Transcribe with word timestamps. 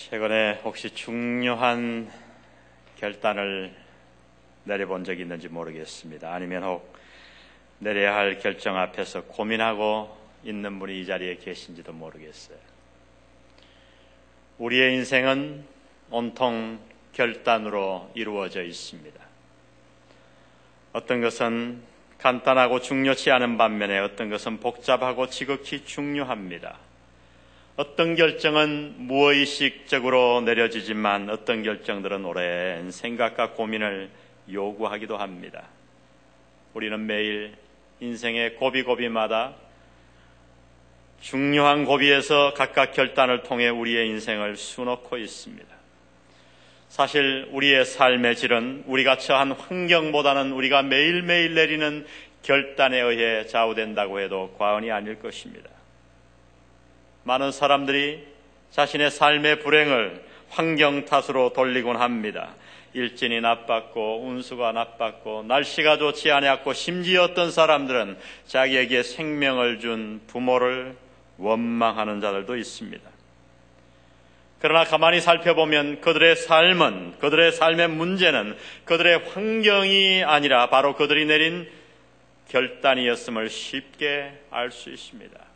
최근에 0.00 0.60
혹시 0.64 0.94
중요한 0.94 2.10
결단을 2.96 3.70
내려본 4.64 5.04
적이 5.04 5.22
있는지 5.22 5.48
모르겠습니다. 5.48 6.32
아니면 6.32 6.62
혹 6.62 6.96
내려야 7.80 8.16
할 8.16 8.38
결정 8.38 8.78
앞에서 8.78 9.24
고민하고 9.24 10.16
있는 10.42 10.78
분이 10.78 11.02
이 11.02 11.06
자리에 11.06 11.36
계신지도 11.36 11.92
모르겠어요. 11.92 12.56
우리의 14.56 14.94
인생은 14.94 15.66
온통 16.10 16.80
결단으로 17.12 18.10
이루어져 18.14 18.62
있습니다. 18.62 19.20
어떤 20.94 21.20
것은 21.20 21.82
간단하고 22.16 22.80
중요치 22.80 23.30
않은 23.32 23.58
반면에 23.58 23.98
어떤 23.98 24.30
것은 24.30 24.60
복잡하고 24.60 25.28
지극히 25.28 25.84
중요합니다. 25.84 26.89
어떤 27.80 28.14
결정은 28.14 28.92
무의식적으로 28.98 30.42
내려지지만 30.42 31.30
어떤 31.30 31.62
결정들은 31.62 32.26
오랜 32.26 32.90
생각과 32.90 33.52
고민을 33.52 34.10
요구하기도 34.52 35.16
합니다. 35.16 35.62
우리는 36.74 37.06
매일 37.06 37.54
인생의 38.00 38.56
고비고비마다 38.56 39.54
중요한 41.22 41.86
고비에서 41.86 42.52
각각 42.52 42.92
결단을 42.92 43.44
통해 43.44 43.70
우리의 43.70 44.08
인생을 44.08 44.58
수놓고 44.58 45.16
있습니다. 45.16 45.74
사실 46.90 47.48
우리의 47.50 47.86
삶의 47.86 48.36
질은 48.36 48.84
우리가 48.88 49.16
처한 49.16 49.52
환경보다는 49.52 50.52
우리가 50.52 50.82
매일매일 50.82 51.54
내리는 51.54 52.06
결단에 52.42 53.00
의해 53.00 53.46
좌우된다고 53.46 54.20
해도 54.20 54.54
과언이 54.58 54.92
아닐 54.92 55.18
것입니다. 55.18 55.79
많은 57.24 57.52
사람들이 57.52 58.26
자신의 58.70 59.10
삶의 59.10 59.60
불행을 59.60 60.24
환경 60.48 61.04
탓으로 61.04 61.52
돌리곤 61.52 61.96
합니다. 61.96 62.54
일진이 62.92 63.40
나빴고 63.40 64.22
운수가 64.24 64.72
나빴고 64.72 65.44
날씨가 65.44 65.98
좋지 65.98 66.30
않았고 66.30 66.72
심지어 66.72 67.22
어떤 67.24 67.50
사람들은 67.50 68.18
자기에게 68.46 69.02
생명을 69.02 69.78
준 69.78 70.20
부모를 70.26 70.96
원망하는 71.38 72.20
자들도 72.20 72.56
있습니다. 72.56 73.08
그러나 74.60 74.84
가만히 74.84 75.20
살펴보면 75.20 76.00
그들의 76.00 76.36
삶은 76.36 77.18
그들의 77.18 77.52
삶의 77.52 77.88
문제는 77.88 78.56
그들의 78.84 79.28
환경이 79.28 80.24
아니라 80.24 80.68
바로 80.68 80.96
그들이 80.96 81.24
내린 81.24 81.70
결단이었음을 82.48 83.48
쉽게 83.48 84.32
알 84.50 84.70
수 84.70 84.90
있습니다. 84.90 85.49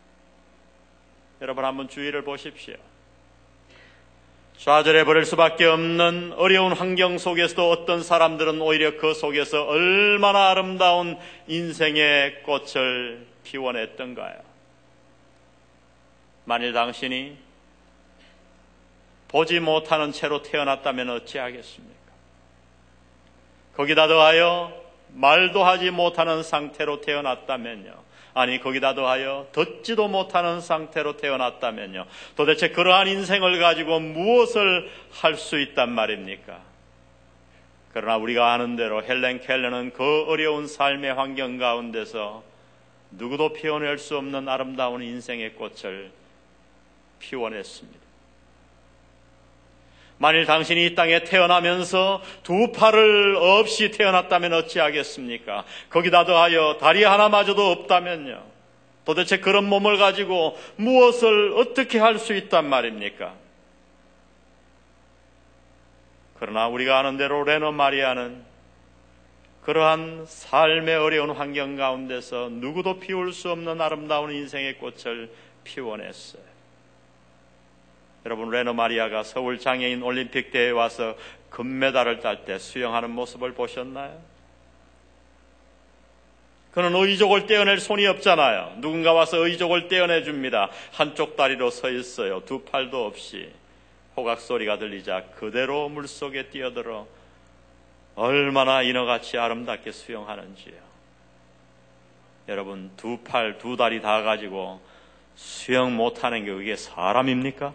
여러분 1.44 1.66
한번 1.66 1.90
주의를 1.90 2.24
보십시오. 2.24 2.74
좌절해 4.56 5.04
버릴 5.04 5.26
수밖에 5.26 5.66
없는 5.66 6.32
어려운 6.38 6.72
환경 6.72 7.18
속에서도 7.18 7.70
어떤 7.70 8.02
사람들은 8.02 8.62
오히려 8.62 8.96
그 8.96 9.12
속에서 9.12 9.66
얼마나 9.66 10.48
아름다운 10.48 11.18
인생의 11.46 12.44
꽃을 12.44 13.26
피워냈던가요. 13.42 14.38
만일 16.46 16.72
당신이 16.72 17.36
보지 19.28 19.60
못하는 19.60 20.12
채로 20.12 20.40
태어났다면 20.40 21.10
어찌하겠습니까? 21.10 21.94
거기다 23.76 24.08
더하여 24.08 24.72
말도 25.08 25.62
하지 25.62 25.90
못하는 25.90 26.42
상태로 26.42 27.02
태어났다면요. 27.02 28.03
아니 28.34 28.60
거기다 28.60 28.94
더하여 28.94 29.46
듣지도 29.52 30.08
못하는 30.08 30.60
상태로 30.60 31.16
태어났다면요. 31.16 32.06
도대체 32.36 32.70
그러한 32.70 33.06
인생을 33.06 33.60
가지고 33.60 34.00
무엇을 34.00 34.90
할 35.12 35.36
수 35.36 35.60
있단 35.60 35.90
말입니까? 35.92 36.60
그러나 37.92 38.16
우리가 38.16 38.52
아는 38.52 38.74
대로 38.74 39.04
헬렌 39.04 39.40
켈러는 39.40 39.92
그 39.92 40.24
어려운 40.26 40.66
삶의 40.66 41.14
환경 41.14 41.58
가운데서 41.58 42.42
누구도 43.12 43.52
피워낼 43.52 43.98
수 43.98 44.16
없는 44.16 44.48
아름다운 44.48 45.00
인생의 45.00 45.54
꽃을 45.54 46.10
피워냈습니다. 47.20 48.03
만일 50.18 50.46
당신이 50.46 50.86
이 50.86 50.94
땅에 50.94 51.24
태어나면서 51.24 52.22
두 52.42 52.72
팔을 52.72 53.36
없이 53.36 53.90
태어났다면 53.90 54.52
어찌하겠습니까? 54.52 55.64
거기다 55.90 56.24
더하여 56.24 56.78
다리 56.80 57.04
하나마저도 57.04 57.70
없다면요. 57.70 58.42
도대체 59.04 59.38
그런 59.38 59.64
몸을 59.64 59.98
가지고 59.98 60.56
무엇을 60.76 61.52
어떻게 61.56 61.98
할 61.98 62.18
수 62.18 62.32
있단 62.34 62.68
말입니까? 62.68 63.34
그러나 66.38 66.68
우리가 66.68 66.98
아는 66.98 67.16
대로 67.16 67.42
레노 67.44 67.72
마리아는 67.72 68.44
그러한 69.62 70.26
삶의 70.26 70.94
어려운 70.96 71.30
환경 71.30 71.76
가운데서 71.76 72.50
누구도 72.52 73.00
피울 73.00 73.32
수 73.32 73.50
없는 73.50 73.80
아름다운 73.80 74.30
인생의 74.32 74.78
꽃을 74.78 75.30
피워냈어요. 75.64 76.53
여러분 78.24 78.50
레노 78.50 78.72
마리아가 78.72 79.22
서울 79.22 79.58
장애인 79.58 80.02
올림픽 80.02 80.50
대회에 80.50 80.70
와서 80.70 81.14
금메달을 81.50 82.20
딸 82.20 82.44
때 82.44 82.58
수영하는 82.58 83.10
모습을 83.10 83.52
보셨나요? 83.52 84.18
그는 86.72 86.94
의족을 86.96 87.46
떼어낼 87.46 87.78
손이 87.78 88.04
없잖아요. 88.06 88.78
누군가 88.78 89.12
와서 89.12 89.36
의족을 89.46 89.86
떼어내 89.86 90.24
줍니다. 90.24 90.70
한쪽 90.92 91.36
다리로 91.36 91.70
서 91.70 91.88
있어요. 91.88 92.40
두 92.44 92.64
팔도 92.64 93.06
없이. 93.06 93.52
호각 94.16 94.40
소리가 94.40 94.78
들리자 94.78 95.24
그대로 95.36 95.88
물속에 95.88 96.48
뛰어들어 96.48 97.06
얼마나 98.16 98.82
인어같이 98.82 99.38
아름답게 99.38 99.92
수영하는지요. 99.92 100.74
여러분 102.48 102.90
두 102.96 103.18
팔, 103.18 103.58
두 103.58 103.76
다리 103.76 104.00
다 104.00 104.22
가지고 104.22 104.80
수영 105.36 105.96
못하는 105.96 106.44
게 106.44 106.52
그게 106.52 106.76
사람입니까? 106.76 107.72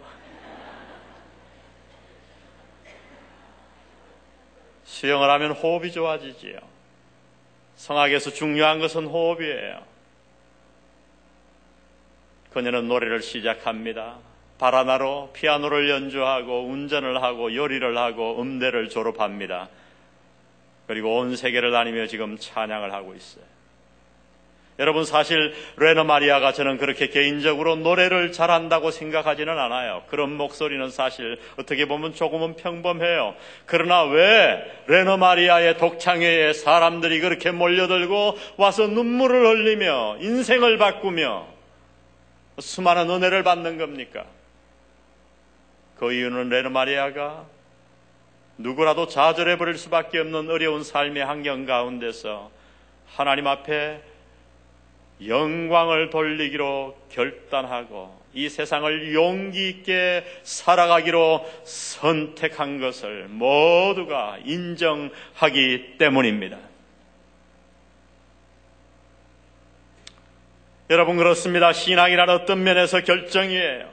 수영을 4.90 5.30
하면 5.30 5.52
호흡이 5.52 5.92
좋아지지요. 5.92 6.58
성악에서 7.76 8.32
중요한 8.32 8.80
것은 8.80 9.06
호흡이에요. 9.06 9.82
그녀는 12.52 12.88
노래를 12.88 13.22
시작합니다. 13.22 14.18
바라나로 14.58 15.30
피아노를 15.32 15.88
연주하고 15.88 16.66
운전을 16.66 17.22
하고 17.22 17.54
요리를 17.54 17.96
하고 17.96 18.42
음대를 18.42 18.88
졸업합니다. 18.88 19.68
그리고 20.88 21.18
온 21.18 21.36
세계를 21.36 21.70
다니며 21.70 22.08
지금 22.08 22.36
찬양을 22.36 22.92
하고 22.92 23.14
있어요. 23.14 23.44
여러분 24.80 25.04
사실 25.04 25.52
레너 25.76 26.04
마리아가 26.04 26.54
저는 26.54 26.78
그렇게 26.78 27.08
개인적으로 27.08 27.76
노래를 27.76 28.32
잘한다고 28.32 28.90
생각하지는 28.90 29.58
않아요. 29.58 30.02
그런 30.08 30.34
목소리는 30.34 30.88
사실 30.88 31.38
어떻게 31.58 31.84
보면 31.84 32.14
조금은 32.14 32.56
평범해요. 32.56 33.34
그러나 33.66 34.04
왜 34.04 34.64
레너 34.86 35.18
마리아의 35.18 35.76
독창회에 35.76 36.54
사람들이 36.54 37.20
그렇게 37.20 37.50
몰려들고 37.50 38.38
와서 38.56 38.86
눈물을 38.86 39.46
흘리며 39.46 40.16
인생을 40.20 40.78
바꾸며 40.78 41.46
수많은 42.58 43.10
은혜를 43.10 43.42
받는 43.42 43.76
겁니까? 43.76 44.24
그 45.98 46.10
이유는 46.14 46.48
레너 46.48 46.70
마리아가 46.70 47.44
누구라도 48.56 49.08
좌절해 49.08 49.58
버릴 49.58 49.76
수밖에 49.76 50.20
없는 50.20 50.48
어려운 50.48 50.82
삶의 50.82 51.22
환경 51.22 51.66
가운데서 51.66 52.50
하나님 53.14 53.46
앞에 53.46 54.08
영광을 55.26 56.10
돌리기로 56.10 56.96
결단하고 57.10 58.20
이 58.32 58.48
세상을 58.48 59.12
용기 59.12 59.68
있게 59.68 60.24
살아가기로 60.44 61.44
선택한 61.64 62.80
것을 62.80 63.26
모두가 63.28 64.38
인정하기 64.44 65.96
때문입니다. 65.98 66.58
여러분 70.90 71.16
그렇습니다. 71.16 71.72
신앙이란 71.72 72.28
어떤 72.30 72.64
면에서 72.64 73.00
결정이에요. 73.00 73.88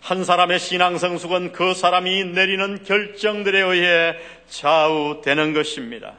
한 0.00 0.24
사람의 0.24 0.58
신앙 0.58 0.98
성숙은 0.98 1.52
그 1.52 1.74
사람이 1.74 2.24
내리는 2.26 2.82
결정들에 2.84 3.60
의해 3.60 4.16
좌우되는 4.48 5.52
것입니다. 5.52 6.14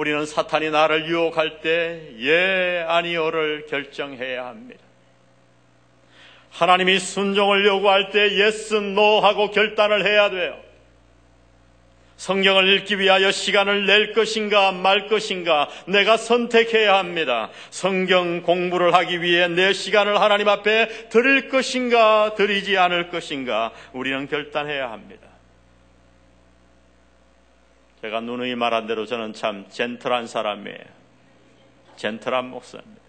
우리는 0.00 0.24
사탄이 0.24 0.70
나를 0.70 1.10
유혹할 1.10 1.60
때 1.60 2.00
예, 2.20 2.86
아니오를 2.88 3.66
결정해야 3.68 4.46
합니다. 4.46 4.80
하나님이 6.52 6.98
순종을 6.98 7.66
요구할 7.66 8.08
때 8.08 8.34
yes, 8.38 8.76
no 8.76 9.20
하고 9.20 9.50
결단을 9.50 10.06
해야 10.06 10.30
돼요. 10.30 10.58
성경을 12.16 12.66
읽기 12.78 12.98
위하여 12.98 13.30
시간을 13.30 13.84
낼 13.84 14.14
것인가 14.14 14.72
말 14.72 15.06
것인가 15.06 15.68
내가 15.86 16.16
선택해야 16.16 16.96
합니다. 16.96 17.50
성경 17.68 18.40
공부를 18.40 18.94
하기 18.94 19.20
위해 19.20 19.48
내 19.48 19.74
시간을 19.74 20.18
하나님 20.18 20.48
앞에 20.48 21.08
드릴 21.10 21.50
것인가 21.50 22.34
드리지 22.36 22.78
않을 22.78 23.10
것인가 23.10 23.72
우리는 23.92 24.26
결단해야 24.28 24.90
합니다. 24.90 25.29
제가 28.00 28.20
누누이 28.20 28.54
말한 28.54 28.86
대로 28.86 29.04
저는 29.04 29.34
참 29.34 29.66
젠틀한 29.68 30.26
사람이에요. 30.26 31.00
젠틀한 31.96 32.48
목사입니다. 32.48 33.00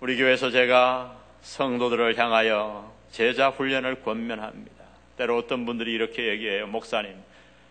우리 0.00 0.16
교회에서 0.16 0.50
제가 0.50 1.16
성도들을 1.42 2.18
향하여 2.18 2.92
제자 3.10 3.50
훈련을 3.50 4.02
권면합니다. 4.02 4.84
때로 5.18 5.36
어떤 5.38 5.66
분들이 5.66 5.92
이렇게 5.92 6.28
얘기해요. 6.28 6.66
목사님, 6.66 7.14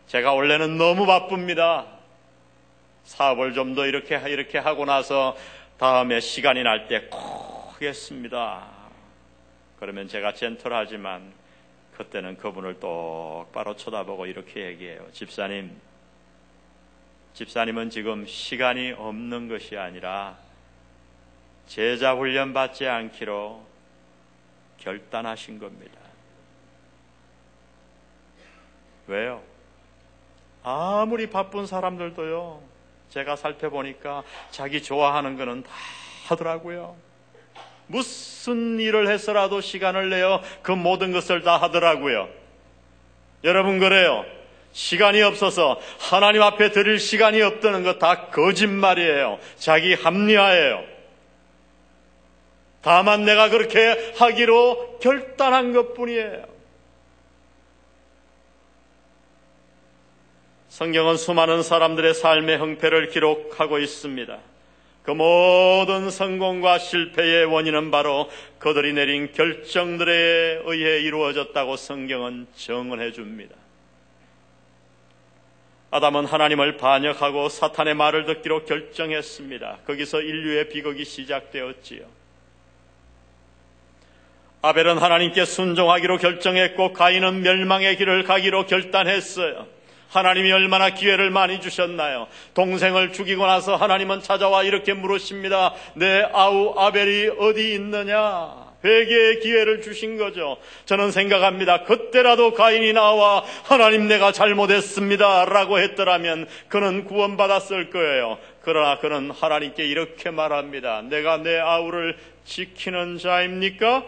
제가 0.07 0.33
원래는 0.33 0.77
너무 0.77 1.05
바쁩니다. 1.05 1.85
사업을 3.03 3.53
좀 3.53 3.75
더 3.75 3.85
이렇게, 3.85 4.17
이렇게 4.29 4.57
하고 4.57 4.85
나서 4.85 5.35
다음에 5.77 6.19
시간이 6.19 6.63
날 6.63 6.87
때 6.87 7.09
꼭 7.09 7.73
하겠습니다. 7.75 8.63
그러면 9.79 10.07
제가 10.07 10.33
젠틀하지만 10.33 11.33
그때는 11.97 12.37
그분을 12.37 12.79
똑바로 12.79 13.75
쳐다보고 13.75 14.25
이렇게 14.25 14.65
얘기해요. 14.67 15.05
집사님, 15.11 15.75
집사님은 17.33 17.89
지금 17.89 18.25
시간이 18.25 18.91
없는 18.91 19.47
것이 19.47 19.77
아니라 19.77 20.37
제자 21.67 22.15
훈련 22.15 22.53
받지 22.53 22.87
않기로 22.87 23.65
결단하신 24.77 25.59
겁니다. 25.59 25.99
왜요? 29.07 29.41
아무리 30.63 31.29
바쁜 31.29 31.65
사람들도요, 31.65 32.61
제가 33.09 33.35
살펴보니까 33.35 34.23
자기 34.51 34.81
좋아하는 34.81 35.37
거는 35.37 35.63
다 35.63 35.71
하더라고요. 36.27 37.04
무슨 37.87 38.79
일을 38.79 39.07
해서라도 39.09 39.61
시간을 39.61 40.09
내어 40.09 40.41
그 40.61 40.71
모든 40.71 41.11
것을 41.11 41.41
다 41.41 41.57
하더라고요. 41.57 42.29
여러분, 43.43 43.79
그래요. 43.79 44.25
시간이 44.71 45.21
없어서 45.21 45.79
하나님 45.99 46.41
앞에 46.41 46.71
드릴 46.71 46.99
시간이 46.99 47.41
없다는 47.41 47.83
것 47.83 47.97
다 47.97 48.27
거짓말이에요. 48.27 49.39
자기 49.55 49.93
합리화예요. 49.93 50.83
다만 52.81 53.23
내가 53.23 53.49
그렇게 53.49 54.13
하기로 54.17 54.99
결단한 55.01 55.73
것 55.73 55.93
뿐이에요. 55.93 56.45
성경은 60.69 61.15
수많은 61.15 61.63
사람들의 61.63 62.13
삶의 62.13 62.57
형태를 62.57 63.09
기록하고 63.09 63.79
있습니다. 63.79 64.37
그 65.05 65.11
모든 65.11 66.09
성공과 66.09 66.79
실패의 66.79 67.45
원인은 67.45 67.91
바로 67.91 68.27
그들이 68.57 68.93
내린 68.93 69.31
결정들에 69.31 70.61
의해 70.65 70.99
이루어졌다고 71.01 71.77
성경은 71.77 72.47
정언해 72.55 73.11
줍니다. 73.11 73.55
아담은 75.91 76.25
하나님을 76.25 76.77
반역하고 76.77 77.49
사탄의 77.49 77.93
말을 77.93 78.25
듣기로 78.25 78.65
결정했습니다. 78.65 79.81
거기서 79.85 80.21
인류의 80.21 80.69
비극이 80.69 81.05
시작되었지요. 81.05 82.03
아벨은 84.63 84.97
하나님께 84.97 85.45
순종하기로 85.45 86.17
결정했고 86.17 86.93
가인은 86.93 87.43
멸망의 87.43 87.97
길을 87.97 88.23
가기로 88.23 88.65
결단했어요. 88.65 89.74
하나님이 90.09 90.51
얼마나 90.51 90.91
기회를 90.91 91.29
많이 91.29 91.59
주셨나요? 91.61 92.27
동생을 92.53 93.13
죽이고 93.13 93.45
나서 93.45 93.75
하나님은 93.75 94.21
찾아와 94.21 94.63
이렇게 94.63 94.93
물으십니다. 94.93 95.73
내 95.95 96.25
아우 96.33 96.73
아벨이 96.77 97.31
어디 97.39 97.73
있느냐? 97.73 98.65
회개의 98.85 99.39
기회를 99.39 99.81
주신 99.81 100.17
거죠. 100.17 100.57
저는 100.85 101.11
생각합니다. 101.11 101.83
그때라도 101.83 102.53
가인이 102.53 102.93
나와 102.93 103.43
하나님 103.63 104.07
내가 104.07 104.31
잘못했습니다. 104.31 105.45
라고 105.45 105.79
했더라면 105.79 106.47
그는 106.69 107.05
구원받았을 107.05 107.89
거예요. 107.89 108.37
그러나 108.61 108.99
그는 108.99 109.31
하나님께 109.31 109.85
이렇게 109.85 110.29
말합니다. 110.29 111.01
내가 111.01 111.37
내 111.37 111.57
아우를 111.57 112.17
지키는 112.45 113.17
자입니까? 113.17 114.03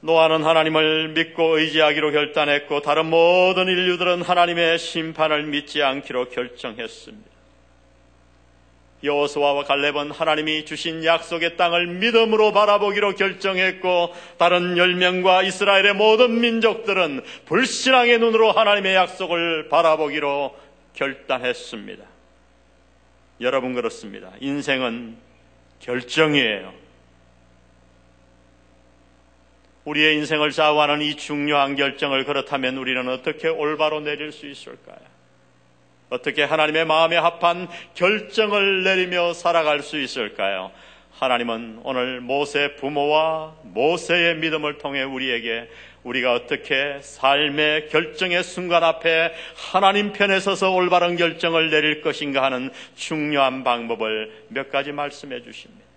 노아는 0.00 0.44
하나님을 0.44 1.08
믿고 1.08 1.58
의지하기로 1.58 2.12
결단했고 2.12 2.82
다른 2.82 3.06
모든 3.06 3.66
인류들은 3.66 4.22
하나님의 4.22 4.78
심판을 4.78 5.42
믿지 5.44 5.82
않기로 5.82 6.28
결정했습니다. 6.28 7.28
여호수아와 9.02 9.64
갈렙은 9.64 10.10
하나님이 10.10 10.64
주신 10.64 11.04
약속의 11.04 11.56
땅을 11.56 11.86
믿음으로 11.86 12.52
바라보기로 12.52 13.14
결정했고 13.14 14.12
다른 14.38 14.76
열명과 14.76 15.42
이스라엘의 15.42 15.94
모든 15.94 16.40
민족들은 16.40 17.22
불신앙의 17.46 18.18
눈으로 18.18 18.52
하나님의 18.52 18.94
약속을 18.94 19.68
바라보기로 19.68 20.56
결단했습니다. 20.94 22.04
여러분 23.40 23.74
그렇습니다. 23.74 24.32
인생은 24.40 25.16
결정이에요. 25.78 26.77
우리의 29.88 30.16
인생을 30.16 30.50
좌우하는 30.50 31.00
이 31.00 31.14
중요한 31.16 31.74
결정을 31.74 32.24
그렇다면 32.24 32.76
우리는 32.76 33.08
어떻게 33.08 33.48
올바로 33.48 34.00
내릴 34.00 34.32
수 34.32 34.46
있을까요? 34.46 34.98
어떻게 36.10 36.44
하나님의 36.44 36.84
마음에 36.84 37.16
합한 37.16 37.68
결정을 37.94 38.82
내리며 38.84 39.32
살아갈 39.32 39.82
수 39.82 39.98
있을까요? 39.98 40.70
하나님은 41.12 41.80
오늘 41.84 42.20
모세 42.20 42.76
부모와 42.76 43.56
모세의 43.62 44.36
믿음을 44.36 44.78
통해 44.78 45.02
우리에게 45.02 45.68
우리가 46.04 46.34
어떻게 46.34 46.98
삶의 47.00 47.88
결정의 47.88 48.44
순간 48.44 48.84
앞에 48.84 49.32
하나님 49.72 50.12
편에 50.12 50.38
서서 50.38 50.70
올바른 50.70 51.16
결정을 51.16 51.70
내릴 51.70 52.02
것인가 52.02 52.42
하는 52.42 52.70
중요한 52.94 53.64
방법을 53.64 54.44
몇 54.48 54.70
가지 54.70 54.92
말씀해 54.92 55.42
주십니다. 55.42 55.87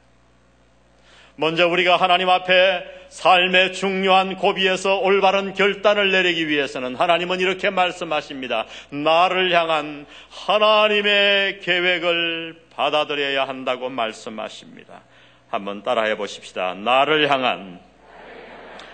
먼저 1.36 1.68
우리가 1.68 1.98
하나님 1.98 2.30
앞에 2.30 2.83
삶의 3.10 3.74
중요한 3.74 4.36
고비에서 4.38 5.00
올바른 5.00 5.54
결단을 5.54 6.12
내리기 6.12 6.48
위해서는 6.48 6.95
하나님은 6.95 7.39
이렇게 7.39 7.69
말씀하십니다. 7.69 8.66
나를 8.89 9.51
향한 9.51 10.06
하나님의 10.30 11.60
계획을 11.60 12.62
받아들여야 12.75 13.48
한다고 13.48 13.89
말씀하십니다. 13.89 15.01
한번 15.50 15.83
따라해 15.83 16.15
보십시다. 16.15 16.74
나를 16.75 17.29
향한 17.29 17.82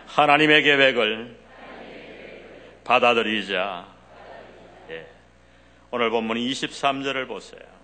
하나님의 0.07 0.63
계획을 0.63 1.35
받아들이자. 2.83 3.85
예. 4.89 5.05
오늘 5.91 6.09
본문 6.09 6.37
23절을 6.37 7.27
보세요. 7.27 7.76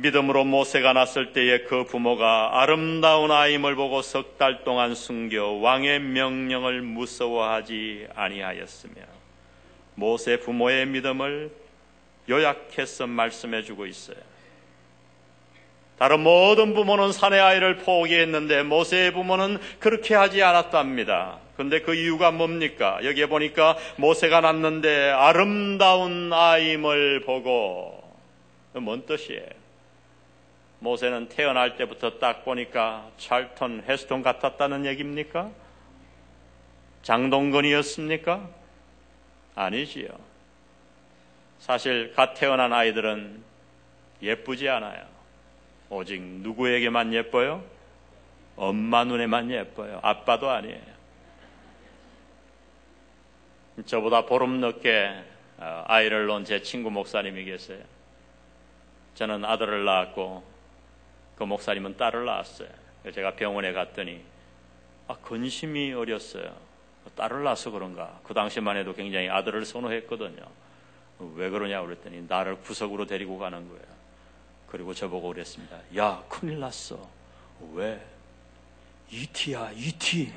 믿음으로 0.00 0.44
모세가 0.44 0.92
났을 0.94 1.32
때에 1.32 1.60
그 1.60 1.84
부모가 1.84 2.60
아름다운 2.62 3.30
아임을 3.30 3.74
보고 3.74 4.02
석 4.02 4.38
달 4.38 4.64
동안 4.64 4.94
숨겨 4.94 5.46
왕의 5.48 6.00
명령을 6.00 6.80
무서워하지 6.80 8.06
아니하였으며 8.14 8.94
모세 9.94 10.38
부모의 10.38 10.86
믿음을 10.86 11.50
요약해서 12.30 13.06
말씀해 13.06 13.62
주고 13.62 13.84
있어요. 13.84 14.16
다른 15.98 16.20
모든 16.20 16.72
부모는 16.72 17.12
사내 17.12 17.38
아이를 17.38 17.76
포기했는데 17.78 18.62
모세의 18.62 19.12
부모는 19.12 19.58
그렇게 19.78 20.14
하지 20.14 20.42
않았답니다. 20.42 21.38
근데 21.58 21.80
그 21.82 21.94
이유가 21.94 22.30
뭡니까? 22.30 22.98
여기에 23.04 23.26
보니까 23.26 23.76
모세가 23.96 24.40
낳는데 24.40 25.10
아름다운 25.10 26.32
아임을 26.32 27.20
보고 27.26 28.02
뭔 28.72 29.04
뜻이에요? 29.04 29.59
모세는 30.80 31.28
태어날 31.28 31.76
때부터 31.76 32.18
딱 32.18 32.44
보니까 32.44 33.10
찰턴, 33.18 33.84
헤스톤 33.86 34.22
같았다는 34.22 34.86
얘기입니까? 34.86 35.50
장동건이었습니까? 37.02 38.48
아니지요. 39.54 40.08
사실 41.58 42.12
갓 42.14 42.34
태어난 42.34 42.72
아이들은 42.72 43.42
예쁘지 44.22 44.68
않아요. 44.68 45.06
오직 45.90 46.20
누구에게만 46.20 47.12
예뻐요? 47.12 47.62
엄마 48.56 49.04
눈에만 49.04 49.50
예뻐요. 49.50 50.00
아빠도 50.02 50.50
아니에요. 50.50 51.00
저보다 53.86 54.26
보름 54.26 54.60
늦게 54.60 55.24
어, 55.58 55.84
아이를 55.86 56.26
낳은 56.26 56.44
제 56.44 56.62
친구 56.62 56.90
목사님이 56.90 57.44
계세요. 57.44 57.82
저는 59.14 59.44
아들을 59.44 59.84
낳았고 59.84 60.49
그 61.40 61.44
목사님은 61.44 61.96
딸을 61.96 62.26
낳았어요. 62.26 62.68
제가 63.14 63.34
병원에 63.34 63.72
갔더니 63.72 64.20
아, 65.08 65.16
근심이 65.22 65.94
어렸어요. 65.94 66.54
딸을 67.16 67.44
낳아서 67.44 67.70
그런가. 67.70 68.20
그 68.24 68.34
당시만 68.34 68.76
해도 68.76 68.92
굉장히 68.92 69.30
아들을 69.30 69.64
선호했거든요. 69.64 70.42
왜 71.36 71.48
그러냐 71.48 71.80
그랬더니 71.80 72.26
나를 72.28 72.56
구석으로 72.56 73.06
데리고 73.06 73.38
가는 73.38 73.66
거예요. 73.70 73.84
그리고 74.66 74.92
저보고 74.92 75.28
그랬습니다. 75.28 75.78
야, 75.96 76.22
큰일 76.28 76.60
났어. 76.60 77.08
왜? 77.72 77.98
이티야, 79.10 79.70
이티. 79.76 80.30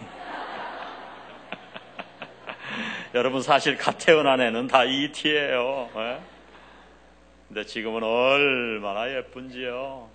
여러분 3.13 3.41
사실 3.41 3.75
갓 3.75 3.97
태어난 3.97 4.39
애는 4.39 4.67
다 4.67 4.85
이티예요. 4.85 5.89
예? 5.97 6.21
근데 7.49 7.65
지금은 7.65 8.03
얼마나 8.03 9.13
예쁜지요. 9.13 10.12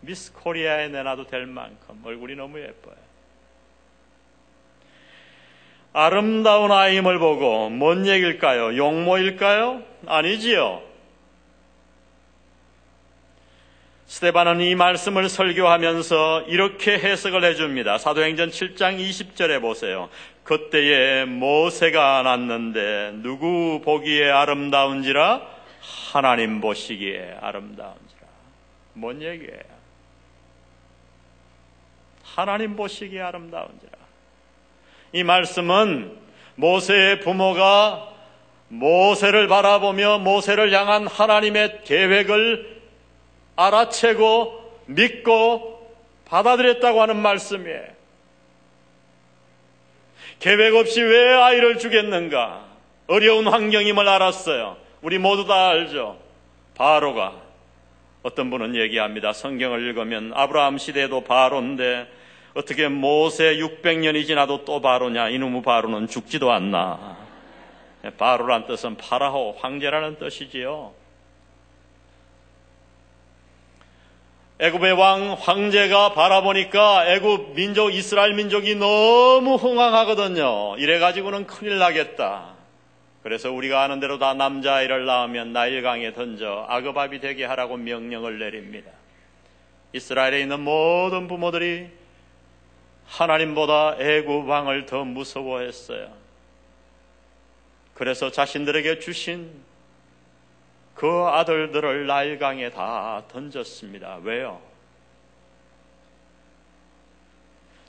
미스 0.00 0.32
코리아에 0.32 0.88
내놔도 0.88 1.26
될 1.26 1.46
만큼 1.46 2.00
얼굴이 2.04 2.34
너무 2.36 2.60
예뻐요. 2.60 2.96
아름다운 5.92 6.70
아임을 6.70 7.18
보고 7.18 7.70
뭔 7.70 8.06
얘기일까요? 8.06 8.76
용모일까요? 8.76 9.82
아니지요. 10.06 10.82
스테반은 14.06 14.60
이 14.62 14.74
말씀을 14.74 15.28
설교하면서 15.28 16.44
이렇게 16.48 16.98
해석을 16.98 17.44
해줍니다. 17.44 17.98
사도행전 17.98 18.50
7장 18.50 18.98
20절에 18.98 19.60
보세요. 19.60 20.08
그때에 20.44 21.26
모세가 21.26 22.22
났는데 22.22 23.12
누구 23.22 23.82
보기에 23.84 24.30
아름다운지라 24.30 25.42
하나님 26.12 26.60
보시기에 26.62 27.36
아름다운지라. 27.40 28.20
뭔 28.94 29.20
얘기예요? 29.20 29.67
하나님 32.38 32.76
보시기에 32.76 33.20
아름다운지라. 33.20 33.98
이 35.12 35.24
말씀은 35.24 36.16
모세의 36.54 37.18
부모가 37.18 38.10
모세를 38.68 39.48
바라보며 39.48 40.18
모세를 40.18 40.72
향한 40.72 41.08
하나님의 41.08 41.80
계획을 41.82 42.80
알아채고 43.56 44.82
믿고 44.86 45.96
받아들였다고 46.26 47.02
하는 47.02 47.16
말씀이에요. 47.16 47.88
계획 50.38 50.76
없이 50.76 51.02
왜 51.02 51.32
아이를 51.32 51.78
주겠는가? 51.78 52.66
어려운 53.08 53.48
환경임을 53.48 54.08
알았어요. 54.08 54.76
우리 55.02 55.18
모두 55.18 55.44
다 55.44 55.70
알죠. 55.70 56.20
바로가 56.76 57.34
어떤 58.22 58.48
분은 58.48 58.76
얘기합니다. 58.76 59.32
성경을 59.32 59.82
읽으면 59.88 60.30
아브라함 60.36 60.78
시대도 60.78 61.24
바로인데 61.24 62.17
어떻게 62.58 62.88
모세 62.88 63.54
600년이 63.54 64.26
지나도 64.26 64.64
또 64.64 64.80
바로냐? 64.80 65.28
이놈의 65.28 65.62
바로는 65.62 66.08
죽지도 66.08 66.50
않나. 66.50 67.16
바로란 68.18 68.66
뜻은 68.66 68.96
파라호 68.96 69.54
황제라는 69.60 70.18
뜻이지요. 70.18 70.92
애굽의 74.58 74.92
왕 74.94 75.36
황제가 75.38 76.14
바라보니까 76.14 77.06
애굽 77.12 77.54
민족 77.54 77.94
이스라엘 77.94 78.34
민족이 78.34 78.74
너무 78.74 79.54
흥황하거든요. 79.54 80.78
이래 80.78 80.98
가지고는 80.98 81.46
큰일 81.46 81.78
나겠다. 81.78 82.54
그래서 83.22 83.52
우리가 83.52 83.84
아는 83.84 84.00
대로 84.00 84.18
다 84.18 84.34
남자아이를 84.34 85.06
낳으면 85.06 85.52
나일강에 85.52 86.12
던져 86.12 86.66
아그밥이 86.68 87.20
되게 87.20 87.44
하라고 87.44 87.76
명령을 87.76 88.40
내립니다. 88.40 88.90
이스라엘에 89.92 90.40
있는 90.40 90.58
모든 90.58 91.28
부모들이 91.28 92.07
하나님보다 93.08 93.96
애굽 93.98 94.48
왕을 94.48 94.86
더 94.86 95.04
무서워했어요. 95.04 96.12
그래서 97.94 98.30
자신들에게 98.30 99.00
주신 99.00 99.50
그 100.94 101.24
아들들을 101.26 102.06
나일강에 102.06 102.70
다 102.70 103.24
던졌습니다. 103.28 104.18
왜요? 104.22 104.60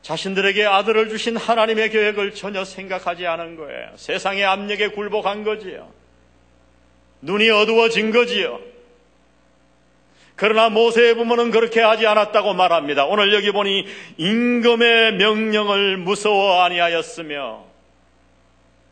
자신들에게 0.01 0.65
아들을 0.65 1.09
주신 1.09 1.37
하나님의 1.37 1.89
계획을 1.89 2.33
전혀 2.33 2.63
생각하지 2.63 3.27
않은 3.27 3.57
거예요. 3.57 3.91
세상의 3.95 4.45
압력에 4.45 4.89
굴복한 4.89 5.43
거지요. 5.43 5.91
눈이 7.21 7.49
어두워진 7.49 8.11
거지요. 8.11 8.59
그러나 10.39 10.69
모세의 10.69 11.15
부모는 11.15 11.51
그렇게 11.51 11.81
하지 11.81 12.07
않았다고 12.07 12.53
말합니다. 12.53 13.05
오늘 13.05 13.33
여기 13.33 13.51
보니 13.51 13.85
임금의 14.17 15.15
명령을 15.15 15.97
무서워 15.97 16.63
아니하였으며 16.63 17.68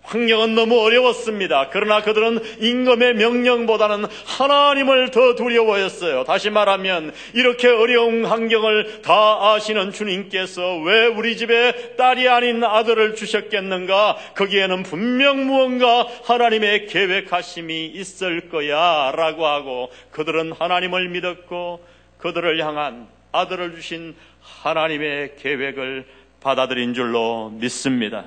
환경은 0.08 0.56
너무 0.56 0.80
어려웠습니다. 0.82 1.70
그러나 1.70 2.02
그들은 2.02 2.40
임금의 2.62 3.16
명령보다는 3.16 4.06
하나님을 4.26 5.12
더 5.12 5.36
두려워했어요. 5.36 6.24
다시 6.24 6.50
말하면 6.50 7.14
이렇게 7.34 7.68
어려운 7.68 8.26
환경을 8.26 9.02
다 9.02 9.54
아시는 9.54 9.92
주님께서 9.92 10.78
왜 10.80 11.08
우리 11.08 11.36
집에 11.36 11.96
딸이 11.98 12.30
아닌 12.30 12.64
아들을 12.64 13.16
주셨겠는가? 13.16 14.18
거기에는 14.36 14.84
분명 14.84 15.46
무언가 15.46 16.08
하나님의 16.24 16.88
계획하심이 16.88 17.88
있을 17.88 18.50
거야 18.50 19.12
라고 19.14 19.46
하고 19.46 19.92
그들은 20.12 20.54
하나님을 20.54 21.10
믿었고 21.10 21.86
그들을 22.18 22.64
향한 22.66 23.08
아들을 23.34 23.76
주신 23.76 24.16
하나님의 24.42 25.36
계획을 25.38 26.06
받아들인 26.40 26.94
줄로 26.94 27.50
믿습니다. 27.50 28.24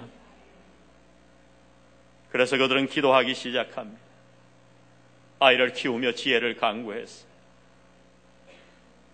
그래서 2.33 2.57
그들은 2.57 2.87
기도하기 2.87 3.35
시작합니다. 3.35 4.01
아이를 5.41 5.73
키우며 5.73 6.13
지혜를 6.13 6.57
강구했어. 6.57 7.31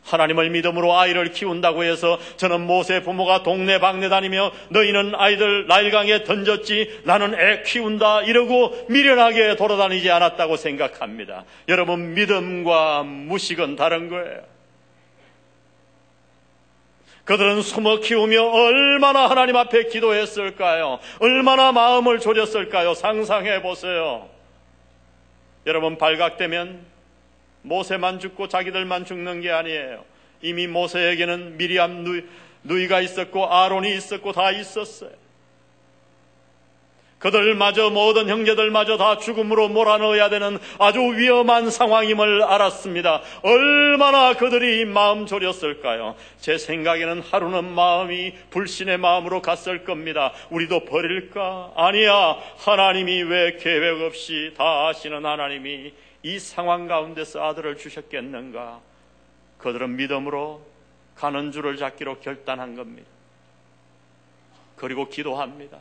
하나님을 0.06 0.50
믿음으로 0.50 0.96
아이를 0.96 1.32
키운다고 1.32 1.84
해서 1.84 2.18
저는 2.36 2.60
모세 2.60 3.02
부모가 3.02 3.42
동네 3.42 3.80
방네 3.80 4.08
다니며 4.08 4.52
너희는 4.68 5.14
아이들 5.16 5.66
나일강에 5.66 6.22
던졌지 6.24 7.00
나는 7.04 7.34
애 7.34 7.62
키운다 7.64 8.22
이러고 8.22 8.86
미련하게 8.88 9.56
돌아다니지 9.56 10.10
않았다고 10.10 10.56
생각합니다. 10.56 11.44
여러분 11.68 12.14
믿음과 12.14 13.02
무식은 13.02 13.76
다른 13.76 14.08
거예요. 14.08 14.55
그들은 17.26 17.60
숨어 17.60 17.98
키우며 17.98 18.40
얼마나 18.40 19.28
하나님 19.28 19.56
앞에 19.56 19.88
기도했을까요? 19.88 21.00
얼마나 21.18 21.72
마음을 21.72 22.20
졸였을까요? 22.20 22.94
상상해 22.94 23.60
보세요. 23.62 24.28
여러분 25.66 25.98
발각되면 25.98 26.86
모세만 27.62 28.20
죽고 28.20 28.46
자기들만 28.46 29.04
죽는 29.04 29.40
게 29.40 29.50
아니에요. 29.50 30.04
이미 30.40 30.68
모세에게는 30.68 31.56
미리암 31.56 32.04
누이, 32.04 32.22
누이가 32.62 33.00
있었고 33.00 33.46
아론이 33.46 33.92
있었고 33.96 34.30
다 34.30 34.52
있었어요. 34.52 35.10
그들마저 37.18 37.88
모든 37.90 38.28
형제들마저 38.28 38.98
다 38.98 39.16
죽음으로 39.16 39.68
몰아넣어야 39.68 40.28
되는 40.28 40.58
아주 40.78 41.00
위험한 41.00 41.70
상황임을 41.70 42.42
알았습니다. 42.42 43.22
얼마나 43.42 44.34
그들이 44.34 44.84
마음 44.84 45.24
졸였을까요? 45.24 46.14
제 46.38 46.58
생각에는 46.58 47.22
하루는 47.22 47.72
마음이 47.72 48.34
불신의 48.50 48.98
마음으로 48.98 49.40
갔을 49.40 49.84
겁니다. 49.84 50.32
우리도 50.50 50.84
버릴까? 50.84 51.72
아니야. 51.74 52.36
하나님이 52.58 53.22
왜 53.22 53.56
계획 53.56 54.02
없이 54.02 54.52
다 54.56 54.88
아시는 54.88 55.24
하나님이 55.24 55.94
이 56.22 56.38
상황 56.38 56.86
가운데서 56.86 57.42
아들을 57.42 57.78
주셨겠는가? 57.78 58.80
그들은 59.58 59.96
믿음으로 59.96 60.60
가는 61.14 61.50
줄을 61.50 61.78
잡기로 61.78 62.20
결단한 62.20 62.76
겁니다. 62.76 63.08
그리고 64.76 65.08
기도합니다. 65.08 65.78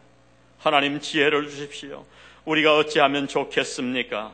하나님 0.65 0.99
지혜를 0.99 1.47
주십시오. 1.47 2.07
우리가 2.43 2.75
어찌하면 2.75 3.27
좋겠습니까? 3.27 4.33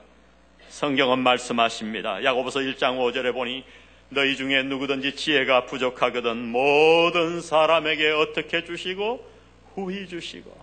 성경은 0.69 1.19
말씀하십니다. 1.19 2.23
야고보서 2.23 2.61
1장 2.61 2.97
5절에 2.97 3.33
보니 3.33 3.65
너희 4.07 4.37
중에 4.37 4.63
누구든지 4.63 5.17
지혜가 5.17 5.65
부족하거든 5.65 6.37
모든 6.37 7.41
사람에게 7.41 8.11
어떻게 8.11 8.63
주시고 8.63 9.29
후히 9.75 10.07
주시고 10.07 10.57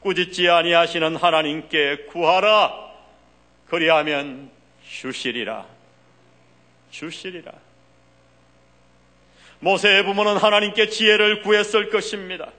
꾸짖지 0.00 0.50
아니하시는 0.50 1.16
하나님께 1.16 2.08
구하라 2.10 2.74
그리하면 3.68 4.50
주시리라 4.86 5.64
주시리라 6.90 7.50
모세의 9.60 10.04
부모는 10.04 10.36
하나님께 10.36 10.88
지혜를 10.90 11.40
구했을 11.40 11.88
것입니다. 11.88 12.52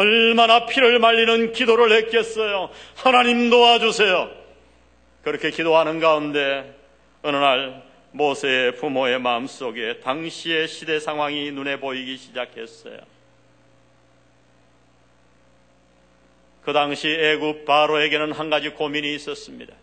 얼마나 0.00 0.64
피를 0.64 0.98
말리는 0.98 1.52
기도를 1.52 1.92
했겠어요. 1.92 2.70
하나님 2.96 3.50
도와주세요. 3.50 4.30
그렇게 5.22 5.50
기도하는 5.50 6.00
가운데 6.00 6.74
어느 7.22 7.36
날 7.36 7.82
모세의 8.12 8.76
부모의 8.76 9.20
마음속에 9.20 10.00
당시의 10.00 10.68
시대 10.68 10.98
상황이 11.00 11.50
눈에 11.50 11.78
보이기 11.78 12.16
시작했어요. 12.16 12.96
그 16.62 16.72
당시 16.72 17.08
애굽 17.08 17.66
바로에게는 17.66 18.32
한 18.32 18.48
가지 18.48 18.70
고민이 18.70 19.14
있었습니다. 19.16 19.74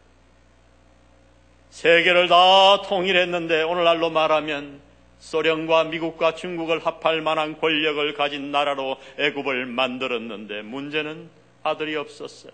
세계를 1.69 2.27
다 2.27 2.81
통일했는데 2.81 3.62
오늘날로 3.62 4.09
말하면 4.09 4.87
소련과 5.19 5.86
미국과 5.86 6.36
중국을 6.36 6.86
합할 6.86 7.21
만한 7.21 7.59
권력을 7.59 8.13
가진 8.13 8.51
나라로 8.51 8.97
애굽을 9.17 9.65
만들었는데 9.65 10.62
문제는 10.62 11.29
아들이 11.63 11.95
없었어요. 11.95 12.51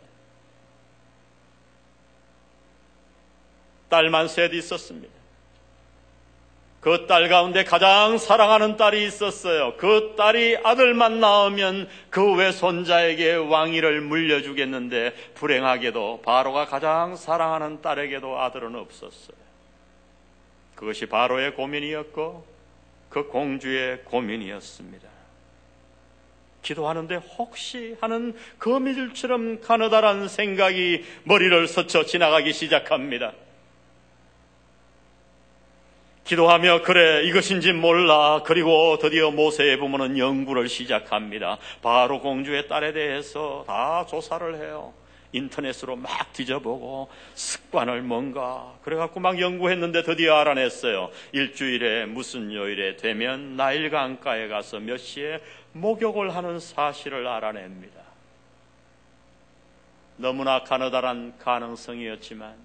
딸만 3.89 4.27
셋 4.27 4.53
있었습니다. 4.53 5.24
그 6.84 7.08
딸 7.08 7.29
가운데 7.29 7.63
가장 7.63 8.17
사랑하는 8.17 8.75
딸이 8.75 9.05
있었어요. 9.05 9.75
그 9.77 10.15
딸이 10.17 10.58
아들만 10.63 11.22
낳으면 11.22 11.88
그 12.10 12.34
외손자에게 12.36 13.36
왕위를 13.36 14.01
물려주겠는데 14.01 15.13
불행하게도 15.36 16.24
바로가 16.25 16.65
가장 16.65 17.15
사랑하는 17.15 17.82
딸에게도 17.82 18.38
아들은 18.38 18.75
없었어요. 18.75 19.38
그것이 20.75 21.05
바로의 21.05 21.55
고민이었고 21.55 22.52
그 23.13 23.27
공주의 23.27 24.00
고민이었습니다. 24.05 25.08
기도하는데 26.63 27.15
혹시 27.38 27.96
하는 28.01 28.36
거미줄처럼 28.58 29.62
가느다란 29.62 30.27
생각이 30.27 31.05
머리를 31.25 31.67
스쳐 31.67 32.05
지나가기 32.05 32.53
시작합니다. 32.53 33.34
기도하며 36.24 36.82
그래 36.82 37.24
이것인지 37.25 37.74
몰라 37.74 38.41
그리고 38.46 38.98
드디어 38.98 39.29
모세의 39.29 39.77
부모는 39.77 40.17
연구를 40.17 40.67
시작합니다. 40.67 41.60
바로 41.84 42.20
공주의 42.20 42.67
딸에 42.67 42.93
대해서 42.93 43.63
다 43.67 44.08
조사를 44.10 44.55
해요. 44.55 44.91
인터넷으로 45.34 45.96
막 45.98 46.32
뒤져보고 46.32 47.10
습관을 47.34 48.02
뭔가 48.02 48.74
그래갖고 48.84 49.20
막 49.20 49.40
연구했는데 49.40 50.04
드디어 50.04 50.36
알아냈어요. 50.38 51.10
일주일에 51.34 52.06
무슨 52.06 52.54
요일에 52.54 52.96
되면 52.96 53.58
나일 53.58 53.90
강가에 53.90 54.48
가서 54.48 54.80
몇 54.80 54.98
시에 54.98 55.42
목욕을 55.74 56.36
하는 56.36 56.60
사실을 56.60 57.28
알아냅니다. 57.28 58.02
너무나 60.18 60.63
가느다란 60.63 61.38
가능성이었지만 61.40 62.56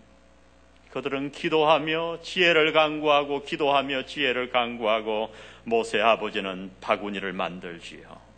그들은 0.91 1.33
기도하며 1.33 2.21
지혜를 2.23 2.73
강구하고 2.73 3.43
기도하며 3.45 4.07
지혜를 4.07 4.51
강구하고 4.51 5.33
모세 5.65 6.01
아버지는 6.01 6.71
바구니를 6.81 7.33
만들지요. 7.33 8.29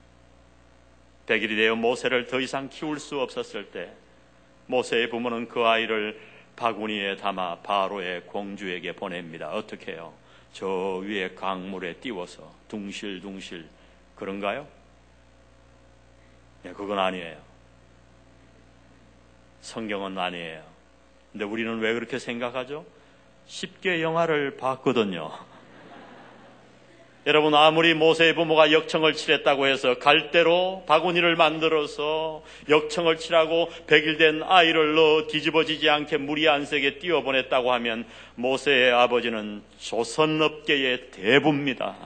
백일이 1.26 1.54
되어 1.54 1.76
모세를 1.76 2.26
더 2.26 2.40
이상 2.40 2.68
키울 2.68 2.98
수 2.98 3.20
없었을 3.20 3.66
때 3.66 3.92
모세의 4.70 5.10
부모는 5.10 5.48
그 5.48 5.66
아이를 5.66 6.20
바구니에 6.56 7.16
담아 7.16 7.56
바로의 7.56 8.22
공주에게 8.26 8.92
보냅니다. 8.92 9.50
어떻게 9.50 9.92
해요? 9.92 10.14
저 10.52 10.96
위에 11.04 11.34
강물에 11.34 11.94
띄워서 11.94 12.50
둥실둥실 12.68 13.68
그런가요? 14.14 14.66
네, 16.62 16.72
그건 16.72 16.98
아니에요. 16.98 17.38
성경은 19.60 20.16
아니에요. 20.16 20.62
근데 21.32 21.44
우리는 21.44 21.78
왜 21.78 21.92
그렇게 21.94 22.18
생각하죠? 22.18 22.84
쉽게 23.46 24.02
영화를 24.02 24.56
봤거든요. 24.56 25.30
여러분 27.26 27.54
아무리 27.54 27.92
모세의 27.92 28.34
부모가 28.34 28.72
역청을 28.72 29.12
칠했다고 29.12 29.66
해서 29.66 29.98
갈대로 29.98 30.84
바구니를 30.86 31.36
만들어서 31.36 32.42
역청을 32.68 33.18
칠하고 33.18 33.70
백일된 33.86 34.42
아이를 34.42 34.94
넣어 34.94 35.26
뒤집어지지 35.26 35.90
않게 35.90 36.16
물이 36.16 36.48
안 36.48 36.64
새게 36.64 36.98
띄워보냈다고 36.98 37.72
하면 37.74 38.06
모세의 38.36 38.92
아버지는 38.92 39.62
조선업계의 39.78 41.10
대부입니다. 41.10 41.96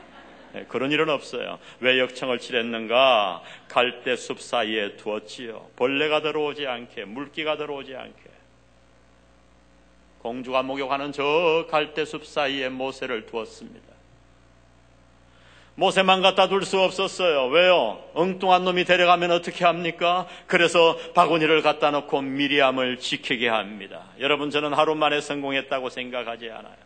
네, 0.53 0.65
그런 0.69 0.91
일은 0.91 1.09
없어요. 1.09 1.61
왜 1.79 2.01
역청을 2.01 2.41
칠했는가? 2.41 3.43
갈대 3.69 4.17
숲 4.17 4.41
사이에 4.41 4.97
두었지요. 4.97 5.69
벌레가 5.77 6.23
들어오지 6.23 6.67
않게, 6.67 7.05
물기가 7.05 7.57
들어오지 7.57 7.95
않게. 7.95 8.35
공주가 10.19 10.63
목욕하는 10.63 11.13
저 11.13 11.67
갈대숲 11.71 12.25
사이에 12.25 12.71
모세를 12.71 13.27
두었습니다. 13.27 13.94
모세만 15.77 16.23
갖다 16.23 16.49
둘 16.49 16.65
수 16.65 16.81
없었어요. 16.81 17.47
왜요? 17.49 18.01
엉뚱한 18.15 18.65
놈이 18.65 18.85
데려가면 18.85 19.33
어떻게 19.33 19.65
합니까? 19.65 20.27
그래서 20.47 20.97
바구니를 21.15 21.63
갖다 21.63 21.91
놓고 21.91 22.23
미리암을 22.23 22.99
지키게 23.01 23.49
합니다. 23.49 24.05
여러분, 24.21 24.51
저는 24.51 24.73
하루 24.73 24.95
만에 24.95 25.21
성공했다고 25.21 25.91
생각하지 25.91 26.51
않아요. 26.51 26.85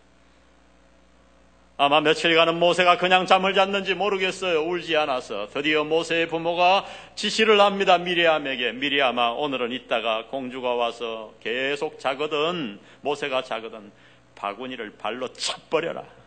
아마 1.81 2.01
며칠간은 2.01 2.59
모세가 2.59 2.97
그냥 2.97 3.27
잠을 3.27 3.55
잤는지 3.55 3.95
모르겠어요. 3.95 4.63
울지 4.65 4.97
않아서. 4.97 5.49
드디어 5.53 5.85
모세의 5.85 6.27
부모가 6.27 6.85
지시를 7.15 7.61
합니다. 7.61 7.99
미리암에게. 7.99 8.73
미리암아, 8.73 9.33
오늘은 9.33 9.71
이따가 9.71 10.25
공주가 10.27 10.75
와서 10.75 11.35
계속 11.41 12.01
자거든, 12.01 12.81
모세가 13.03 13.43
자거든, 13.45 13.93
바구니를 14.35 14.95
발로 14.99 15.33
차버려라. 15.33 16.18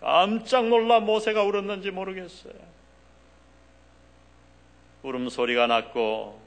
깜짝 0.00 0.68
놀라 0.68 1.00
모세가 1.00 1.42
울었는지 1.42 1.90
모르겠어요. 1.90 2.54
울음소리가 5.02 5.66
났고, 5.66 6.40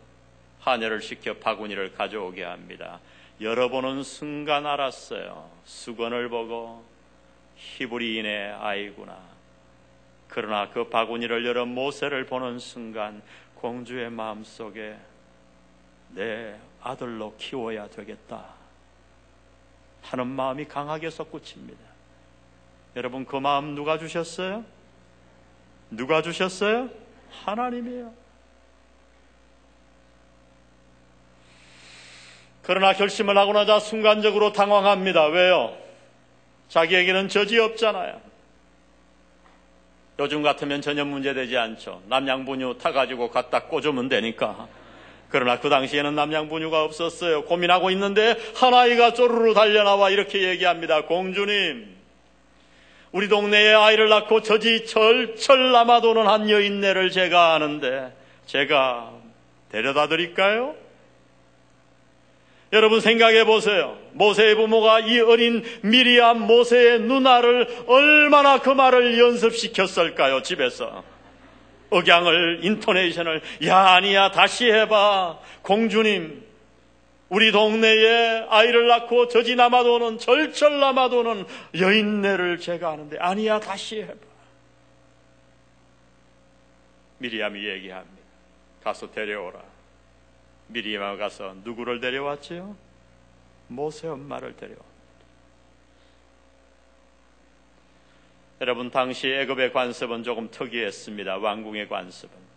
하녀를 0.62 1.02
시켜 1.02 1.34
바구니를 1.36 1.94
가져오게 1.94 2.44
합니다. 2.44 3.00
열어보는 3.40 4.04
순간 4.04 4.68
알았어요. 4.68 5.50
수건을 5.66 6.30
보고 6.30 6.84
히브리인의 7.56 8.54
아이구나. 8.54 9.18
그러나 10.28 10.70
그 10.70 10.88
바구니를 10.88 11.46
열어 11.46 11.66
모세를 11.66 12.26
보는 12.26 12.60
순간 12.60 13.22
공주의 13.56 14.10
마음속에 14.10 14.98
내 16.10 16.56
아들로 16.82 17.36
키워야 17.38 17.88
되겠다 17.90 18.46
하는 20.04 20.28
마음이 20.28 20.66
강하게 20.66 21.10
솟구칩니다. 21.10 21.91
여러분 22.96 23.26
그 23.26 23.38
마음 23.38 23.76
누가 23.76 23.98
주셨어요? 23.98 24.66
누가 25.90 26.22
주셨어요? 26.22 26.90
하나님이에요. 27.46 28.14
그러나 32.64 32.94
결심을 32.94 33.38
하고 33.38 33.54
나자 33.54 33.80
순간적으로 33.80 34.54
당황합니다. 34.54 35.28
왜요? 35.28 35.76
자기에게는 36.70 37.28
저지 37.28 37.58
없잖아요. 37.60 38.22
요즘 40.20 40.44
같으면 40.44 40.82
전혀 40.82 41.04
문제되지 41.04 41.58
않죠. 41.58 42.04
남양분유 42.08 42.78
타가지고 42.78 43.32
갖다 43.32 43.64
꽂으면 43.64 44.08
되니까. 44.08 44.68
그러나 45.30 45.60
그 45.60 45.70
당시에는 45.70 46.14
남양분유가 46.14 46.84
없었어요. 46.84 47.46
고민하고 47.46 47.90
있는데 47.92 48.38
한 48.56 48.74
아이가 48.74 49.14
쪼르르 49.14 49.54
달려나와 49.54 50.10
이렇게 50.12 50.44
얘기합니다. 50.44 51.06
공주님, 51.06 52.01
우리 53.12 53.28
동네에 53.28 53.74
아이를 53.74 54.10
낳고 54.10 54.42
저지 54.42 54.86
철철 54.86 55.72
남아도는 55.72 56.28
한 56.28 56.50
여인네를 56.50 57.12
제가 57.12 57.54
아는데 57.54 58.14
제가 58.46 59.12
데려다 59.72 60.08
드릴까요? 60.08 60.76
여러분 62.74 63.02
생각해 63.02 63.44
보세요. 63.44 63.98
모세의 64.14 64.56
부모가 64.56 65.02
이 65.02 65.20
어린 65.20 65.64
미리암 65.82 66.40
모세의 66.40 67.02
누나를 67.02 67.84
얼마나 67.88 68.60
그 68.60 68.70
말을 68.70 69.20
연습시켰을까요, 69.20 70.42
집에서. 70.42 71.04
억양을, 71.90 72.60
인토네이션을, 72.64 73.42
야, 73.66 73.78
아니야, 73.92 74.32
다시 74.32 74.72
해봐. 74.72 75.40
공주님, 75.64 76.42
우리 77.32 77.54
동네에 77.54 78.46
아이를 78.50 78.88
낳고 78.88 79.30
저지 79.30 79.56
남아도는, 79.56 80.18
절철 80.18 80.82
남아도는 80.82 81.46
여인네를 81.80 82.60
제가 82.60 82.92
아는데, 82.92 83.18
아니야, 83.20 83.58
다시 83.58 84.02
해봐. 84.02 84.14
미리암이 87.20 87.66
얘기합니다. 87.66 88.22
가서 88.84 89.10
데려오라. 89.12 89.62
미리암 90.68 91.18
가서 91.18 91.56
누구를 91.64 92.02
데려왔지요? 92.02 92.76
모세 93.70 94.10
엄마를 94.10 94.58
데려옵니다. 94.58 94.92
여러분 98.60 98.92
당시 98.92 99.30
애굽의 99.30 99.72
관습은 99.72 100.24
조금 100.24 100.52
특이했습니다. 100.52 101.38
왕궁의 101.38 101.88
관습은 101.88 102.51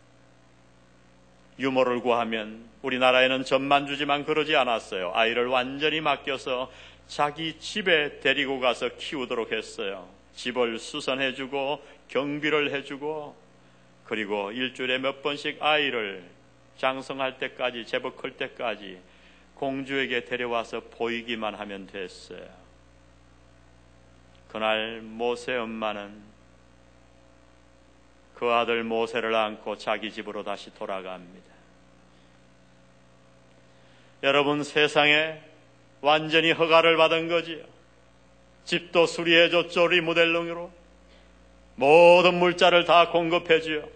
유모를 1.59 2.01
구하면 2.01 2.65
우리나라에는 2.83 3.45
전만 3.45 3.87
주지만 3.87 4.25
그러지 4.25 4.57
않았어요. 4.57 5.13
아이를 5.15 5.47
완전히 5.47 6.01
맡겨서 6.01 6.71
자기 7.07 7.59
집에 7.59 8.21
데리고 8.21 8.61
가서 8.61 8.91
키우도록 8.97 9.53
했어요. 9.53 10.09
집을 10.35 10.79
수선해주고 10.79 11.83
경비를 12.09 12.75
해주고 12.75 13.37
그리고 14.05 14.53
일주일에 14.53 14.99
몇 14.99 15.23
번씩 15.23 15.63
아이를 15.63 16.25
장성할 16.77 17.39
때까지 17.39 17.87
제법 17.87 18.17
클 18.17 18.37
때까지 18.37 18.99
공주에게 19.55 20.25
데려와서 20.25 20.81
보이기만 20.91 21.55
하면 21.55 21.87
됐어요. 21.87 22.47
그날 24.49 25.01
모세 25.03 25.55
엄마는 25.57 26.23
그 28.35 28.47
아들 28.51 28.85
모세를 28.85 29.35
안고 29.35 29.79
자기 29.79 30.13
집으로 30.13 30.43
다시 30.43 30.75
돌아갑니다. 30.75 31.44
여러분 34.25 34.65
세상에 34.65 35.39
완전히 36.01 36.51
허가를 36.51 36.97
받은 36.97 37.29
거지요. 37.29 37.59
집도 38.65 39.05
수리해줬죠, 39.05 39.87
리모델링으로. 39.89 40.73
모든 41.75 42.39
물자를 42.39 42.87
다 42.87 43.11
공급해줘요. 43.11 43.87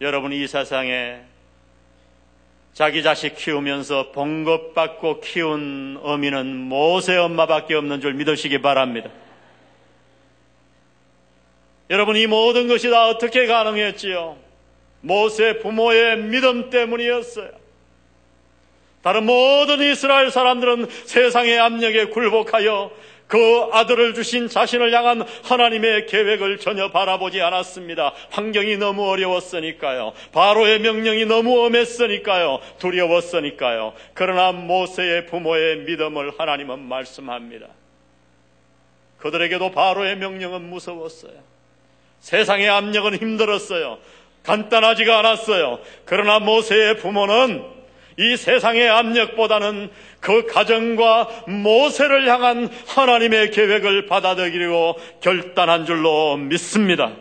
여러분 0.00 0.32
이 0.32 0.46
세상에 0.46 1.20
자기 2.72 3.02
자식 3.02 3.36
키우면서 3.36 4.12
봉급받고 4.12 5.20
키운 5.20 5.98
어미는 6.02 6.46
모세 6.56 7.14
엄마밖에 7.14 7.74
없는 7.74 8.00
줄 8.00 8.14
믿으시기 8.14 8.62
바랍니다. 8.62 9.10
여러분 11.90 12.16
이 12.16 12.26
모든 12.26 12.68
것이 12.68 12.88
다 12.88 13.08
어떻게 13.08 13.46
가능했지요? 13.46 14.38
모세 15.02 15.58
부모의 15.58 16.16
믿음 16.22 16.70
때문이었어요. 16.70 17.65
다른 19.06 19.24
모든 19.24 19.80
이스라엘 19.82 20.32
사람들은 20.32 20.88
세상의 21.04 21.60
압력에 21.60 22.06
굴복하여 22.06 22.90
그 23.28 23.68
아들을 23.70 24.14
주신 24.14 24.48
자신을 24.48 24.92
향한 24.92 25.24
하나님의 25.44 26.06
계획을 26.06 26.58
전혀 26.58 26.90
바라보지 26.90 27.40
않았습니다. 27.40 28.12
환경이 28.30 28.78
너무 28.78 29.08
어려웠으니까요. 29.08 30.12
바로의 30.32 30.80
명령이 30.80 31.24
너무 31.24 31.66
엄했으니까요. 31.66 32.58
두려웠으니까요. 32.80 33.92
그러나 34.12 34.50
모세의 34.50 35.26
부모의 35.26 35.84
믿음을 35.84 36.32
하나님은 36.36 36.80
말씀합니다. 36.80 37.68
그들에게도 39.18 39.70
바로의 39.70 40.16
명령은 40.16 40.68
무서웠어요. 40.68 41.34
세상의 42.18 42.68
압력은 42.68 43.18
힘들었어요. 43.18 43.98
간단하지가 44.42 45.20
않았어요. 45.20 45.78
그러나 46.06 46.40
모세의 46.40 46.96
부모는 46.96 47.75
이 48.18 48.36
세상의 48.36 48.88
압력보다는 48.88 49.90
그 50.20 50.46
가정과 50.46 51.44
모세를 51.48 52.26
향한 52.28 52.68
하나님의 52.86 53.50
계획을 53.50 54.06
받아들이고 54.06 54.96
결단한 55.20 55.84
줄로 55.84 56.36
믿습니다. 56.36 57.12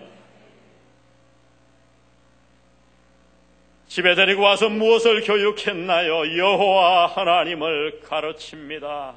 집에 3.88 4.15
데리고 4.15 4.43
와서 4.43 4.69
무엇을 4.69 5.21
교육했나요? 5.21 6.38
여호와 6.38 7.08
하나님을 7.08 8.01
가르칩니다. 8.01 9.13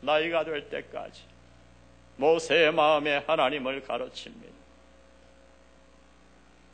나이가 0.00 0.44
될 0.44 0.68
때까지 0.68 1.22
모세의 2.16 2.72
마음에 2.72 3.22
하나님을 3.26 3.82
가르칩니다. 3.82 4.54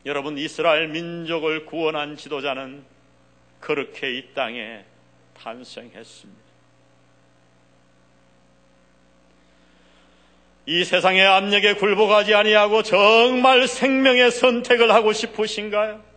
여러분 0.04 0.36
이스라엘 0.36 0.88
민족을 0.88 1.66
구원한 1.66 2.16
지도자는 2.16 2.91
그렇게 3.62 4.18
이 4.18 4.34
땅에 4.34 4.84
탄생했습니다. 5.34 6.42
이 10.66 10.84
세상의 10.84 11.26
압력에 11.26 11.74
굴복하지 11.74 12.34
아니하고 12.34 12.82
정말 12.82 13.66
생명의 13.66 14.30
선택을 14.30 14.92
하고 14.92 15.12
싶으신가요? 15.12 16.11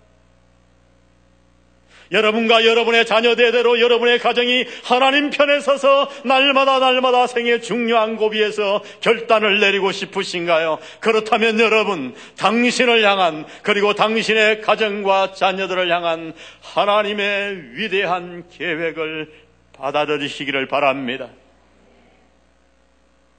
여러분과 2.12 2.66
여러분의 2.66 3.06
자녀 3.06 3.36
대대로 3.36 3.80
여러분의 3.80 4.20
가정이 4.20 4.66
하나님 4.84 5.30
편에 5.30 5.60
서서 5.60 6.10
날마다 6.24 6.80
날마다 6.80 7.28
생의 7.28 7.62
중요한 7.62 8.16
고비에서 8.16 8.84
결단을 9.02 9.60
내리고 9.60 9.92
싶으신가요? 9.92 10.80
그렇다면 11.00 11.60
여러분, 11.60 12.16
당신을 12.38 13.04
향한 13.04 13.46
그리고 13.64 13.94
당신의 13.94 14.62
가정과 14.62 15.34
자녀들을 15.34 15.92
향한 15.92 16.34
하나님의 16.62 17.72
위대한 17.74 18.46
계획을 18.52 19.32
받아들이시기를 19.74 20.68
바랍니다. 20.68 21.30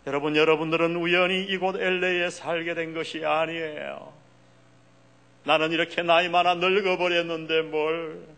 여러분, 0.07 0.37
여러분들은 0.37 0.95
우연히 0.97 1.43
이곳 1.43 1.81
LA에 1.81 2.31
살게 2.31 2.75
된 2.75 2.95
것이 2.95 3.25
아니에요. 3.25 4.13
나는 5.45 5.73
이렇게 5.73 6.03
나이 6.03 6.29
많아 6.29 6.55
늙어버렸는데 6.55 7.63
뭘. 7.63 8.36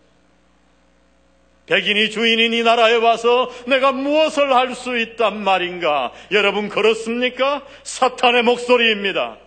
백인이 1.68 2.10
주인인 2.10 2.52
이 2.54 2.62
나라에 2.62 2.94
와서 2.94 3.50
내가 3.66 3.92
무엇을 3.92 4.54
할 4.54 4.74
수 4.74 4.98
있단 4.98 5.42
말인가? 5.42 6.12
여러분 6.30 6.68
그렇습니까? 6.68 7.62
사탄의 7.82 8.42
목소리입니다. 8.42 9.38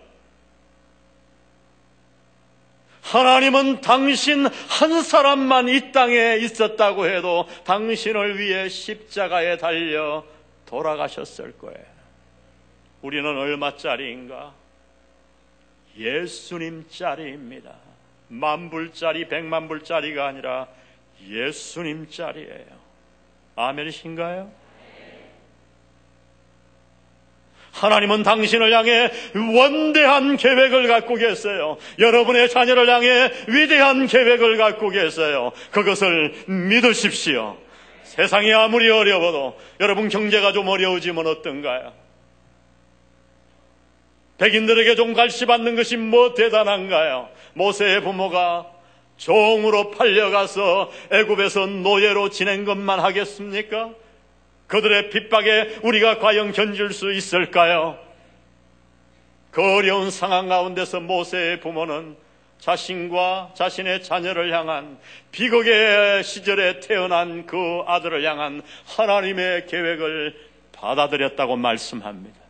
하나님은 3.02 3.80
당신 3.80 4.46
한 4.46 5.02
사람만 5.02 5.68
이 5.68 5.92
땅에 5.92 6.36
있었다고 6.36 7.06
해도 7.06 7.48
당신을 7.64 8.38
위해 8.38 8.68
십자가에 8.68 9.56
달려 9.56 10.24
돌아가셨을 10.66 11.52
거예요. 11.58 11.92
우리는 13.02 13.26
얼마짜리인가? 13.36 14.54
예수님짜리입니다. 15.98 17.72
만불짜리, 18.28 19.28
백만불짜리가 19.28 20.26
아니라 20.26 20.68
예수님 21.28 22.08
자리예요. 22.10 22.82
아멘이신가요? 23.56 24.62
하나님은 27.72 28.22
당신을 28.22 28.72
향해 28.72 29.10
원대한 29.56 30.36
계획을 30.36 30.88
갖고 30.88 31.14
계세요. 31.14 31.78
여러분의 31.98 32.50
자녀를 32.50 32.88
향해 32.88 33.30
위대한 33.48 34.06
계획을 34.06 34.58
갖고 34.58 34.90
계세요. 34.90 35.52
그것을 35.70 36.34
믿으십시오. 36.46 37.56
세상이 38.04 38.52
아무리 38.52 38.90
어려워도 38.90 39.58
여러분 39.80 40.08
경제가 40.10 40.52
좀 40.52 40.68
어려우지만 40.68 41.26
어떤가요? 41.26 41.94
백인들에게 44.36 44.94
좀 44.96 45.14
갈시 45.14 45.46
받는 45.46 45.76
것이 45.76 45.96
뭐 45.96 46.34
대단한가요? 46.34 47.30
모세의 47.54 48.02
부모가 48.02 48.66
종으로 49.16 49.90
팔려가서 49.90 50.90
애굽에서 51.10 51.66
노예로 51.66 52.30
지낸 52.30 52.64
것만 52.64 53.00
하겠습니까? 53.00 53.94
그들의 54.66 55.10
핍박에 55.10 55.80
우리가 55.82 56.18
과연 56.18 56.52
견딜 56.52 56.92
수 56.92 57.12
있을까요? 57.12 57.98
그 59.50 59.60
어려운 59.62 60.10
상황 60.10 60.48
가운데서 60.48 61.00
모세의 61.00 61.60
부모는 61.60 62.16
자신과 62.58 63.52
자신의 63.54 64.02
자녀를 64.02 64.52
향한 64.52 64.98
비극의 65.30 66.24
시절에 66.24 66.80
태어난 66.80 67.44
그 67.44 67.82
아들을 67.86 68.24
향한 68.24 68.62
하나님의 68.86 69.66
계획을 69.66 70.34
받아들였다고 70.72 71.56
말씀합니다. 71.56 72.40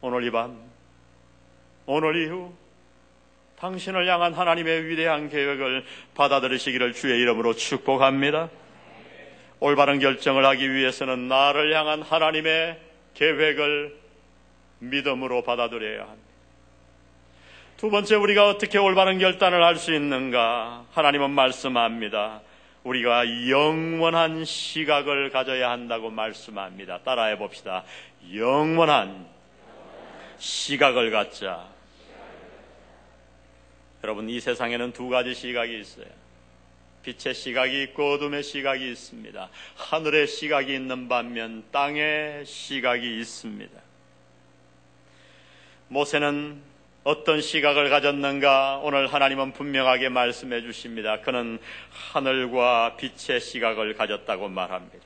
오늘 0.00 0.24
이 0.24 0.30
밤, 0.30 0.58
오늘 1.86 2.24
이후 2.24 2.52
당신을 3.62 4.08
향한 4.08 4.34
하나님의 4.34 4.88
위대한 4.88 5.28
계획을 5.28 5.84
받아들이시기를 6.16 6.94
주의 6.94 7.20
이름으로 7.20 7.54
축복합니다. 7.54 8.50
올바른 9.60 10.00
결정을 10.00 10.44
하기 10.46 10.74
위해서는 10.74 11.28
나를 11.28 11.72
향한 11.72 12.02
하나님의 12.02 12.76
계획을 13.14 13.96
믿음으로 14.80 15.44
받아들여야 15.44 16.00
합니다. 16.00 16.32
두 17.76 17.88
번째 17.88 18.16
우리가 18.16 18.48
어떻게 18.48 18.78
올바른 18.78 19.20
결단을 19.20 19.62
할 19.62 19.76
수 19.76 19.94
있는가? 19.94 20.86
하나님은 20.92 21.30
말씀합니다. 21.30 22.40
우리가 22.82 23.48
영원한 23.48 24.44
시각을 24.44 25.30
가져야 25.30 25.70
한다고 25.70 26.10
말씀합니다. 26.10 26.98
따라해 27.04 27.38
봅시다. 27.38 27.84
영원한 28.34 29.24
시각을 30.38 31.12
갖자. 31.12 31.71
여러분 34.04 34.28
이 34.28 34.40
세상에는 34.40 34.92
두 34.92 35.08
가지 35.08 35.32
시각이 35.32 35.78
있어요. 35.78 36.06
빛의 37.04 37.34
시각이 37.34 37.82
있고 37.84 38.12
어둠의 38.12 38.42
시각이 38.42 38.90
있습니다. 38.90 39.48
하늘의 39.76 40.26
시각이 40.26 40.74
있는 40.74 41.08
반면 41.08 41.64
땅의 41.70 42.44
시각이 42.44 43.20
있습니다. 43.20 43.80
모세는 45.88 46.60
어떤 47.04 47.40
시각을 47.40 47.90
가졌는가 47.90 48.80
오늘 48.82 49.06
하나님은 49.06 49.52
분명하게 49.52 50.08
말씀해 50.08 50.62
주십니다. 50.62 51.20
그는 51.20 51.58
하늘과 51.90 52.96
빛의 52.96 53.40
시각을 53.40 53.94
가졌다고 53.94 54.48
말합니다. 54.48 55.04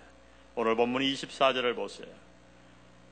오늘 0.54 0.74
본문 0.74 1.02
24절을 1.02 1.74
보세요. 1.74 2.09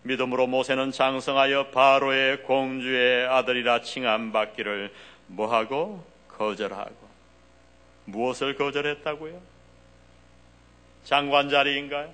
믿음으로 0.02 0.46
모세는 0.46 0.92
장성하여 0.92 1.68
바로의 1.68 2.42
공주의 2.42 3.26
아들이라 3.26 3.80
칭함받기를 3.80 4.92
뭐하고 5.26 6.04
거절하고 6.28 6.96
무엇을 8.06 8.56
거절했다고요? 8.56 9.40
장관 11.04 11.48
자리인가요? 11.48 12.10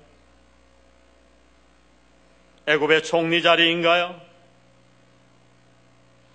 애굽의 2.67 3.03
총리 3.03 3.41
자리인가요? 3.41 4.19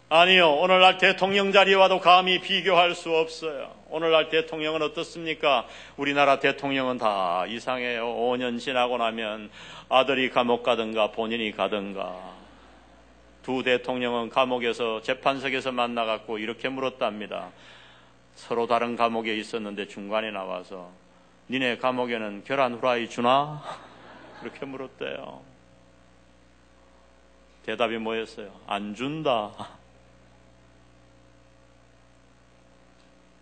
아니요. 0.09 0.53
오늘날 0.53 0.99
대통령 0.99 1.51
자리와도 1.51 2.01
감히 2.01 2.41
비교할 2.41 2.95
수 2.95 3.13
없어요. 3.13 3.75
오늘날 3.89 4.29
대통령은 4.29 4.83
어떻습니까? 4.83 5.67
우리나라 5.97 6.39
대통령은 6.39 6.99
다 6.99 7.45
이상해요. 7.49 8.07
5년 8.07 8.61
지나고 8.61 8.99
나면 8.99 9.51
아들이 9.89 10.31
감옥 10.31 10.63
가든가 10.63 11.11
본인이 11.11 11.51
가든가. 11.51 12.46
두 13.47 13.63
대통령은 13.63 14.29
감옥에서 14.31 15.01
재판석에서 15.03 15.71
만나갖고 15.71 16.39
이렇게 16.39 16.69
물었답니다. 16.69 17.53
서로 18.35 18.67
다른 18.67 18.97
감옥에 18.97 19.37
있었는데 19.37 19.87
중간에 19.87 20.33
나와서 20.33 20.91
니네 21.49 21.79
감옥에는 21.79 22.43
계란 22.43 22.75
후라이 22.75 23.09
주나? 23.09 23.63
그렇게 24.43 24.67
물었대요. 24.67 25.43
대답이 27.67 27.99
뭐였어요? 27.99 28.51
안 28.67 28.97
준다. 28.97 29.53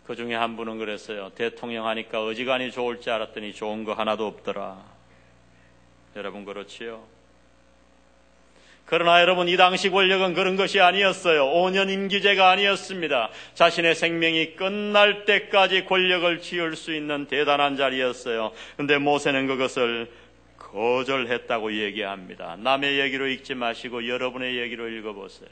그 0.06 0.16
중에 0.16 0.34
한 0.34 0.54
분은 0.54 0.76
그랬어요. 0.76 1.30
대통령 1.30 1.86
하니까 1.86 2.22
어지간히 2.22 2.70
좋을 2.70 3.00
줄 3.00 3.14
알았더니 3.14 3.54
좋은 3.54 3.84
거 3.84 3.94
하나도 3.94 4.26
없더라. 4.26 4.84
여러분 6.14 6.44
그렇지요? 6.44 7.13
그러나 8.86 9.22
여러분 9.22 9.48
이 9.48 9.56
당시 9.56 9.88
권력은 9.88 10.34
그런 10.34 10.56
것이 10.56 10.80
아니었어요. 10.80 11.46
5년 11.46 11.90
임기제가 11.90 12.50
아니었습니다. 12.50 13.30
자신의 13.54 13.94
생명이 13.94 14.56
끝날 14.56 15.24
때까지 15.24 15.86
권력을 15.86 16.40
지을 16.40 16.76
수 16.76 16.94
있는 16.94 17.26
대단한 17.26 17.76
자리였어요. 17.76 18.52
근데 18.76 18.98
모세는 18.98 19.46
그것을 19.46 20.10
거절했다고 20.58 21.72
얘기합니다. 21.74 22.56
남의 22.56 22.98
얘기로 23.00 23.26
읽지 23.28 23.54
마시고 23.54 24.06
여러분의 24.06 24.58
얘기로 24.58 24.88
읽어보세요. 24.88 25.48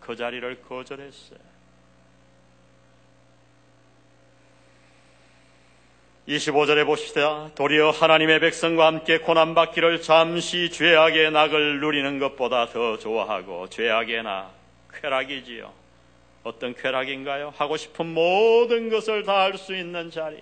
그 0.00 0.16
자리를 0.16 0.62
거절했어요. 0.62 1.49
25절에 6.30 6.86
보시다 6.86 7.50
도리어 7.56 7.90
하나님의 7.90 8.38
백성과 8.38 8.86
함께 8.86 9.18
고난받기를 9.18 10.00
잠시 10.00 10.70
죄악의 10.70 11.32
낙을 11.32 11.80
누리는 11.80 12.20
것보다 12.20 12.66
더 12.66 12.98
좋아하고 12.98 13.68
죄악의 13.68 14.22
낙, 14.22 14.52
쾌락이지요. 14.94 15.72
어떤 16.44 16.74
쾌락인가요? 16.74 17.52
하고 17.56 17.76
싶은 17.76 18.06
모든 18.14 18.90
것을 18.90 19.24
다 19.24 19.40
할 19.40 19.58
수 19.58 19.74
있는 19.74 20.10
자리. 20.12 20.38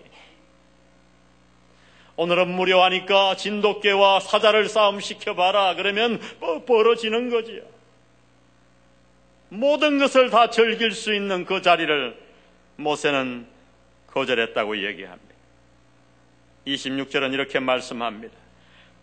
오늘은 2.16 2.50
무료하니까 2.50 3.36
진돗개와 3.36 4.20
사자를 4.20 4.68
싸움시켜봐라. 4.68 5.74
그러면 5.76 6.20
뭐 6.38 6.64
벌어지는 6.66 7.30
거지요. 7.30 7.62
모든 9.48 9.98
것을 9.98 10.28
다 10.28 10.50
즐길 10.50 10.92
수 10.92 11.14
있는 11.14 11.46
그 11.46 11.62
자리를 11.62 12.14
모세는 12.76 13.46
거절했다고 14.08 14.84
얘기합니다. 14.86 15.27
26절은 16.68 17.32
이렇게 17.32 17.58
말씀합니다. 17.60 18.34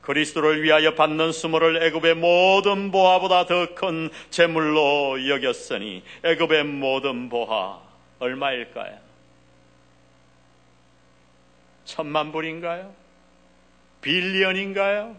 그리스도를 0.01 0.61
위하여 0.61 0.93
받는 0.93 1.31
수모를 1.31 1.81
애굽의 1.83 2.15
모든 2.15 2.91
보화보다 2.91 3.47
더 3.47 3.73
큰 3.73 4.09
재물로 4.29 5.27
여겼으니 5.27 6.03
애굽의 6.23 6.63
모든 6.65 7.27
보화 7.29 7.79
얼마일까요? 8.19 8.99
천만 11.85 12.31
불인가요? 12.31 12.93
빌리언인가요? 14.01 15.17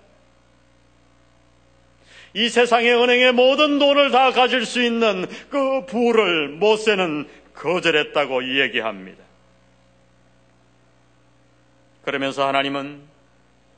이 2.35 2.49
세상의 2.49 2.95
은행의 2.95 3.33
모든 3.33 3.79
돈을 3.79 4.11
다 4.11 4.31
가질 4.31 4.67
수 4.67 4.83
있는 4.83 5.27
그 5.51 5.87
부를 5.87 6.49
모세는 6.49 7.29
거절했다고 7.55 8.61
얘기합니다. 8.61 9.26
그러면서 12.07 12.47
하나님은 12.47 13.03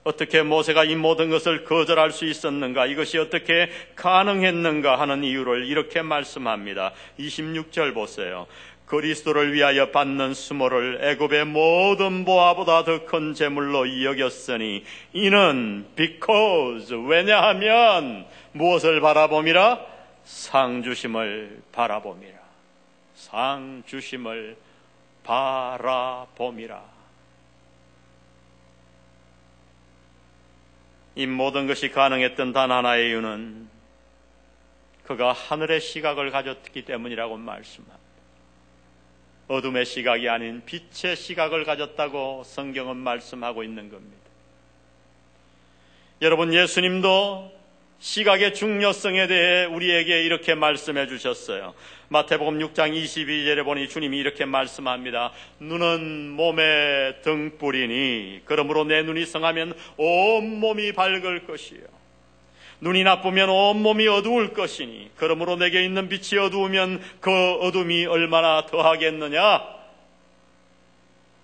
어떻게 0.05 0.43
모세가 0.43 0.85
이 0.85 0.95
모든 0.97 1.31
것을 1.31 1.65
거절할 1.65 2.13
수 2.13 2.27
있었는가, 2.27 2.85
이것이 2.85 3.17
어떻게 3.17 3.71
가능했는가 3.97 5.01
하는 5.01 5.25
이유를 5.25 5.65
이렇게 5.65 6.03
말씀합니다. 6.03 6.93
26절 7.19 7.95
보세요. 7.95 8.47
그리스도를 8.85 9.55
위하여 9.55 9.91
받는 9.91 10.35
수모를 10.35 10.99
애굽의 11.03 11.47
모든 11.47 12.27
보아보다 12.27 12.85
더 12.85 13.07
큰 13.07 13.33
재물로 13.33 14.05
여겼으니 14.05 14.85
이는 15.15 15.87
because 15.97 16.95
왜냐하면 17.07 18.27
무엇을 18.53 19.01
바라봄이라 19.01 19.81
상 20.25 20.83
주심을 20.83 21.63
바라봄이라 21.73 22.39
상 23.15 23.83
주심을 23.87 24.57
바라봄이라 25.25 26.98
이 31.19 31.27
모든 31.27 31.67
것이 31.67 31.91
가능했던 31.91 32.53
단 32.53 32.71
하나의 32.71 33.09
이유는 33.09 33.69
그가 35.03 35.33
하늘의 35.33 35.81
시각을 35.81 36.31
가졌기 36.31 36.85
때문이라고 36.85 37.37
말씀합니다. 37.37 37.99
어둠의 39.49 39.85
시각이 39.85 40.29
아닌 40.29 40.63
빛의 40.65 41.17
시각을 41.17 41.65
가졌다고 41.65 42.45
성경은 42.45 42.99
말씀하고 42.99 43.65
있는 43.65 43.91
겁니다. 43.91 44.17
여러분, 46.23 46.55
예수님도 46.55 47.58
시각의 48.01 48.55
중요성에 48.55 49.27
대해 49.27 49.65
우리에게 49.65 50.23
이렇게 50.23 50.55
말씀해 50.55 51.09
주셨어요. 51.09 51.75
마태복음 52.09 52.61
6장 52.61 52.95
22절에 52.95 53.65
보니 53.65 53.89
주님이 53.89 54.19
이렇게 54.19 54.45
말씀합니다. 54.45 55.33
눈은 55.59 56.31
몸의 56.31 57.23
등불이니 57.23 58.43
그러므로 58.45 58.85
내 58.85 59.03
눈이 59.03 59.27
성하면 59.27 59.75
온 59.97 60.61
몸이 60.61 60.93
밝을 60.93 61.47
것이요. 61.47 61.81
눈이 62.81 63.03
나쁘면 63.03 63.49
온 63.49 63.83
몸이 63.83 64.07
어두울 64.07 64.55
것이니 64.55 65.11
그러므로 65.17 65.57
내게 65.57 65.85
있는 65.85 66.09
빛이 66.09 66.41
어두우면 66.41 67.03
그 67.21 67.31
어둠이 67.61 68.07
얼마나 68.07 68.65
더하겠느냐? 68.67 69.78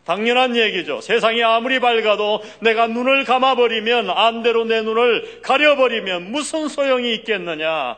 당연한 0.05 0.55
얘기죠. 0.57 1.01
세상이 1.01 1.43
아무리 1.43 1.81
밝아도 1.81 2.43
내가 2.61 2.87
눈을 2.87 3.25
감아버리면 3.25 4.11
안대로 4.11 4.65
내 4.65 4.83
눈을 4.83 5.41
가려버리면 5.43 6.31
무슨 6.31 6.69
소용이 6.69 7.15
있겠느냐. 7.15 7.97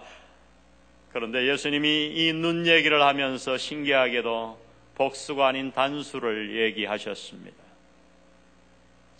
그런데 1.12 1.46
예수님이 1.48 2.12
이 2.14 2.32
눈 2.32 2.66
얘기를 2.66 3.02
하면서 3.02 3.56
신기하게도 3.56 4.58
복수가 4.94 5.46
아닌 5.46 5.72
단수를 5.72 6.56
얘기하셨습니다. 6.56 7.56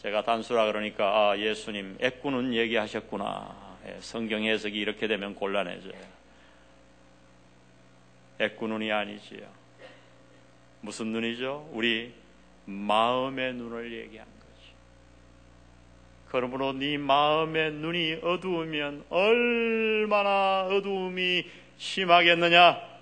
제가 0.02 0.22
단수라 0.22 0.66
그러니까 0.66 1.30
아 1.30 1.38
예수님 1.38 1.96
애꾸는 2.00 2.54
얘기하셨구나. 2.54 3.66
예, 3.88 3.96
성경 4.00 4.44
해석이 4.44 4.78
이렇게 4.78 5.06
되면 5.08 5.34
곤란해져요. 5.34 6.16
애꾸눈이 8.38 8.92
아니지요. 8.92 9.46
무슨 10.82 11.08
눈이죠? 11.08 11.68
우리 11.72 12.12
마음의 12.66 13.54
눈을 13.54 13.92
얘기한 13.92 14.26
거지. 14.26 14.72
그러므로 16.28 16.72
네 16.72 16.98
마음의 16.98 17.72
눈이 17.72 18.20
어두우면 18.22 19.06
얼마나 19.08 20.66
어두움이 20.66 21.46
심하겠느냐? 21.78 22.95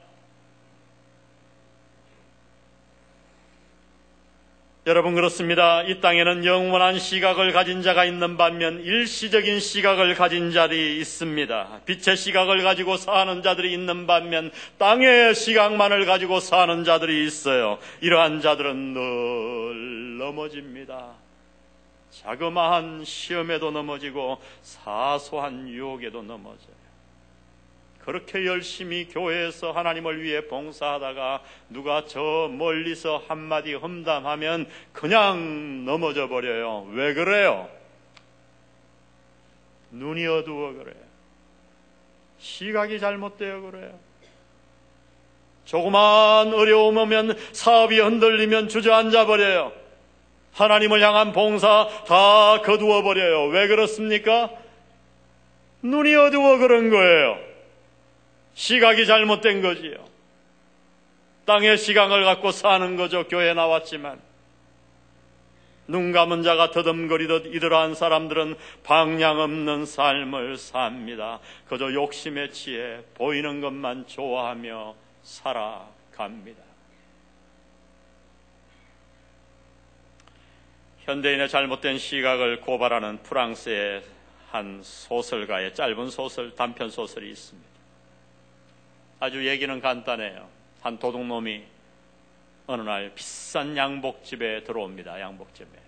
여러분 4.86 5.14
그렇습니다. 5.14 5.82
이 5.82 6.02
땅에는 6.02 6.44
영원한 6.44 6.98
시각을 6.98 7.52
가진 7.52 7.80
자가 7.80 8.04
있는 8.04 8.36
반면 8.36 8.80
일시적인 8.84 9.58
시각을 9.58 10.14
가진 10.14 10.50
자들이 10.50 11.00
있습니다. 11.00 11.80
빛의 11.86 12.18
시각을 12.18 12.62
가지고 12.62 12.98
사는 12.98 13.42
자들이 13.42 13.72
있는 13.72 14.06
반면 14.06 14.50
땅의 14.76 15.34
시각만을 15.34 16.04
가지고 16.04 16.38
사는 16.38 16.84
자들이 16.84 17.24
있어요. 17.24 17.78
이러한 18.02 18.42
자들은 18.42 18.92
늘 18.92 20.18
넘어집니다. 20.18 21.12
자그마한 22.10 23.06
시험에도 23.06 23.70
넘어지고 23.70 24.36
사소한 24.60 25.66
유혹에도 25.66 26.20
넘어져요. 26.20 26.73
그렇게 28.04 28.44
열심히 28.44 29.08
교회에서 29.08 29.72
하나님을 29.72 30.22
위해 30.22 30.46
봉사하다가 30.46 31.42
누가 31.70 32.04
저 32.04 32.50
멀리서 32.52 33.24
한마디 33.28 33.72
험담하면 33.72 34.68
그냥 34.92 35.86
넘어져 35.86 36.28
버려요. 36.28 36.86
왜 36.92 37.14
그래요? 37.14 37.66
눈이 39.90 40.26
어두워 40.26 40.74
그래요. 40.74 41.02
시각이 42.38 43.00
잘못되어 43.00 43.62
그래요. 43.62 43.98
조그만 45.64 46.52
어려움 46.52 46.98
오면 46.98 47.38
사업이 47.52 47.98
흔들리면 48.00 48.68
주저앉아 48.68 49.24
버려요. 49.24 49.72
하나님을 50.52 51.00
향한 51.00 51.32
봉사 51.32 51.88
다 52.06 52.60
거두어 52.60 53.02
버려요. 53.02 53.46
왜 53.46 53.66
그렇습니까? 53.66 54.50
눈이 55.80 56.14
어두워 56.14 56.58
그런 56.58 56.90
거예요. 56.90 57.53
시각이 58.54 59.06
잘못된 59.06 59.62
거지요. 59.62 59.94
땅의 61.44 61.76
시각을 61.76 62.24
갖고 62.24 62.50
사는 62.52 62.96
거죠. 62.96 63.26
교회 63.28 63.52
나왔지만. 63.54 64.20
눈 65.86 66.12
감은 66.12 66.42
자가 66.42 66.70
더듬거리듯 66.70 67.46
이러한 67.46 67.94
사람들은 67.94 68.56
방향 68.84 69.38
없는 69.38 69.84
삶을 69.84 70.56
삽니다. 70.56 71.40
그저 71.68 71.92
욕심에 71.92 72.50
취해 72.50 73.00
보이는 73.14 73.60
것만 73.60 74.06
좋아하며 74.06 74.94
살아갑니다. 75.22 76.62
현대인의 81.00 81.50
잘못된 81.50 81.98
시각을 81.98 82.62
고발하는 82.62 83.22
프랑스의 83.22 84.02
한 84.50 84.80
소설가의 84.82 85.74
짧은 85.74 86.08
소설, 86.08 86.54
단편 86.54 86.88
소설이 86.88 87.30
있습니다. 87.30 87.73
아주 89.20 89.46
얘기는 89.46 89.80
간단해요. 89.80 90.48
한 90.82 90.98
도둑놈이 90.98 91.62
어느 92.66 92.82
날 92.82 93.12
비싼 93.14 93.76
양복집에 93.76 94.64
들어옵니다. 94.64 95.20
양복집에. 95.20 95.84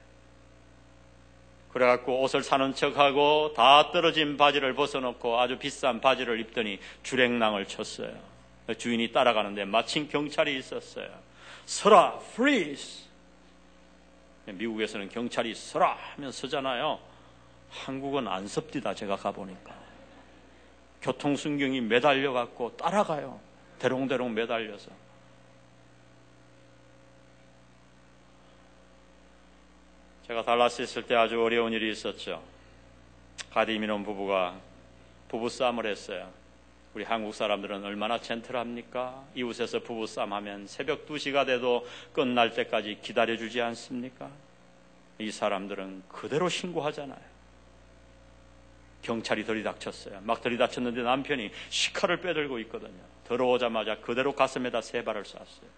그래갖고 1.73 2.23
옷을 2.23 2.43
사는 2.43 2.75
척하고 2.75 3.53
다 3.55 3.91
떨어진 3.93 4.37
바지를 4.39 4.75
벗어놓고 4.75 5.39
아주 5.39 5.59
비싼 5.59 6.01
바지를 6.01 6.41
입더니 6.41 6.79
주랭랑을 7.03 7.67
쳤어요. 7.67 8.15
주인이 8.79 9.13
따라가는데 9.13 9.67
마침 9.67 10.09
경찰이 10.09 10.57
있었어요. 10.59 11.09
서라, 11.67 12.19
freeze! 12.33 13.05
미국에서는 14.47 15.09
경찰이 15.09 15.55
서라 15.55 15.99
하면 16.15 16.33
서잖아요. 16.33 16.99
한국은 17.71 18.27
안 18.29 18.47
섭디다, 18.47 18.95
제가 18.95 19.17
가보니까. 19.17 19.86
교통순경이 21.07 21.83
매달려 21.83 22.33
갖고 22.33 22.77
따라가요. 22.77 23.39
대롱대롱 23.79 24.35
매달려서. 24.35 24.91
제가 30.27 30.43
달라스 30.43 30.83
있을 30.83 31.07
때 31.07 31.15
아주 31.15 31.41
어려운 31.41 31.73
일이 31.73 31.93
있었죠. 31.93 32.43
가디미논 33.53 34.03
부부가 34.03 34.57
부부싸움을 35.29 35.87
했어요. 35.87 36.29
우리 36.95 37.05
한국 37.05 37.35
사람들은 37.35 37.85
얼마나 37.85 38.19
젠틀합니까? 38.21 39.23
이웃에서 39.37 39.81
부부싸움 39.81 40.33
하면 40.33 40.67
새벽 40.67 41.07
2시가 41.07 41.47
돼도 41.47 41.87
끝날 42.13 42.53
때까지 42.55 42.99
기다려주지 43.03 43.61
않습니까? 43.61 44.29
이 45.19 45.31
사람들은 45.31 46.03
그대로 46.09 46.49
신고하잖아요. 46.49 47.36
경찰이 49.07 49.45
들이닥쳤어요. 49.45 50.21
막 50.25 50.43
들이닥쳤는데 50.43 51.03
남편이 51.03 51.51
시카를 51.71 52.21
빼들고 52.21 52.59
있거든요. 52.61 53.01
들어오자마자 53.29 54.01
그대로 54.01 54.35
가슴에다 54.35 54.81
세 54.81 55.05
발을 55.05 55.25
쐈어요. 55.25 55.71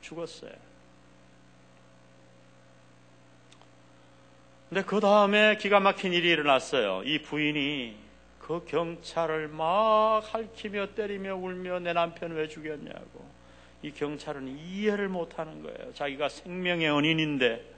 죽었어요. 0.00 0.52
근데 4.68 4.82
그 4.82 4.98
다음에 4.98 5.56
기가 5.58 5.78
막힌 5.78 6.12
일이 6.12 6.28
일어났어요. 6.28 7.02
이 7.04 7.22
부인이 7.22 7.96
그 8.40 8.64
경찰을 8.66 9.46
막 9.48 10.22
핥히며 10.24 10.94
때리며 10.96 11.36
울며 11.36 11.78
내 11.78 11.92
남편 11.92 12.32
왜 12.32 12.48
죽였냐고. 12.48 13.24
이 13.82 13.92
경찰은 13.92 14.58
이해를 14.58 15.08
못 15.08 15.38
하는 15.38 15.62
거예요. 15.62 15.94
자기가 15.94 16.28
생명의 16.28 16.90
은인인데 16.90 17.75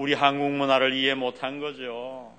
우리 0.00 0.14
한국 0.14 0.50
문화를 0.52 0.94
이해 0.94 1.12
못한 1.12 1.60
거죠. 1.60 2.32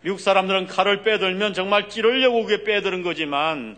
미국 0.00 0.18
사람들은 0.18 0.66
칼을 0.66 1.02
빼들면 1.04 1.54
정말 1.54 1.88
찌르려고 1.88 2.42
그게 2.42 2.64
빼드는 2.64 3.04
거지만 3.04 3.76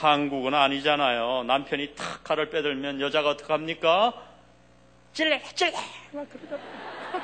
한국은 0.00 0.54
아니잖아요. 0.54 1.44
남편이 1.46 1.94
탁 1.94 2.24
칼을 2.24 2.48
빼들면 2.48 3.02
여자가 3.02 3.28
어떡합니까? 3.30 4.14
찔레, 5.12 5.42
찔레! 5.54 5.72
막 6.12 6.26
그러다. 6.30 6.56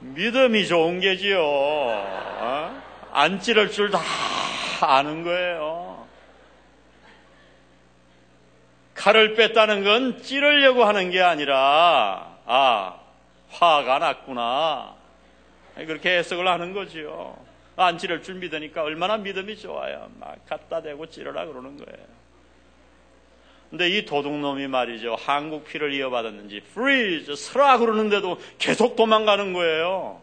믿음이 0.00 0.66
좋은 0.66 0.98
게지요. 0.98 1.40
어? 1.44 2.82
안 3.12 3.38
찌를 3.40 3.70
줄 3.70 3.90
다 3.92 4.00
아는 4.80 5.22
거예요. 5.22 5.81
칼을 9.02 9.34
뺐다는 9.34 9.82
건 9.82 10.22
찌르려고 10.22 10.84
하는 10.84 11.10
게 11.10 11.20
아니라, 11.20 12.36
아, 12.46 13.00
화가 13.50 13.98
났구나. 13.98 14.94
그렇게 15.74 16.18
해석을 16.18 16.46
하는 16.46 16.72
거지요. 16.72 17.36
안 17.74 17.98
찌를 17.98 18.22
줄 18.22 18.36
믿으니까 18.36 18.84
얼마나 18.84 19.16
믿음이 19.16 19.56
좋아요. 19.56 20.08
막 20.20 20.36
갖다 20.48 20.82
대고 20.82 21.06
찌르라 21.06 21.46
그러는 21.46 21.76
거예요. 21.78 22.06
근데 23.70 23.88
이 23.88 24.04
도둑놈이 24.04 24.68
말이죠. 24.68 25.16
한국 25.18 25.64
피를 25.64 25.92
이어받았는지, 25.94 26.58
freeze, 26.70 27.34
서라 27.34 27.78
그러는데도 27.78 28.38
계속 28.58 28.94
도망가는 28.94 29.52
거예요. 29.52 30.20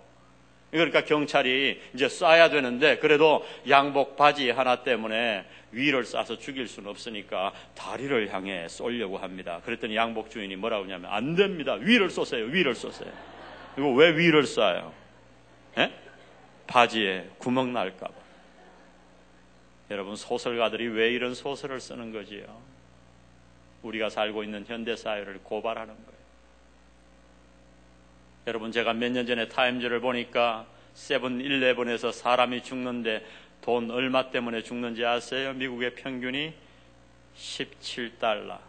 그러니까 0.71 1.03
경찰이 1.03 1.81
이제 1.95 2.07
쏴야 2.07 2.49
되는데, 2.49 2.99
그래도 2.99 3.45
양복 3.67 4.15
바지 4.15 4.49
하나 4.51 4.83
때문에 4.83 5.43
위를 5.71 6.03
쏴서 6.03 6.39
죽일 6.39 6.67
수는 6.67 6.89
없으니까 6.89 7.53
다리를 7.75 8.33
향해 8.33 8.67
쏠려고 8.67 9.17
합니다. 9.17 9.61
그랬더니 9.63 9.95
양복 9.95 10.29
주인이 10.31 10.55
뭐라고 10.55 10.85
하냐면 10.85 11.11
안 11.11 11.35
됩니다. 11.35 11.73
위를 11.73 12.09
쏘세요. 12.09 12.45
위를 12.45 12.73
쏘세요. 12.75 13.11
이거 13.77 13.91
왜 13.93 14.15
위를 14.15 14.43
쏴요? 14.43 14.91
에? 15.77 15.91
바지에 16.67 17.29
구멍 17.37 17.71
날까봐. 17.73 18.13
여러분 19.91 20.15
소설가들이 20.15 20.87
왜 20.87 21.11
이런 21.11 21.33
소설을 21.33 21.79
쓰는 21.79 22.11
거지요? 22.11 22.43
우리가 23.81 24.09
살고 24.09 24.43
있는 24.43 24.65
현대 24.67 24.95
사회를 24.95 25.39
고발하는 25.43 25.93
거예요. 25.93 26.19
여러분 28.47 28.71
제가 28.71 28.93
몇 28.93 29.11
년 29.11 29.25
전에 29.25 29.47
타임즈를 29.47 29.99
보니까 29.99 30.65
세븐일레븐에서 30.93 32.11
사람이 32.11 32.63
죽는데 32.63 33.25
돈 33.61 33.91
얼마 33.91 34.29
때문에 34.29 34.63
죽는지 34.63 35.05
아세요? 35.05 35.53
미국의 35.53 35.95
평균이 35.95 36.53
17달러. 37.35 38.59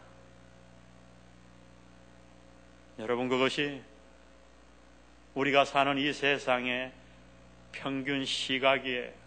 여러분 2.98 3.29
그것이 3.29 3.83
우리가 5.35 5.64
사는 5.64 5.96
이 5.96 6.12
세상의 6.12 6.92
평균 7.72 8.24
시각이에요. 8.24 9.20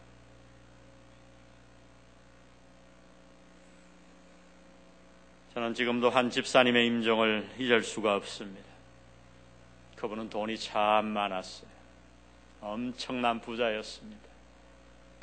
저는 5.53 5.73
지금도 5.75 6.09
한 6.09 6.29
집사님의 6.29 6.87
임종을 6.87 7.47
잊을 7.59 7.83
수가 7.83 8.15
없습니다. 8.15 8.67
그분은 9.95 10.29
돈이 10.29 10.57
참 10.57 11.05
많았어요. 11.05 11.69
엄청난 12.59 13.39
부자였습니다. 13.39 14.32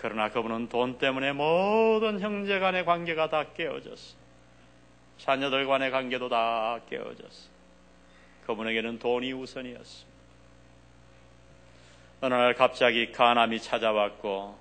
그러나 0.00 0.30
그분은 0.30 0.70
돈 0.70 0.96
때문에 0.96 1.32
모든 1.32 2.20
형제 2.20 2.58
간의 2.58 2.86
관계가 2.86 3.28
다 3.28 3.44
깨어졌어요. 3.52 4.18
자녀들 5.18 5.66
간의 5.66 5.90
관계도 5.90 6.30
다 6.30 6.80
깨어졌어요. 6.88 7.50
그분에게는 8.46 8.98
돈이 8.98 9.32
우선이었습니다. 9.32 10.10
어느 12.22 12.34
날 12.34 12.54
갑자기 12.54 13.12
간암이 13.12 13.60
찾아왔고 13.60 14.58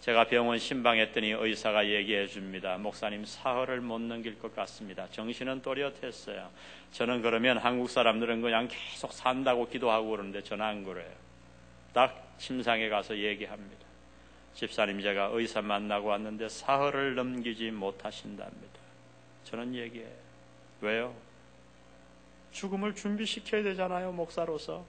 제가 0.00 0.24
병원 0.24 0.58
신방했더니 0.58 1.30
의사가 1.32 1.88
얘기해 1.88 2.26
줍니다. 2.26 2.76
목사님 2.78 3.24
사흘을 3.24 3.80
못 3.80 4.00
넘길 4.00 4.38
것 4.38 4.54
같습니다. 4.54 5.08
정신은 5.10 5.62
또렷했어요. 5.62 6.50
저는 6.92 7.22
그러면 7.22 7.58
한국 7.58 7.90
사람들은 7.90 8.42
그냥 8.42 8.68
계속 8.68 9.12
산다고 9.12 9.68
기도하고 9.68 10.10
그러는데 10.10 10.42
저는 10.42 10.64
안 10.64 10.84
그래요. 10.84 11.10
딱 11.92 12.34
침상에 12.38 12.88
가서 12.88 13.16
얘기합니다. 13.16 13.83
집사님 14.54 15.00
제가 15.00 15.30
의사 15.32 15.60
만나고 15.60 16.08
왔는데 16.08 16.48
사흘을 16.48 17.14
넘기지 17.16 17.70
못하신답니다. 17.70 18.80
저는 19.44 19.74
얘기해요. 19.74 20.08
왜요? 20.80 21.14
죽음을 22.52 22.94
준비시켜야 22.94 23.62
되잖아요, 23.64 24.12
목사로서. 24.12 24.84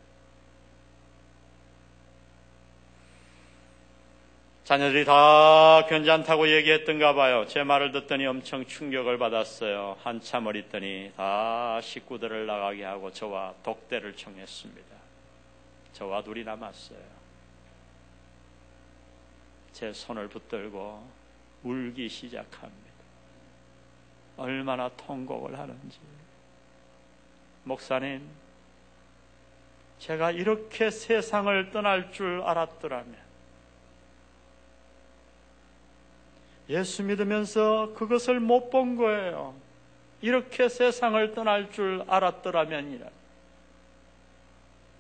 자녀들이 4.66 5.06
다 5.06 5.86
괜찮다고 5.88 6.50
얘기했던가 6.50 7.14
봐요. 7.14 7.46
제 7.48 7.64
말을 7.64 7.92
듣더니 7.92 8.26
엄청 8.26 8.66
충격을 8.66 9.20
받았어요. 9.20 9.98
한참을 10.04 10.56
있더니 10.56 11.12
다 11.16 11.80
식구들을 11.82 12.48
나가게 12.48 12.84
하고 12.84 13.12
저와 13.12 13.54
독대를 13.64 14.16
청했습니다. 14.16 14.96
저와 15.94 16.24
둘이 16.24 16.44
남았어요. 16.44 17.25
제 19.76 19.92
손을 19.92 20.30
붙들고 20.30 21.06
울기 21.64 22.08
시작합니다. 22.08 22.86
얼마나 24.38 24.88
통곡을 24.88 25.60
하는지. 25.60 26.00
목사님, 27.66 28.26
제가 30.00 30.32
이렇게 30.32 30.90
세상을 30.90 31.72
떠날 31.72 32.10
줄 32.14 32.42
알았더라면 32.42 33.18
예수 36.70 37.04
믿으면서 37.04 37.94
그것을 37.96 38.40
못 38.40 38.70
본 38.70 38.96
거예요. 38.96 39.56
이렇게 40.22 40.70
세상을 40.70 41.34
떠날 41.34 41.70
줄 41.74 42.02
알았더라면이라. 42.08 43.08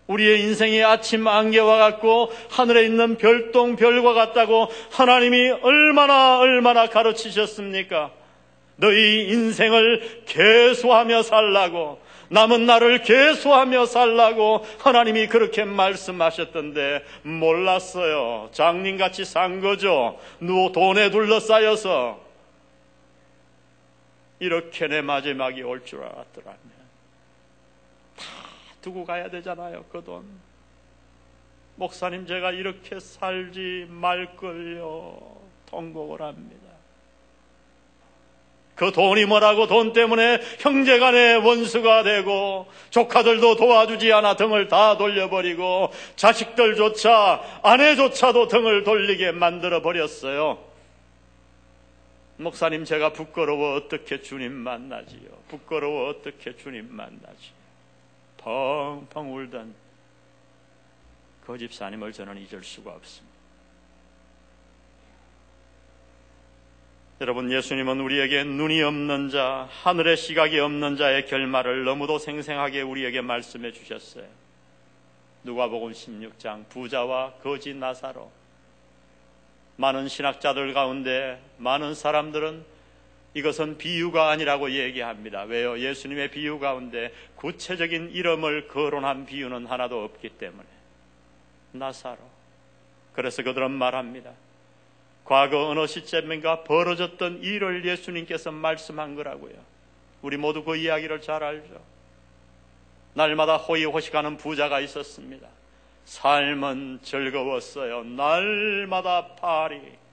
우리의 0.08 0.42
인생이 0.42 0.84
아침 0.84 1.28
안개와 1.28 1.78
같고 1.78 2.32
하늘에 2.52 2.84
있는 2.86 3.18
별똥 3.18 3.76
별과 3.76 4.14
같다고 4.14 4.70
하나님이 4.92 5.50
얼마나 5.62 6.40
얼마나 6.40 6.88
가르치셨습니까? 6.88 8.12
너희 8.78 9.30
인생을 9.30 10.24
계수하며 10.26 11.24
살라고 11.24 12.00
남은 12.30 12.66
날을 12.66 13.04
계수하며 13.04 13.86
살라고 13.86 14.66
하나님이 14.80 15.28
그렇게 15.28 15.64
말씀하셨던데 15.64 17.04
몰랐어요. 17.24 18.50
장님같이 18.52 19.26
산 19.26 19.62
거죠. 19.62 20.20
누 20.40 20.72
돈에 20.72 21.12
둘러싸여서 21.12 22.20
이렇게 24.40 24.88
내 24.88 25.02
마지막이 25.02 25.62
올 25.64 25.84
줄 25.86 26.00
알았더라면 26.04 26.58
다 26.60 26.75
두고 28.86 29.04
가야 29.04 29.30
되잖아요. 29.30 29.84
그 29.92 30.04
돈. 30.04 30.24
목사님 31.76 32.28
제가 32.28 32.52
이렇게 32.52 33.00
살지 33.00 33.88
말걸요. 33.90 35.42
통곡을 35.66 36.22
합니다. 36.22 36.64
그 38.76 38.92
돈이 38.92 39.26
뭐라고 39.26 39.68
돈 39.68 39.94
때문에 39.94 40.40
형제간의 40.60 41.38
원수가 41.38 42.04
되고 42.04 42.68
조카들도 42.92 43.56
도와주지 43.56 44.12
않아 44.14 44.36
등을 44.36 44.68
다 44.68 44.98
돌려버리고 44.98 45.92
자식들조차 46.16 47.42
아내조차도 47.64 48.48
등을 48.50 48.84
돌리게 48.84 49.32
만들어 49.32 49.82
버렸어요. 49.82 50.60
목사님 52.38 52.84
제가 52.84 53.14
부끄러워 53.14 53.76
어떻게 53.76 54.22
주님 54.22 54.52
만나지요? 54.52 55.30
부끄러워 55.48 56.10
어떻게 56.10 56.56
주님 56.56 56.88
만나지요? 56.92 57.65
펑펑 58.46 59.36
울던 59.36 59.74
그 61.46 61.58
집사님을 61.58 62.14
저는 62.14 62.38
잊을 62.38 62.64
수가 62.64 62.92
없습니다. 62.92 63.36
여러분, 67.22 67.52
예수님은 67.52 68.02
우리에게 68.02 68.44
눈이 68.44 68.84
없는 68.84 69.30
자, 69.30 69.68
하늘의 69.84 70.18
시각이 70.18 70.60
없는 70.60 70.96
자의 70.96 71.26
결말을 71.26 71.86
너무도 71.86 72.20
생생하게 72.20 72.82
우리에게 72.82 73.22
말씀해 73.22 73.72
주셨어요. 73.72 74.28
누가복음 75.44 75.94
16장 75.94 76.68
부자와 76.70 77.34
거지 77.42 77.74
나사로 77.74 78.32
많은 79.78 80.08
신학자들 80.08 80.74
가운데 80.74 81.42
많은 81.58 81.96
사람들은 81.96 82.75
이것은 83.36 83.78
비유가 83.78 84.30
아니라고 84.30 84.72
얘기합니다. 84.72 85.44
왜요? 85.44 85.78
예수님의 85.78 86.32
비유 86.32 86.58
가운데 86.58 87.14
구체적인 87.36 88.12
이름을 88.12 88.70
거론한 88.70 89.26
비유는 89.26 89.66
하나도 89.68 90.04
없기 90.06 90.30
때문에 90.30 90.66
나사로 91.74 92.18
그래서 93.14 93.44
그들은 93.44 93.72
말합니다. 93.72 94.32
과거 95.26 95.68
어느 95.68 95.86
시점인가 95.86 96.64
벌어졌던 96.64 97.44
일을 97.44 97.86
예수님께서 97.86 98.52
말씀한 98.52 99.16
거라고요. 99.16 99.54
우리 100.22 100.38
모두 100.38 100.64
그 100.64 100.78
이야기를 100.78 101.22
잘 101.22 101.44
알죠. 101.44 101.82
날마다 103.16 103.58
호의호식하는 103.58 104.38
부자가 104.38 104.80
있었습니다. 104.80 105.48
삶은 106.06 107.00
즐거웠어요. 107.04 108.04
날마다 108.04 109.28
파리. 109.36 110.05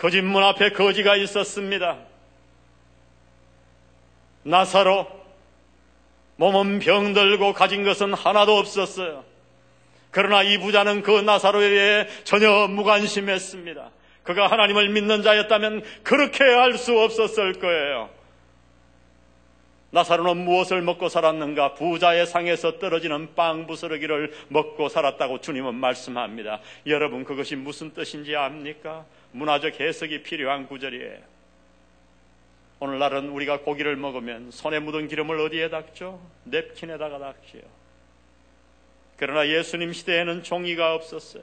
거짓 0.00 0.22
문 0.22 0.42
앞에 0.42 0.70
거지가 0.70 1.14
있었습니다. 1.16 1.98
나사로 4.44 5.06
몸은 6.36 6.78
병들고 6.78 7.52
가진 7.52 7.84
것은 7.84 8.14
하나도 8.14 8.56
없었어요. 8.56 9.24
그러나 10.10 10.42
이 10.42 10.56
부자는 10.56 11.02
그 11.02 11.20
나사로에 11.20 12.08
전혀 12.24 12.66
무관심했습니다. 12.68 13.90
그가 14.22 14.46
하나님을 14.46 14.88
믿는 14.88 15.22
자였다면 15.22 15.82
그렇게 16.02 16.44
할 16.44 16.78
수 16.78 16.98
없었을 16.98 17.60
거예요. 17.60 18.08
나사로는 19.90 20.44
무엇을 20.44 20.80
먹고 20.80 21.10
살았는가? 21.10 21.74
부자의 21.74 22.26
상에서 22.26 22.78
떨어지는 22.78 23.34
빵 23.34 23.66
부스러기를 23.66 24.32
먹고 24.48 24.88
살았다고 24.88 25.42
주님은 25.42 25.74
말씀합니다. 25.74 26.60
여러분 26.86 27.22
그것이 27.24 27.54
무슨 27.54 27.92
뜻인지 27.92 28.34
압니까? 28.34 29.04
문화적 29.32 29.80
해석이 29.80 30.22
필요한 30.22 30.66
구절이에요. 30.66 31.18
오늘날은 32.80 33.28
우리가 33.28 33.60
고기를 33.60 33.96
먹으면 33.96 34.50
손에 34.50 34.78
묻은 34.78 35.08
기름을 35.08 35.38
어디에 35.38 35.68
닦죠? 35.68 36.20
냅킨에다가 36.44 37.18
닦지요. 37.18 37.62
그러나 39.16 39.46
예수님 39.46 39.92
시대에는 39.92 40.42
종이가 40.42 40.94
없었어요. 40.94 41.42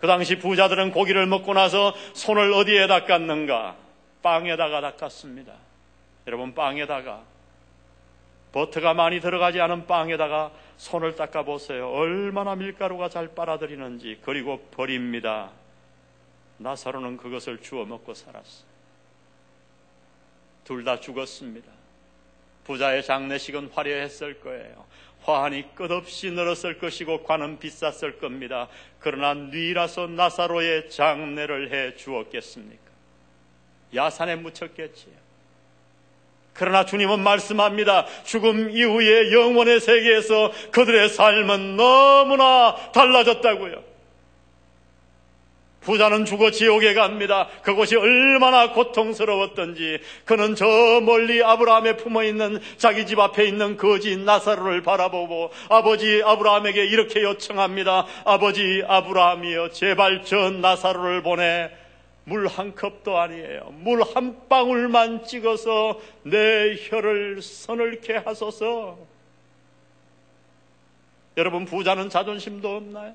그 0.00 0.06
당시 0.06 0.38
부자들은 0.38 0.90
고기를 0.90 1.26
먹고 1.26 1.54
나서 1.54 1.94
손을 2.12 2.52
어디에 2.52 2.88
닦았는가? 2.88 3.76
빵에다가 4.22 4.80
닦았습니다. 4.80 5.52
여러분, 6.26 6.54
빵에다가 6.54 7.22
버터가 8.50 8.94
많이 8.94 9.20
들어가지 9.20 9.60
않은 9.60 9.86
빵에다가 9.86 10.50
손을 10.76 11.14
닦아 11.14 11.44
보세요. 11.44 11.90
얼마나 11.90 12.56
밀가루가 12.56 13.08
잘 13.08 13.28
빨아들이는지. 13.28 14.20
그리고 14.22 14.58
버립니다. 14.72 15.50
나사로는 16.58 17.16
그것을 17.16 17.60
주워 17.60 17.84
먹고 17.84 18.14
살았어요. 18.14 18.66
둘 20.64 20.84
다 20.84 20.98
죽었습니다. 21.00 21.70
부자의 22.64 23.04
장례식은 23.04 23.70
화려했을 23.72 24.40
거예요. 24.40 24.84
화환이 25.22 25.74
끝없이 25.74 26.30
늘었을 26.30 26.78
것이고 26.78 27.22
관은 27.24 27.58
비쌌을 27.58 28.18
겁니다. 28.18 28.68
그러나 28.98 29.34
뉘라서 29.34 30.08
나사로의 30.08 30.90
장례를 30.90 31.72
해 31.72 31.96
주었겠습니까? 31.96 32.82
야산에 33.94 34.36
묻혔겠지요. 34.36 35.14
그러나 36.54 36.84
주님은 36.84 37.20
말씀합니다. 37.20 38.06
죽음 38.24 38.70
이후의 38.70 39.32
영원의 39.32 39.78
세계에서 39.80 40.52
그들의 40.72 41.10
삶은 41.10 41.76
너무나 41.76 42.74
달라졌다고요. 42.92 43.95
부자는 45.86 46.24
죽어 46.24 46.50
지옥에 46.50 46.94
갑니다. 46.94 47.46
그것이 47.62 47.96
얼마나 47.96 48.72
고통스러웠던지 48.72 50.00
그는 50.24 50.56
저 50.56 50.66
멀리 51.00 51.42
아브라함의 51.42 51.96
품어 51.98 52.24
있는 52.24 52.58
자기 52.76 53.06
집 53.06 53.20
앞에 53.20 53.46
있는 53.46 53.76
거지 53.76 54.16
나사로를 54.16 54.82
바라보고 54.82 55.50
아버지 55.68 56.22
아브라함에게 56.24 56.84
이렇게 56.84 57.22
요청합니다. 57.22 58.06
아버지 58.24 58.82
아브라함이여 58.86 59.70
제발 59.70 60.24
저 60.24 60.50
나사로를 60.50 61.22
보내 61.22 61.70
물 62.24 62.48
한 62.48 62.74
컵도 62.74 63.16
아니에요. 63.16 63.72
물 63.78 64.02
한 64.02 64.48
방울만 64.48 65.24
찍어서 65.24 66.00
내 66.24 66.74
혀를 66.76 67.40
서늘케 67.40 68.16
하소서. 68.16 68.98
여러분 71.36 71.64
부자는 71.64 72.10
자존심도 72.10 72.76
없나요? 72.76 73.14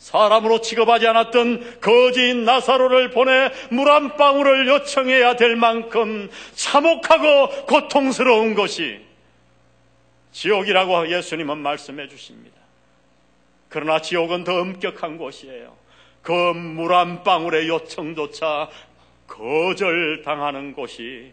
사람으로 0.00 0.62
취급하지 0.62 1.06
않았던 1.06 1.80
거지 1.80 2.34
나사로를 2.34 3.10
보내 3.10 3.50
물 3.70 3.88
한 3.90 4.16
방울을 4.16 4.66
요청해야 4.66 5.36
될 5.36 5.56
만큼 5.56 6.30
참혹하고 6.54 7.66
고통스러운 7.66 8.54
것이 8.54 9.00
지옥이라고 10.32 11.10
예수님은 11.12 11.58
말씀해 11.58 12.08
주십니다. 12.08 12.56
그러나 13.68 14.00
지옥은 14.00 14.44
더 14.44 14.60
엄격한 14.60 15.18
곳이에요. 15.18 15.76
그 16.22 16.32
물 16.32 16.92
한 16.94 17.22
방울의 17.22 17.68
요청조차 17.68 18.68
거절당하는 19.26 20.72
곳이 20.72 21.32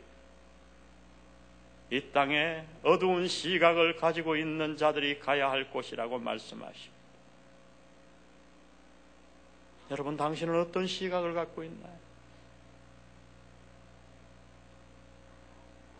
이 1.89 2.01
땅에 2.13 2.63
어두운 2.83 3.27
시각을 3.29 3.95
가지고 3.95 4.35
있는 4.35 4.75
자들이 4.75 5.19
가야 5.19 5.49
할 5.49 5.69
곳이라고 5.69 6.19
말씀하십니다. 6.19 6.97
여러분, 9.91 10.17
당신은 10.17 10.59
어떤 10.59 10.85
시각을 10.85 11.33
갖고 11.33 11.63
있나요? 11.63 11.97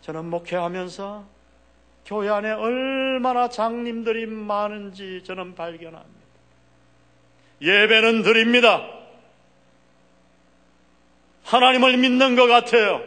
저는 0.01 0.25
목회하면서 0.25 1.25
교회 2.05 2.29
안에 2.29 2.51
얼마나 2.51 3.49
장님들이 3.49 4.25
많은지 4.25 5.21
저는 5.25 5.55
발견합니다. 5.55 6.17
예배는 7.61 8.23
드립니다. 8.23 8.87
하나님을 11.43 11.97
믿는 11.97 12.35
것 12.35 12.47
같아요. 12.47 13.01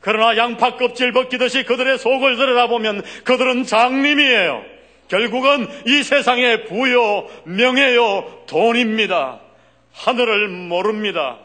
그러나 0.00 0.36
양파 0.36 0.76
껍질 0.76 1.12
벗기듯이 1.12 1.64
그들의 1.64 1.98
속을 1.98 2.36
들여다보면 2.36 3.02
그들은 3.24 3.64
장님이에요. 3.64 4.79
결국은 5.10 5.66
이 5.88 6.04
세상의 6.04 6.66
부요, 6.66 7.26
명예요, 7.42 8.44
돈입니다. 8.46 9.40
하늘을 9.92 10.46
모릅니다. 10.46 11.36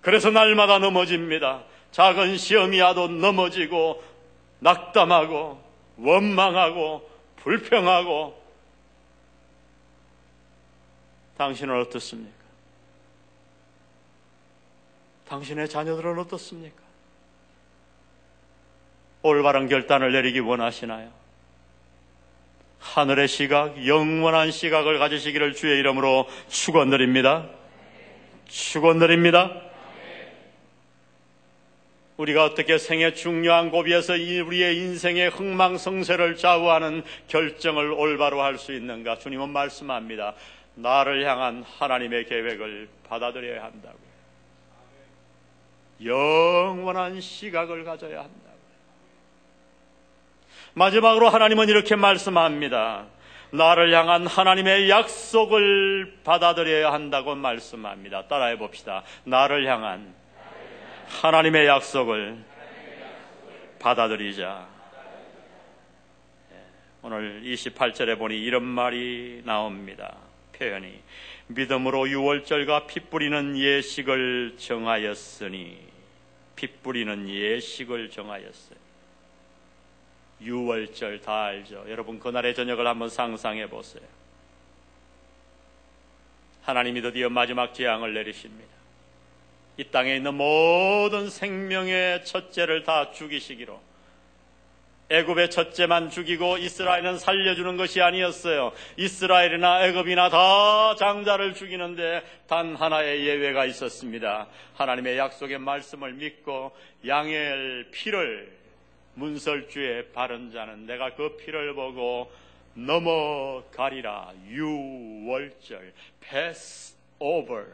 그래서 0.00 0.30
날마다 0.30 0.78
넘어집니다. 0.78 1.64
작은 1.90 2.36
시험이야도 2.36 3.08
넘어지고 3.08 4.04
낙담하고 4.60 5.60
원망하고 5.98 7.10
불평하고 7.38 8.40
당신은 11.38 11.80
어떻습니까? 11.80 12.36
당신의 15.26 15.68
자녀들은 15.68 16.20
어떻습니까? 16.20 16.80
올바른 19.22 19.68
결단을 19.68 20.12
내리기 20.12 20.38
원하시나요? 20.38 21.25
하늘의 22.94 23.28
시각, 23.28 23.86
영원한 23.86 24.50
시각을 24.50 24.98
가지시기를 24.98 25.54
주의 25.54 25.78
이름으로 25.80 26.26
축원드립니다. 26.48 27.46
축원드립니다. 28.46 29.62
우리가 32.16 32.44
어떻게 32.44 32.78
생애 32.78 33.12
중요한 33.12 33.70
고비에서 33.70 34.14
우리의 34.14 34.76
인생의 34.78 35.28
흥망성쇠를 35.30 36.36
좌우하는 36.36 37.02
결정을 37.28 37.92
올바로 37.92 38.42
할 38.42 38.56
수 38.56 38.72
있는가? 38.72 39.18
주님은 39.18 39.50
말씀합니다. 39.50 40.34
나를 40.76 41.26
향한 41.26 41.64
하나님의 41.78 42.24
계획을 42.26 42.88
받아들여야 43.08 43.64
한다고요. 43.64 44.06
영원한 46.04 47.20
시각을 47.20 47.84
가져야 47.84 48.20
한다고요. 48.20 48.45
마지막으로 50.76 51.30
하나님은 51.30 51.70
이렇게 51.70 51.96
말씀합니다. 51.96 53.06
나를 53.50 53.94
향한 53.94 54.26
하나님의 54.26 54.90
약속을 54.90 56.18
받아들여야 56.22 56.92
한다고 56.92 57.34
말씀합니다. 57.34 58.26
따라해 58.26 58.58
봅시다. 58.58 59.02
나를 59.24 59.66
향한 59.66 60.14
하나님의 61.22 61.66
약속을 61.66 62.36
받아들이자. 63.78 64.68
예, 66.52 66.56
오늘 67.00 67.40
28절에 67.42 68.18
보니 68.18 68.38
이런 68.38 68.62
말이 68.62 69.40
나옵니다. 69.46 70.14
표현이 70.52 70.92
믿음으로 71.46 72.06
유월절과 72.06 72.86
피 72.86 73.00
뿌리는 73.00 73.56
예식을 73.56 74.56
정하였으니 74.58 75.78
피 76.54 76.66
뿌리는 76.66 77.26
예식을 77.30 78.10
정하였으니 78.10 78.85
유월절 80.40 81.20
다 81.20 81.44
알죠. 81.44 81.84
여러분 81.88 82.18
그날의 82.18 82.54
저녁을 82.54 82.86
한번 82.86 83.08
상상해 83.08 83.68
보세요. 83.68 84.04
하나님이 86.62 87.00
드디어 87.00 87.28
마지막 87.28 87.72
재앙을 87.72 88.12
내리십니다. 88.12 88.74
이 89.78 89.84
땅에 89.84 90.16
있는 90.16 90.34
모든 90.34 91.28
생명의 91.30 92.24
첫째를 92.24 92.82
다 92.82 93.12
죽이시기로 93.12 93.80
애굽의 95.08 95.50
첫째만 95.50 96.10
죽이고 96.10 96.58
이스라엘은 96.58 97.18
살려주는 97.18 97.76
것이 97.76 98.02
아니었어요. 98.02 98.72
이스라엘이나 98.96 99.86
애굽이나 99.86 100.30
다 100.30 100.96
장자를 100.96 101.54
죽이는데 101.54 102.24
단 102.48 102.74
하나의 102.74 103.24
예외가 103.24 103.66
있었습니다. 103.66 104.48
하나님의 104.74 105.16
약속의 105.16 105.58
말씀을 105.58 106.14
믿고 106.14 106.76
양의 107.06 107.90
피를 107.92 108.65
문설주에 109.16 110.12
바른 110.12 110.52
자는 110.52 110.86
내가 110.86 111.14
그 111.14 111.36
피를 111.36 111.74
보고 111.74 112.30
넘어가리라. 112.74 114.32
유월절, 114.48 115.92
pass 116.20 116.94
over. 117.18 117.66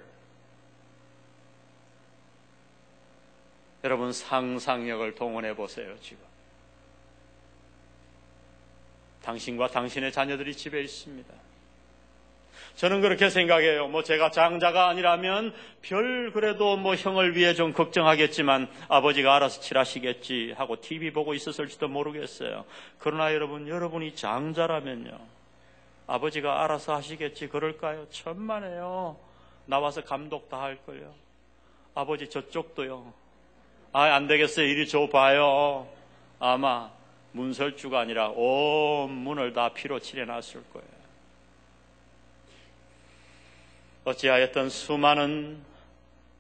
여러분 3.84 4.12
상상력을 4.12 5.14
동원해 5.16 5.54
보세요, 5.54 5.98
지금. 6.00 6.24
당신과 9.22 9.68
당신의 9.68 10.12
자녀들이 10.12 10.56
집에 10.56 10.82
있습니다. 10.82 11.41
저는 12.76 13.00
그렇게 13.00 13.28
생각해요. 13.28 13.88
뭐 13.88 14.02
제가 14.02 14.30
장자가 14.30 14.88
아니라면 14.88 15.54
별 15.82 16.32
그래도 16.32 16.76
뭐 16.76 16.94
형을 16.94 17.36
위해 17.36 17.54
좀 17.54 17.72
걱정하겠지만 17.72 18.68
아버지가 18.88 19.36
알아서 19.36 19.60
칠하시겠지 19.60 20.54
하고 20.56 20.80
TV 20.80 21.12
보고 21.12 21.34
있었을지도 21.34 21.88
모르겠어요. 21.88 22.64
그러나 22.98 23.34
여러분, 23.34 23.68
여러분이 23.68 24.16
장자라면요. 24.16 25.18
아버지가 26.06 26.64
알아서 26.64 26.94
하시겠지 26.94 27.48
그럴까요? 27.48 28.06
천만에요. 28.10 29.16
나와서 29.66 30.02
감독 30.02 30.48
다할 30.48 30.78
거예요. 30.86 31.14
아버지 31.94 32.28
저쪽도요. 32.28 33.12
아, 33.92 34.02
안 34.14 34.26
되겠어요. 34.26 34.66
이리 34.66 34.88
줘봐요. 34.88 35.86
아마 36.38 36.90
문설주가 37.32 38.00
아니라 38.00 38.28
온 38.30 39.12
문을 39.12 39.52
다 39.52 39.70
피로 39.70 40.00
칠해놨을 40.00 40.64
거예요. 40.72 41.01
어찌하였던 44.04 44.68
수많은 44.68 45.58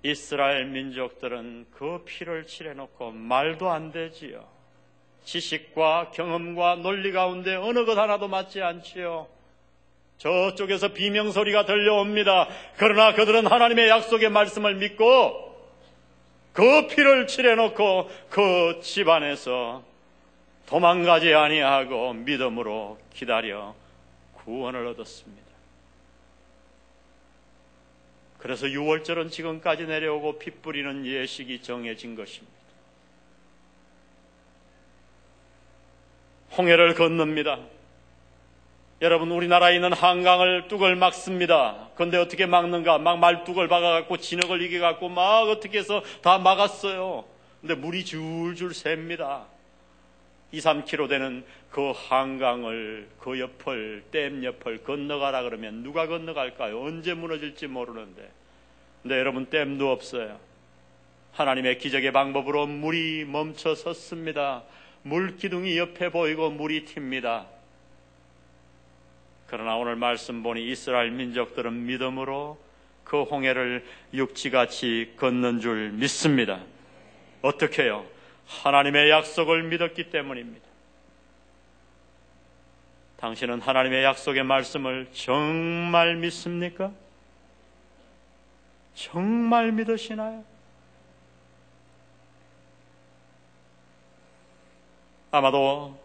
이스라엘 0.02 0.66
민족들은 0.66 1.66
그 1.70 2.02
피를 2.04 2.46
칠해놓고 2.46 3.12
말도 3.12 3.70
안 3.70 3.92
되지요. 3.92 4.44
지식과 5.24 6.10
경험과 6.12 6.76
논리 6.76 7.12
가운데 7.12 7.54
어느 7.54 7.84
것 7.84 7.96
하나도 7.96 8.26
맞지 8.26 8.60
않지요. 8.60 9.28
저쪽에서 10.18 10.88
비명소리가 10.88 11.64
들려옵니다. 11.64 12.48
그러나 12.76 13.14
그들은 13.14 13.46
하나님의 13.46 13.88
약속의 13.88 14.30
말씀을 14.30 14.76
믿고 14.76 15.52
그 16.52 16.86
피를 16.88 17.26
칠해놓고 17.26 18.10
그 18.28 18.80
집안에서 18.82 19.82
도망가지 20.66 21.34
아니하고 21.34 22.12
믿음으로 22.12 22.98
기다려 23.12 23.74
구원을 24.44 24.86
얻었습니다. 24.88 25.41
그래서 28.42 28.66
6월절은 28.66 29.30
지금까지 29.30 29.84
내려오고 29.84 30.40
피 30.40 30.50
뿌리는 30.50 31.06
예식이 31.06 31.62
정해진 31.62 32.16
것입니다. 32.16 32.52
홍해를 36.58 36.94
건넙니다. 36.94 37.60
여러분 39.00 39.30
우리나라에 39.30 39.76
있는 39.76 39.92
한강을 39.92 40.66
뚝을 40.66 40.96
막습니다. 40.96 41.88
그런데 41.94 42.18
어떻게 42.18 42.46
막는가? 42.46 42.98
막 42.98 43.20
말뚝을 43.20 43.68
박아갖고 43.68 44.16
진흙을 44.16 44.60
이겨갖고 44.62 45.08
막 45.08 45.48
어떻게 45.48 45.78
해서 45.78 46.02
다 46.20 46.38
막았어요. 46.38 47.24
근데 47.60 47.76
물이 47.76 48.04
줄줄 48.04 48.74
셉니다. 48.74 49.46
2, 50.52 50.58
3km 50.58 51.08
되는 51.08 51.44
그 51.70 51.92
한강을 51.94 53.08
그 53.18 53.40
옆을 53.40 54.04
댐 54.10 54.44
옆을 54.44 54.84
건너가라 54.84 55.42
그러면 55.42 55.82
누가 55.82 56.06
건너갈까요? 56.06 56.80
언제 56.82 57.14
무너질지 57.14 57.66
모르는데. 57.66 58.30
근데 59.02 59.18
여러분 59.18 59.46
댐도 59.46 59.90
없어요. 59.90 60.38
하나님의 61.32 61.78
기적의 61.78 62.12
방법으로 62.12 62.66
물이 62.66 63.24
멈춰 63.24 63.74
섰습니다. 63.74 64.62
물 65.02 65.36
기둥이 65.36 65.78
옆에 65.78 66.10
보이고 66.10 66.50
물이 66.50 66.84
튑니다. 66.84 67.46
그러나 69.46 69.76
오늘 69.76 69.96
말씀 69.96 70.42
보니 70.42 70.70
이스라엘 70.70 71.10
민족들은 71.10 71.86
믿음으로 71.86 72.58
그 73.04 73.22
홍해를 73.22 73.84
육지같이 74.14 75.14
걷는 75.16 75.60
줄 75.60 75.90
믿습니다. 75.92 76.60
어떻게 77.40 77.84
해요? 77.84 78.06
하나님의 78.46 79.10
약속을 79.10 79.64
믿었기 79.64 80.10
때문입니다. 80.10 80.66
당신은 83.18 83.60
하나님의 83.60 84.02
약속의 84.04 84.42
말씀을 84.42 85.08
정말 85.12 86.16
믿습니까? 86.16 86.90
정말 88.94 89.72
믿으시나요? 89.72 90.44
아마도 95.30 95.98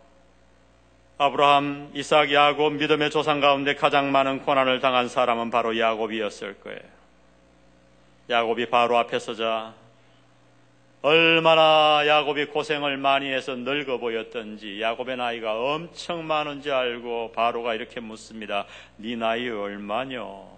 아브라함, 1.17 1.91
이삭, 1.95 2.31
야곱 2.31 2.73
믿음의 2.73 3.09
조상 3.09 3.39
가운데 3.41 3.73
가장 3.73 4.11
많은 4.11 4.43
고난을 4.43 4.79
당한 4.79 5.09
사람은 5.09 5.49
바로 5.49 5.77
야곱이었을 5.77 6.59
거예요. 6.61 6.79
야곱이 8.29 8.69
바로 8.69 8.97
앞에 8.97 9.17
서자 9.17 9.73
얼마나 11.03 12.03
야곱이 12.07 12.45
고생을 12.45 12.97
많이 12.97 13.31
해서 13.31 13.55
늙어 13.55 13.97
보였던지 13.97 14.81
야곱의 14.81 15.17
나이가 15.17 15.59
엄청 15.59 16.25
많은지 16.25 16.71
알고 16.71 17.33
바로가 17.33 17.75
이렇게 17.75 17.99
묻습니다. 17.99 18.65
네 18.97 19.15
나이 19.15 19.47
얼마뇨? 19.47 20.57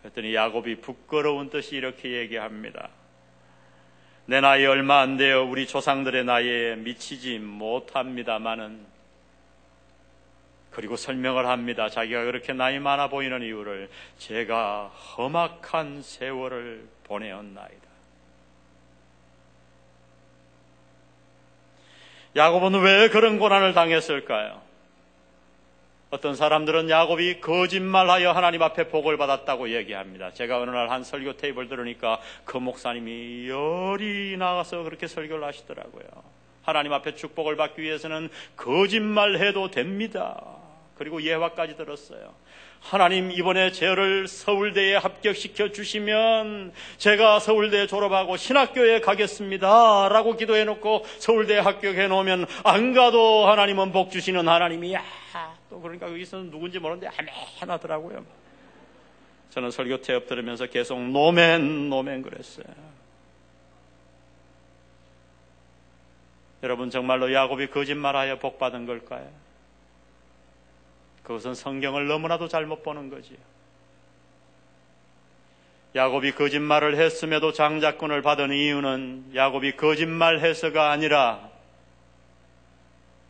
그랬더니 0.00 0.34
야곱이 0.34 0.76
부끄러운 0.80 1.50
듯이 1.50 1.76
이렇게 1.76 2.12
얘기합니다. 2.12 2.88
내 4.26 4.40
나이 4.40 4.64
얼마 4.64 5.00
안 5.00 5.18
돼요. 5.18 5.46
우리 5.46 5.66
조상들의 5.66 6.24
나이에 6.24 6.76
미치지 6.76 7.38
못합니다마는 7.38 8.86
그리고 10.70 10.96
설명을 10.96 11.46
합니다. 11.46 11.90
자기가 11.90 12.24
그렇게 12.24 12.54
나이 12.54 12.78
많아 12.78 13.08
보이는 13.08 13.42
이유를 13.42 13.90
제가 14.18 14.88
험악한 14.88 16.02
세월을 16.02 16.88
보내었나이다. 17.04 17.83
야곱은 22.36 22.80
왜 22.82 23.08
그런 23.10 23.38
고난을 23.38 23.74
당했을까요? 23.74 24.60
어떤 26.10 26.36
사람들은 26.36 26.90
야곱이 26.90 27.40
거짓말하여 27.40 28.32
하나님 28.32 28.62
앞에 28.62 28.88
복을 28.88 29.16
받았다고 29.16 29.70
얘기합니다. 29.70 30.32
제가 30.32 30.60
어느 30.60 30.70
날 30.70 30.90
한 30.90 31.02
설교 31.02 31.36
테이블 31.36 31.68
들으니까 31.68 32.20
그 32.44 32.56
목사님이 32.56 33.48
열이 33.48 34.36
나가서 34.36 34.84
그렇게 34.84 35.06
설교를 35.08 35.44
하시더라고요. 35.44 36.04
하나님 36.62 36.92
앞에 36.92 37.14
축복을 37.14 37.56
받기 37.56 37.82
위해서는 37.82 38.30
거짓말해도 38.56 39.70
됩니다. 39.70 40.40
그리고 40.96 41.20
예화까지 41.22 41.76
들었어요. 41.76 42.32
하나님 42.84 43.32
이번에 43.32 43.72
저를 43.72 44.28
서울대에 44.28 44.96
합격시켜 44.96 45.72
주시면 45.72 46.74
제가 46.98 47.40
서울대 47.40 47.86
졸업하고 47.86 48.36
신학교에 48.36 49.00
가겠습니다. 49.00 50.10
라고 50.10 50.36
기도해 50.36 50.64
놓고 50.64 51.06
서울대에 51.18 51.60
합격해 51.60 52.08
놓으면 52.08 52.44
안 52.62 52.92
가도 52.92 53.46
하나님은 53.46 53.90
복 53.90 54.10
주시는 54.10 54.46
하나님이야. 54.46 55.02
또 55.70 55.80
그러니까 55.80 56.10
여기서는 56.10 56.50
누군지 56.50 56.78
모르는데 56.78 57.08
하나하나더라고요 57.08 58.24
저는 59.48 59.70
설교 59.70 60.02
태업 60.02 60.26
들으면서 60.26 60.66
계속 60.66 61.00
노멘 61.00 61.88
노멘 61.88 62.20
그랬어요. 62.20 62.66
여러분 66.62 66.90
정말로 66.90 67.32
야곱이 67.32 67.68
거짓말하여 67.68 68.38
복 68.38 68.58
받은 68.58 68.84
걸까요? 68.84 69.43
그것은 71.24 71.54
성경을 71.54 72.06
너무나도 72.06 72.48
잘못 72.48 72.82
보는 72.82 73.10
거지요. 73.10 73.38
야곱이 75.96 76.32
거짓말을 76.32 76.96
했음에도 76.96 77.52
장자권을 77.52 78.22
받은 78.22 78.52
이유는 78.52 79.32
야곱이 79.34 79.76
거짓말해서가 79.76 80.90
아니라 80.90 81.48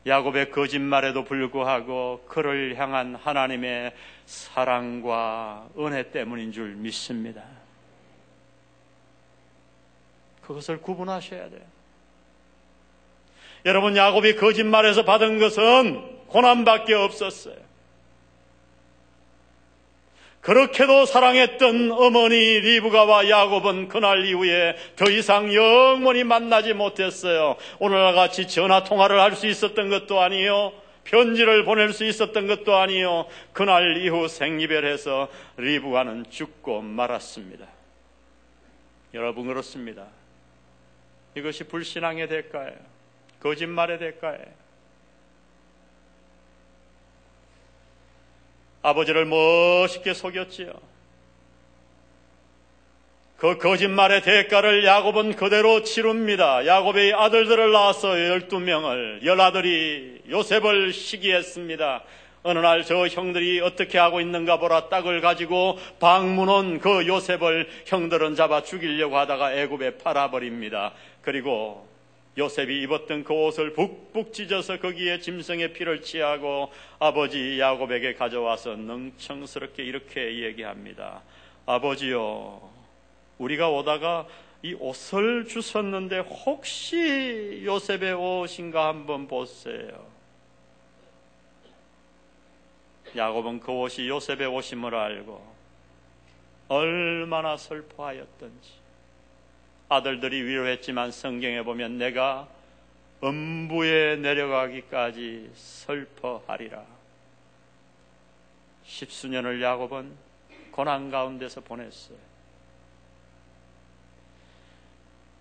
야곱의 0.06 0.50
거짓말에도 0.50 1.24
불구하고 1.24 2.24
그를 2.26 2.76
향한 2.76 3.14
하나님의 3.14 3.94
사랑과 4.26 5.68
은혜 5.78 6.10
때문인 6.10 6.52
줄 6.52 6.74
믿습니다. 6.74 7.42
그것을 10.42 10.82
구분하셔야 10.82 11.48
돼요. 11.48 11.62
여러분, 13.64 13.96
야곱이 13.96 14.36
거짓말에서 14.36 15.06
받은 15.06 15.38
것은 15.38 16.26
고난밖에 16.26 16.92
없었어요. 16.92 17.63
그렇게도 20.44 21.06
사랑했던 21.06 21.90
어머니 21.92 22.36
리브가와 22.36 23.30
야곱은 23.30 23.88
그날 23.88 24.26
이후에 24.26 24.76
더 24.94 25.10
이상 25.10 25.54
영원히 25.54 26.22
만나지 26.22 26.74
못했어요. 26.74 27.56
오늘과 27.78 28.12
같이 28.12 28.46
전화 28.46 28.84
통화를 28.84 29.20
할 29.20 29.34
수 29.34 29.46
있었던 29.46 29.88
것도 29.88 30.20
아니요. 30.20 30.72
편지를 31.04 31.64
보낼 31.64 31.94
수 31.94 32.04
있었던 32.04 32.46
것도 32.46 32.76
아니요. 32.76 33.26
그날 33.54 33.96
이후 33.96 34.28
생이별해서 34.28 35.28
리브가는 35.56 36.26
죽고 36.28 36.82
말았습니다. 36.82 37.66
여러분 39.14 39.46
그렇습니다. 39.46 40.06
이것이 41.34 41.64
불신앙의 41.64 42.28
대가예요. 42.28 42.76
거짓말의 43.40 43.98
대가예요. 43.98 44.63
아버지를 48.84 49.24
멋있게 49.24 50.12
속였지요. 50.12 50.72
그 53.38 53.58
거짓말의 53.58 54.22
대가를 54.22 54.84
야곱은 54.84 55.36
그대로 55.36 55.82
치릅니다. 55.82 56.66
야곱의 56.66 57.14
아들들을 57.14 57.72
낳아서 57.72 58.18
열두 58.18 58.60
명을 58.60 59.20
열아들이 59.24 60.22
요셉을 60.28 60.92
시기했습니다. 60.92 62.04
어느 62.42 62.58
날 62.58 62.84
저 62.84 63.06
형들이 63.06 63.62
어떻게 63.62 63.96
하고 63.96 64.20
있는가 64.20 64.58
보라 64.58 64.90
딱을 64.90 65.22
가지고 65.22 65.78
방문온 65.98 66.78
그 66.80 67.06
요셉을 67.06 67.68
형들은 67.86 68.34
잡아 68.34 68.62
죽이려고 68.62 69.16
하다가 69.16 69.54
애굽에 69.54 69.96
팔아버립니다. 69.96 70.92
그리고 71.22 71.88
요셉이 72.36 72.82
입었던 72.82 73.24
그 73.24 73.32
옷을 73.32 73.72
북북 73.72 74.32
찢어서 74.32 74.78
거기에 74.78 75.20
짐승의 75.20 75.72
피를 75.72 76.02
취하고 76.02 76.72
아버지 76.98 77.60
야곱에게 77.60 78.14
가져와서 78.14 78.74
능청스럽게 78.76 79.84
이렇게 79.84 80.42
얘기합니다. 80.42 81.22
아버지요, 81.66 82.60
우리가 83.38 83.70
오다가 83.70 84.26
이 84.62 84.74
옷을 84.74 85.46
주셨는데 85.46 86.20
혹시 86.20 87.62
요셉의 87.64 88.14
옷인가 88.14 88.88
한번 88.88 89.28
보세요. 89.28 90.12
야곱은 93.16 93.60
그 93.60 93.70
옷이 93.70 94.08
요셉의 94.08 94.46
옷임을 94.48 94.94
알고 94.94 95.54
얼마나 96.68 97.56
슬퍼하였던지 97.56 98.83
아들들이 99.94 100.42
위로했지만 100.42 101.12
성경에 101.12 101.62
보면 101.62 101.98
내가 101.98 102.48
음부에 103.22 104.16
내려가기까지 104.16 105.50
슬퍼하리라. 105.54 106.84
십수년을 108.84 109.62
야곱은 109.62 110.10
고난 110.72 111.10
가운데서 111.10 111.60
보냈어요. 111.60 112.18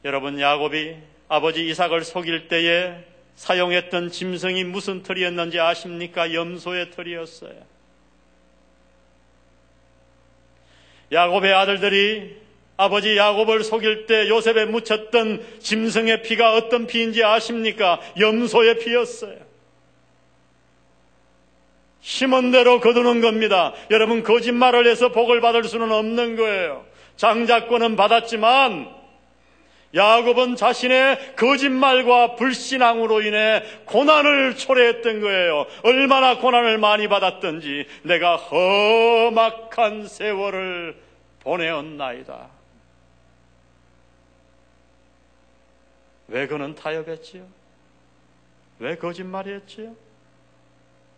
여러분 0.05 0.39
야곱이 0.39 0.97
아버지 1.29 1.67
이삭을 1.67 2.03
속일 2.03 2.47
때에 2.47 3.03
사용했던 3.35 4.11
짐승이 4.11 4.65
무슨 4.65 5.01
털이었는지 5.01 5.59
아십니까? 5.59 6.31
염소의 6.31 6.91
털이었어요. 6.91 7.65
야곱의 11.11 11.53
아들들이 11.53 12.42
아버지 12.75 13.15
야곱을 13.17 13.63
속일 13.63 14.07
때 14.07 14.27
요셉에 14.29 14.65
묻혔던 14.65 15.45
짐승의 15.59 16.23
피가 16.23 16.53
어떤 16.55 16.87
피인지 16.87 17.23
아십니까? 17.23 17.99
염소의 18.19 18.79
피였어요. 18.79 19.37
심은 22.01 22.51
대로 22.51 22.79
거두는 22.81 23.21
겁니다. 23.21 23.73
여러분 23.89 24.23
거짓말을 24.23 24.87
해서 24.87 25.09
복을 25.09 25.39
받을 25.39 25.63
수는 25.63 25.91
없는 25.91 26.35
거예요. 26.35 26.85
장자권은 27.15 27.95
받았지만 27.95 29.03
야곱은 29.95 30.55
자신의 30.55 31.35
거짓말과 31.35 32.35
불신앙으로 32.35 33.21
인해 33.21 33.63
고난을 33.85 34.57
초래했던 34.57 35.21
거예요. 35.21 35.67
얼마나 35.83 36.39
고난을 36.39 36.79
많이 36.79 37.07
받았던지 37.07 37.85
내가 38.01 38.35
험악한 38.35 40.07
세월을 40.07 40.95
보내었나이다. 41.41 42.52
왜 46.33 46.47
그는 46.47 46.73
타협했지요? 46.73 47.45
왜 48.79 48.95
거짓말했지요? 48.95 49.95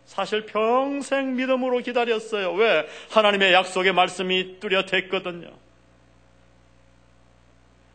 사실 0.04 0.44
평생 0.44 1.36
믿음으로 1.36 1.78
기다렸어요. 1.78 2.52
왜? 2.52 2.86
하나님의 3.10 3.54
약속의 3.54 3.94
말씀이 3.94 4.60
뚜렷했거든요. 4.60 5.48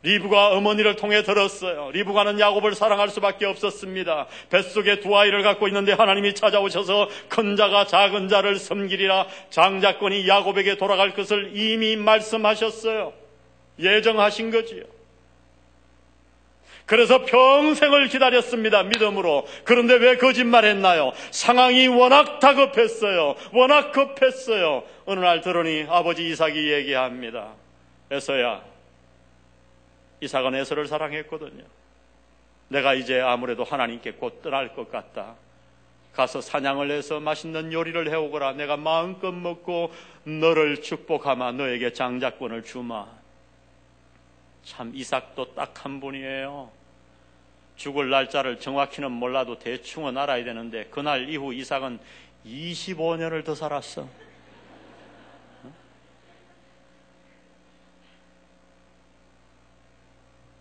리브가 0.02 0.54
어머니를 0.54 0.96
통해 0.96 1.22
들었어요. 1.22 1.92
리브가는 1.92 2.40
야곱을 2.40 2.74
사랑할 2.74 3.10
수밖에 3.10 3.46
없었습니다. 3.46 4.26
뱃속에 4.50 5.00
두 5.00 5.16
아이를 5.16 5.44
갖고 5.44 5.68
있는데 5.68 5.94
하나님이 5.94 6.34
찾아오셔서 6.34 7.08
큰 7.30 7.56
자가 7.56 7.86
작은 7.86 8.30
자를 8.30 8.58
섬기리라 8.58 9.28
장자권이 9.52 10.28
야곱에게 10.28 10.78
돌아갈 10.78 11.14
것을 11.14 11.52
이미 11.56 11.96
말씀하셨어요. 11.98 13.14
예정하신 13.78 14.50
거지요. 14.50 15.01
그래서 16.92 17.24
평생을 17.24 18.10
기다렸습니다. 18.10 18.84
믿음으로. 18.84 19.48
그런데 19.64 19.94
왜 19.94 20.18
거짓말 20.18 20.66
했나요? 20.66 21.14
상황이 21.32 21.88
워낙 21.88 22.42
다급했어요. 22.42 23.36
워낙 23.54 23.94
급했어요. 23.94 24.84
어느 25.06 25.22
날 25.22 25.40
들으니 25.40 25.86
아버지 25.88 26.28
이삭이 26.28 26.70
얘기합니다. 26.70 27.54
에서야, 28.12 28.62
이삭은 30.20 30.54
에서를 30.54 30.86
사랑했거든요. 30.86 31.64
내가 32.68 32.94
이제 32.94 33.22
아무래도 33.22 33.64
하나님께 33.64 34.12
곧 34.12 34.42
떠날 34.42 34.76
것 34.76 34.92
같다. 34.92 35.36
가서 36.12 36.42
사냥을 36.42 36.92
해서 36.92 37.22
맛있는 37.22 37.72
요리를 37.72 38.10
해오거라. 38.10 38.52
내가 38.52 38.76
마음껏 38.76 39.32
먹고 39.32 39.94
너를 40.26 40.82
축복하마. 40.82 41.54
너에게 41.54 41.94
장자권을 41.94 42.64
주마. 42.66 43.08
참 44.66 44.92
이삭도 44.94 45.56
딱 45.56 45.86
한 45.86 46.02
분이에요. 46.02 46.81
죽을 47.82 48.12
날짜를 48.12 48.60
정확히는 48.60 49.12
몰라도 49.12 49.58
대충은 49.58 50.16
알아야 50.16 50.44
되는데 50.44 50.86
그날 50.92 51.28
이후 51.28 51.52
이삭은 51.52 52.00
25년을 52.46 53.44
더 53.44 53.56
살았어. 53.56 54.08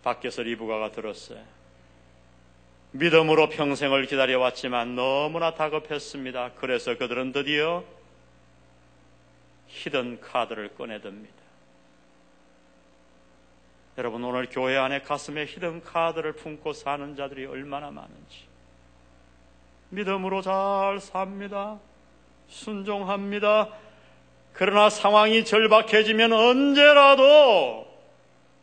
밖에서 0.01 0.41
리브가가 0.41 0.93
들었어요. 0.93 1.43
믿음으로 2.93 3.49
평생을 3.49 4.07
기다려왔지만 4.07 4.95
너무나 4.95 5.53
다급했습니다. 5.53 6.53
그래서 6.55 6.97
그들은 6.97 7.33
드디어 7.33 7.83
히든 9.67 10.21
카드를 10.21 10.73
꺼내듭니다. 10.73 11.40
여러분 13.97 14.23
오늘 14.23 14.47
교회 14.49 14.77
안에 14.77 15.01
가슴에 15.01 15.45
히든 15.45 15.83
카드를 15.83 16.33
품고 16.33 16.73
사는 16.73 17.15
자들이 17.15 17.45
얼마나 17.45 17.91
많은지 17.91 18.51
믿음으로 19.89 20.41
잘 20.41 20.99
삽니다. 20.99 21.79
순종합니다. 22.47 23.69
그러나 24.53 24.89
상황이 24.89 25.43
절박해지면 25.43 26.31
언제라도 26.31 27.87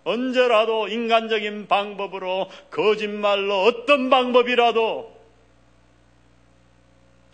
언제라도 0.05 0.89
인간적인 0.89 1.69
방법으로 1.69 2.49
거짓말로 2.71 3.65
어떤 3.65 4.09
방법이라도 4.09 5.19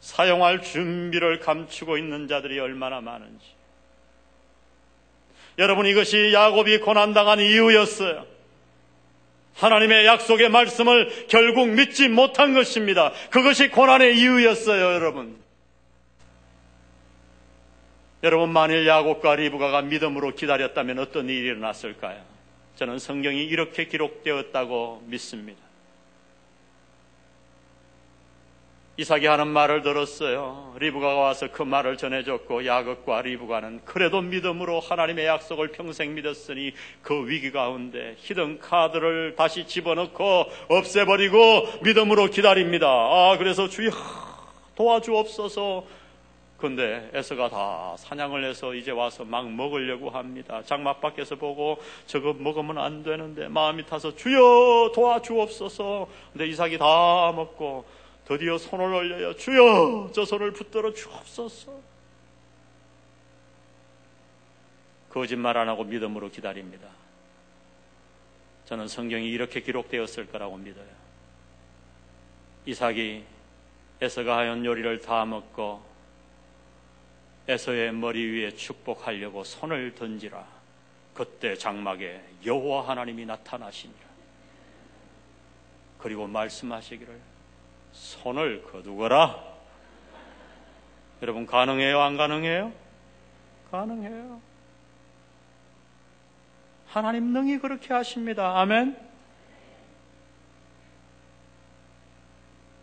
사용할 0.00 0.60
준비를 0.60 1.38
감추고 1.38 1.96
있는 1.96 2.26
자들이 2.26 2.58
얼마나 2.58 3.00
많은지. 3.00 3.53
여러분 5.58 5.86
이것이 5.86 6.32
야곱이 6.32 6.78
고난당한 6.78 7.40
이유였어요. 7.40 8.26
하나님의 9.54 10.04
약속의 10.06 10.48
말씀을 10.48 11.26
결국 11.28 11.68
믿지 11.68 12.08
못한 12.08 12.54
것입니다. 12.54 13.12
그것이 13.30 13.68
고난의 13.68 14.18
이유였어요, 14.18 14.94
여러분. 14.94 15.36
여러분 18.24 18.52
만일 18.52 18.86
야곱과 18.86 19.36
리브가가 19.36 19.82
믿음으로 19.82 20.34
기다렸다면 20.34 20.98
어떤 20.98 21.28
일이 21.28 21.46
일어났을까요? 21.46 22.20
저는 22.76 22.98
성경이 22.98 23.44
이렇게 23.44 23.86
기록되었다고 23.86 25.04
믿습니다. 25.06 25.63
이삭이 28.96 29.26
하는 29.26 29.48
말을 29.48 29.82
들었어요. 29.82 30.74
리브가가 30.78 31.14
와서 31.16 31.48
그 31.50 31.62
말을 31.62 31.96
전해줬고 31.96 32.64
야곱과 32.64 33.22
리브가는 33.22 33.80
그래도 33.84 34.20
믿음으로 34.20 34.78
하나님의 34.78 35.26
약속을 35.26 35.72
평생 35.72 36.14
믿었으니 36.14 36.72
그 37.02 37.28
위기 37.28 37.50
가운데 37.50 38.14
히든 38.18 38.60
카드를 38.60 39.34
다시 39.36 39.66
집어넣고 39.66 40.44
없애버리고 40.68 41.82
믿음으로 41.82 42.26
기다립니다. 42.30 42.86
아 42.86 43.36
그래서 43.36 43.68
주여 43.68 43.90
도와주옵소서 44.76 46.04
근데 46.56 47.10
에서가 47.12 47.48
다 47.48 47.94
사냥을 47.98 48.44
해서 48.44 48.74
이제 48.74 48.92
와서 48.92 49.24
막 49.24 49.50
먹으려고 49.50 50.08
합니다. 50.08 50.62
장막 50.64 51.00
밖에서 51.00 51.34
보고 51.34 51.78
저거 52.06 52.32
먹으면 52.32 52.78
안 52.78 53.02
되는데 53.02 53.48
마음이 53.48 53.84
타서 53.86 54.14
주여 54.14 54.92
도와주옵소서. 54.94 56.08
근데 56.32 56.46
이삭이 56.46 56.78
다 56.78 57.32
먹고 57.34 57.84
드디어 58.26 58.56
손을 58.56 58.86
올려요. 58.86 59.36
주여 59.36 60.10
저 60.14 60.24
손을 60.24 60.52
붙들어 60.52 60.92
주옵소서. 60.92 61.94
거짓말 65.10 65.56
안 65.56 65.68
하고 65.68 65.84
믿음으로 65.84 66.30
기다립니다. 66.30 66.88
저는 68.64 68.88
성경이 68.88 69.30
이렇게 69.30 69.60
기록되었을 69.60 70.26
거라고 70.26 70.56
믿어요. 70.56 71.04
이삭이 72.66 73.24
에서가 74.00 74.38
하연 74.38 74.64
요리를 74.64 75.00
다 75.02 75.24
먹고 75.24 75.82
에서의 77.46 77.92
머리 77.92 78.24
위에 78.24 78.50
축복하려고 78.52 79.44
손을 79.44 79.94
던지라. 79.94 80.44
그때 81.12 81.54
장막에 81.54 82.22
여호와 82.44 82.88
하나님이 82.88 83.26
나타나시니라. 83.26 84.04
그리고 85.98 86.26
말씀하시기를 86.26 87.33
손을 87.94 88.62
거두거라. 88.64 89.42
여러분 91.22 91.46
가능해요? 91.46 92.00
안 92.02 92.16
가능해요? 92.16 92.72
가능해요. 93.70 94.40
하나님 96.88 97.32
능히 97.32 97.58
그렇게 97.58 97.94
하십니다. 97.94 98.60
아멘. 98.60 98.96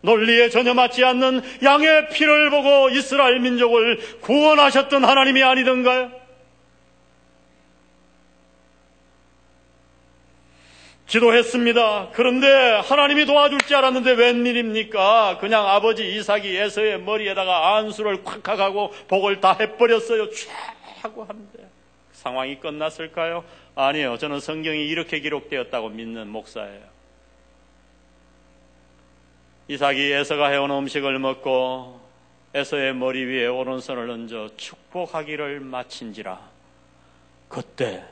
논리에 0.00 0.48
전혀 0.48 0.74
맞지 0.74 1.04
않는 1.04 1.42
양의 1.62 2.08
피를 2.08 2.50
보고 2.50 2.90
이스라엘 2.90 3.38
민족을 3.38 4.18
구원하셨던 4.20 5.04
하나님이 5.04 5.42
아니던가요? 5.44 6.21
기도했습니다. 11.12 12.08
그런데 12.14 12.46
하나님이 12.48 13.26
도와줄 13.26 13.60
줄 13.60 13.76
알았는데 13.76 14.12
웬일입니까? 14.12 15.36
그냥 15.40 15.68
아버지 15.68 16.16
이삭이 16.16 16.56
에서의 16.56 17.02
머리에다가 17.02 17.76
안수를 17.76 18.24
콱 18.24 18.58
하고 18.58 18.90
복을 19.08 19.40
다 19.42 19.54
해버렸어요. 19.60 20.30
쫙 20.30 20.74
하고 21.02 21.24
하는데 21.24 21.68
상황이 22.12 22.58
끝났을까요? 22.58 23.44
아니요. 23.74 24.16
저는 24.16 24.40
성경이 24.40 24.88
이렇게 24.88 25.20
기록되었다고 25.20 25.90
믿는 25.90 26.28
목사예요. 26.28 26.80
이삭이 29.68 30.12
에서가 30.12 30.48
해온 30.48 30.70
음식을 30.70 31.18
먹고 31.18 32.00
에서의 32.54 32.94
머리 32.94 33.22
위에 33.26 33.48
오른손을 33.48 34.08
얹어 34.08 34.56
축복하기를 34.56 35.60
마친지라 35.60 36.40
그때 37.48 38.02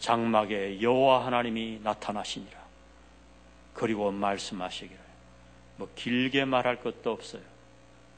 장막에 0.00 0.82
여호와 0.82 1.26
하나님이 1.26 1.78
나타나시니라 1.82 2.58
그리고 3.74 4.10
말씀하시기를 4.10 4.98
뭐 5.76 5.88
길게 5.94 6.44
말할 6.44 6.80
것도 6.80 7.12
없어요 7.12 7.42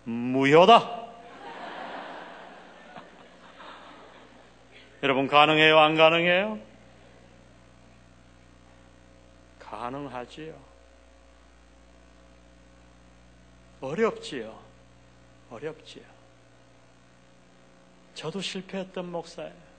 무효다 0.04 1.02
여러분 5.02 5.26
가능해요 5.26 5.78
안 5.78 5.94
가능해요 5.96 6.58
가능하지요 9.58 10.72
어렵지요. 13.82 14.56
어렵지요. 15.50 16.04
저도 18.14 18.40
실패했던 18.40 19.10
목사예요. 19.10 19.71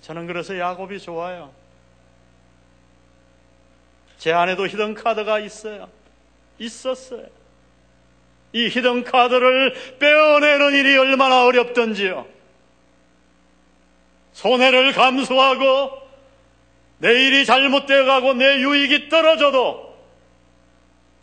저는 0.00 0.26
그래서 0.26 0.58
야곱이 0.58 1.00
좋아요. 1.00 1.52
제 4.18 4.32
안에도 4.32 4.66
히든 4.66 4.94
카드가 4.94 5.40
있어요. 5.40 5.88
있었어요. 6.58 7.26
이 8.52 8.68
히든 8.68 9.04
카드를 9.04 9.74
빼어내는 9.98 10.74
일이 10.74 10.96
얼마나 10.96 11.44
어렵던지요. 11.44 12.26
손해를 14.32 14.92
감수하고 14.92 16.06
내 16.98 17.12
일이 17.12 17.44
잘못되어 17.44 18.04
가고 18.04 18.34
내 18.34 18.60
유익이 18.60 19.08
떨어져도 19.08 19.86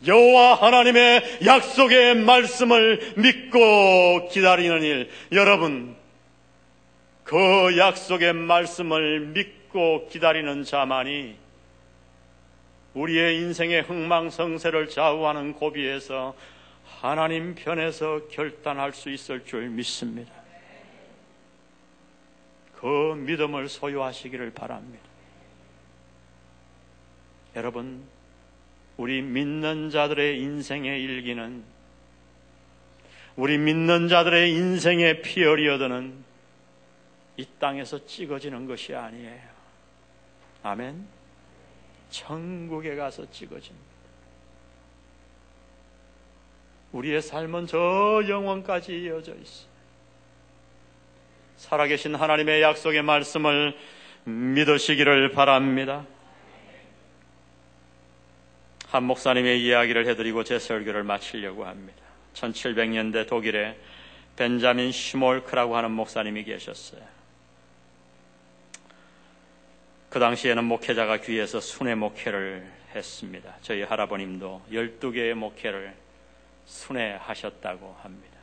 여호와 0.05 0.55
하나님의 0.55 1.39
약속의 1.45 2.15
말씀을 2.15 3.13
믿고 3.17 4.27
기다리는 4.29 4.83
일. 4.83 5.09
여러분, 5.31 5.95
그 7.23 7.77
약속의 7.77 8.33
말씀을 8.33 9.21
믿고 9.27 10.07
기다리는 10.09 10.63
자만이 10.63 11.37
우리의 12.93 13.37
인생의 13.37 13.83
흥망성쇠를 13.83 14.89
좌우하는 14.89 15.53
고비에서 15.53 16.35
하나님 16.85 17.55
편에서 17.55 18.27
결단할 18.29 18.93
수 18.93 19.09
있을 19.09 19.45
줄 19.45 19.69
믿습니다. 19.69 20.31
그 22.75 23.15
믿음을 23.15 23.69
소유하시기를 23.69 24.51
바랍니다. 24.51 25.03
여러분, 27.55 28.03
우리 28.97 29.21
믿는 29.21 29.89
자들의 29.89 30.39
인생의 30.39 31.01
일기는 31.01 31.63
우리 33.35 33.57
믿는 33.57 34.09
자들의 34.09 34.51
인생의 34.51 35.21
피어리어드는 35.23 36.32
이 37.37 37.45
땅에서 37.59 38.05
찍어지는 38.05 38.67
것이 38.67 38.93
아니에요. 38.93 39.41
아멘. 40.61 41.05
천국에 42.09 42.95
가서 42.95 43.29
찍어집니다. 43.31 43.93
우리의 46.91 47.21
삶은 47.21 47.67
저 47.67 48.23
영원까지 48.27 49.01
이어져 49.01 49.33
있어. 49.33 49.65
살아계신 51.57 52.13
하나님의 52.13 52.61
약속의 52.61 53.01
말씀을 53.01 53.75
믿으시기를 54.25 55.31
바랍니다. 55.31 56.05
한 58.89 59.03
목사님의 59.05 59.63
이야기를 59.63 60.07
해드리고 60.07 60.43
제 60.43 60.59
설교를 60.59 61.03
마치려고 61.03 61.65
합니다. 61.65 61.99
1700년대 62.35 63.27
독일에 63.27 63.75
벤자민 64.35 64.91
슈몰크라고 64.91 65.75
하는 65.75 65.91
목사님이 65.91 66.43
계셨어요. 66.43 67.12
그 70.13 70.19
당시에는 70.19 70.65
목회자가 70.65 71.17
귀에서 71.17 71.59
순회 71.59 71.95
목회를 71.95 72.63
했습니다. 72.93 73.55
저희 73.63 73.81
할아버님도 73.81 74.61
12개의 74.71 75.33
목회를 75.33 75.91
순회하셨다고 76.65 77.97
합니다. 78.03 78.37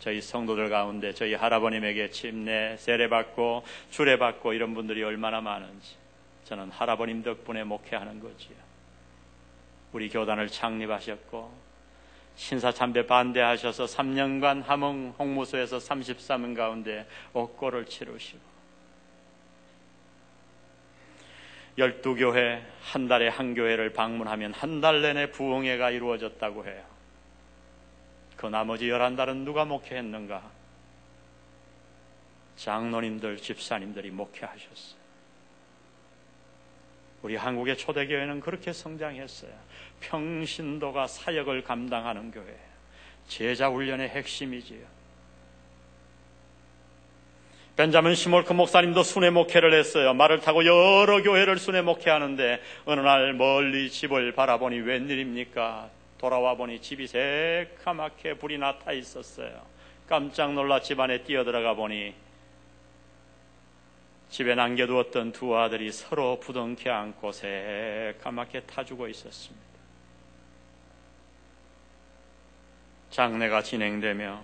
저희 0.00 0.20
성도들 0.20 0.68
가운데 0.68 1.14
저희 1.14 1.32
할아버님에게 1.32 2.10
침례, 2.10 2.76
세례받고 2.76 3.64
주례받고 3.88 4.52
이런 4.52 4.74
분들이 4.74 5.02
얼마나 5.02 5.40
많은지 5.40 5.94
저는 6.44 6.70
할아버님 6.72 7.22
덕분에 7.22 7.64
목회하는 7.64 8.20
거지요. 8.20 8.58
우리 9.94 10.10
교단을 10.10 10.48
창립하셨고 10.48 11.50
신사참배 12.36 13.06
반대하셔서 13.06 13.86
3년간 13.86 14.62
함흥 14.62 15.14
홍무소에서 15.18 15.78
33인 15.78 16.54
가운데 16.54 17.06
옥고를 17.32 17.86
치르시고 17.86 18.47
12교회 21.78 22.60
한 22.82 23.06
달에 23.08 23.28
한 23.28 23.54
교회를 23.54 23.92
방문하면 23.92 24.52
한 24.52 24.80
달 24.80 25.00
내내 25.00 25.30
부흥회가 25.30 25.90
이루어졌다고 25.90 26.66
해요. 26.66 26.84
그 28.36 28.46
나머지 28.46 28.86
11달은 28.86 29.44
누가 29.44 29.64
목회했는가? 29.64 30.42
장로님들, 32.56 33.36
집사님들이 33.38 34.10
목회하셨어요. 34.10 34.98
우리 37.22 37.36
한국의 37.36 37.76
초대교회는 37.78 38.40
그렇게 38.40 38.72
성장했어요. 38.72 39.52
평신도가 40.00 41.06
사역을 41.06 41.62
감당하는 41.64 42.30
교회. 42.30 42.56
제자 43.26 43.68
훈련의 43.68 44.08
핵심이지요. 44.08 44.97
벤자민 47.78 48.16
시몰크 48.16 48.52
목사님도 48.54 49.04
순회 49.04 49.30
목회를 49.30 49.72
했어요. 49.72 50.12
말을 50.12 50.40
타고 50.40 50.64
여러 50.64 51.22
교회를 51.22 51.58
순회 51.58 51.80
목회하는데 51.82 52.60
어느 52.86 52.98
날 52.98 53.34
멀리 53.34 53.88
집을 53.88 54.32
바라보니 54.32 54.80
웬일입니까? 54.80 55.88
돌아와 56.18 56.56
보니 56.56 56.82
집이 56.82 57.06
새카맣게 57.06 58.34
불이 58.38 58.58
나타 58.58 58.90
있었어요. 58.90 59.62
깜짝 60.08 60.54
놀라 60.54 60.80
집 60.80 60.98
안에 60.98 61.22
뛰어들어가 61.22 61.74
보니 61.74 62.14
집에 64.28 64.56
남겨두었던 64.56 65.30
두 65.30 65.56
아들이 65.56 65.92
서로 65.92 66.40
부둥켜 66.40 66.90
안고 66.90 67.30
새카맣게 67.30 68.62
타주고 68.62 69.06
있었습니다. 69.06 69.64
장례가 73.10 73.62
진행되며 73.62 74.42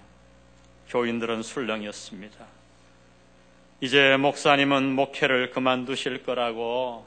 교인들은 0.88 1.42
술렁였습니다. 1.42 2.53
이제 3.80 4.16
목사님은 4.16 4.94
목회를 4.94 5.50
그만두실 5.50 6.22
거라고 6.24 7.06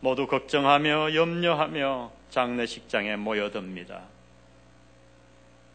모두 0.00 0.26
걱정하며 0.26 1.14
염려하며 1.14 2.12
장례식장에 2.30 3.16
모여듭니다. 3.16 4.02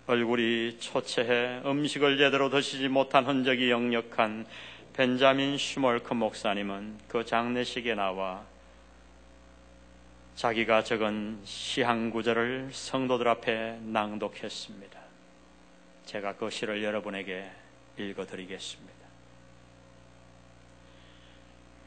얼굴이 0.07 0.77
초췌해 0.79 1.61
음식을 1.65 2.17
제대로 2.17 2.49
드시지 2.49 2.87
못한 2.87 3.25
흔적이 3.25 3.69
역력한 3.69 4.45
벤자민 4.93 5.57
슈멀크 5.57 6.13
목사님은 6.13 6.97
그 7.07 7.25
장례식에 7.25 7.93
나와 7.95 8.43
자기가 10.35 10.83
적은 10.83 11.41
시한 11.43 12.09
구절을 12.09 12.69
성도들 12.71 13.27
앞에 13.27 13.79
낭독했습니다. 13.81 14.99
제가 16.05 16.35
그 16.37 16.49
시를 16.49 16.83
여러분에게 16.83 17.49
읽어드리겠습니다. 18.03 18.99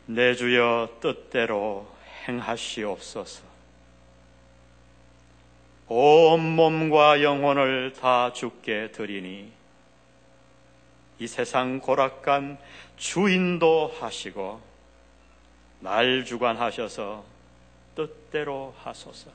내 0.07 0.35
주여 0.35 0.99
뜻대로 1.01 1.87
행하시옵소서. 2.27 3.43
온 5.89 6.41
몸과 6.57 7.23
영혼을 7.23 7.93
다 7.93 8.33
죽게 8.33 8.93
드리니 8.93 9.53
이 11.19 11.27
세상 11.27 11.81
고락간 11.81 12.59
주인도 12.97 13.95
하시고 14.01 14.61
날 15.81 16.25
주관하셔서 16.25 17.25
뜻대로 17.95 18.75
하소서. 18.79 19.31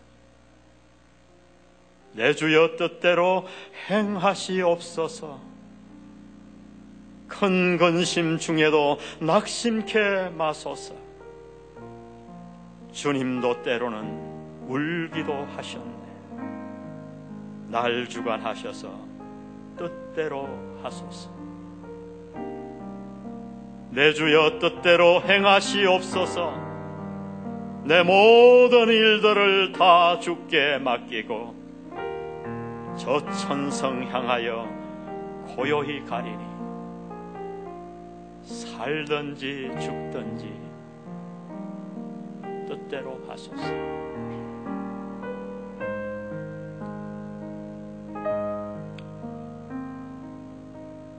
내 2.14 2.34
주여 2.34 2.76
뜻대로 2.78 3.48
행하시옵소서. 3.90 5.57
큰 7.28 7.78
근심 7.78 8.38
중에도 8.38 8.98
낙심케 9.20 10.30
마소서. 10.38 10.96
주님도 12.92 13.62
때로는 13.64 14.66
울기도 14.68 15.34
하셨네. 15.56 15.98
날 17.68 18.08
주관하셔서 18.08 18.90
뜻대로 19.78 20.48
하소서. 20.82 21.30
내 23.92 24.14
주여 24.14 24.60
뜻대로 24.60 25.22
행하시옵소서. 25.22 26.68
내 27.84 28.04
모든 28.04 28.90
일들을 28.90 29.72
다 29.72 30.20
주께 30.20 30.78
맡기고 30.78 31.56
저 32.98 33.26
천성 33.32 34.04
향하여 34.12 34.68
고요히 35.56 36.04
가리니 36.04 36.47
살든지 38.48 39.70
죽든지 39.82 40.68
뜻대로 42.66 43.20
하소서. 43.28 43.62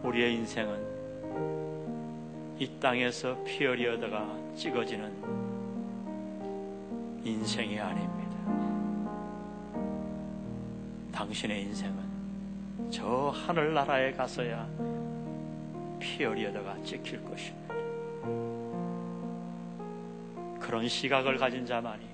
우리의 0.03 0.35
인생은 0.37 0.89
이 2.59 2.69
땅에서 2.81 3.37
피 3.45 3.67
흘려다가 3.67 4.27
찍어지는 4.57 5.13
인생이 7.25 7.79
아닙니다. 7.79 8.39
당신의 11.13 11.63
인생은 11.65 12.89
저 12.91 13.29
하늘나라에 13.35 14.13
가서야 14.13 14.88
피 16.09 16.25
흘려다가 16.25 16.75
찍힐 16.83 17.23
것입니다. 17.23 17.75
그런 20.59 20.89
시각을 20.89 21.37
가진 21.37 21.67
자만이 21.67 22.07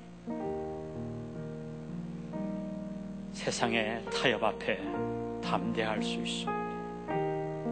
세상의 3.33 4.05
타협 4.07 4.43
앞에 4.43 4.79
담대할 5.43 6.03
수 6.03 6.15
있습니다. 6.15 6.53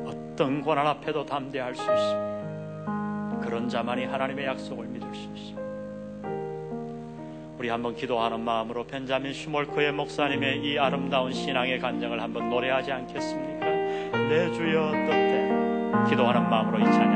어떤 0.07 0.63
고난 0.63 0.87
앞에도 0.87 1.27
담대할 1.27 1.75
수 1.75 1.83
있습니다. 1.83 3.41
그런 3.43 3.69
자만이 3.69 4.05
하나님의 4.05 4.47
약속을 4.47 4.87
믿을 4.87 5.15
수 5.15 5.23
있습니다. 5.25 5.63
우리 7.59 7.69
한번 7.69 7.95
기도하는 7.95 8.41
마음으로 8.41 8.85
벤자민 8.85 9.33
슈몰크의 9.33 9.93
목사님의 9.93 10.65
이 10.65 10.79
아름다운 10.79 11.33
신앙의 11.33 11.79
간증을 11.79 12.21
한번 12.21 12.49
노래하지 12.49 12.93
않겠습니까? 12.93 13.67
내 14.29 14.53
주여 14.53 14.91
뜻대 14.91 15.42
기도하는 16.09 16.49
마음으로 16.49 16.79
이 16.79 16.85
찬양 16.85 17.12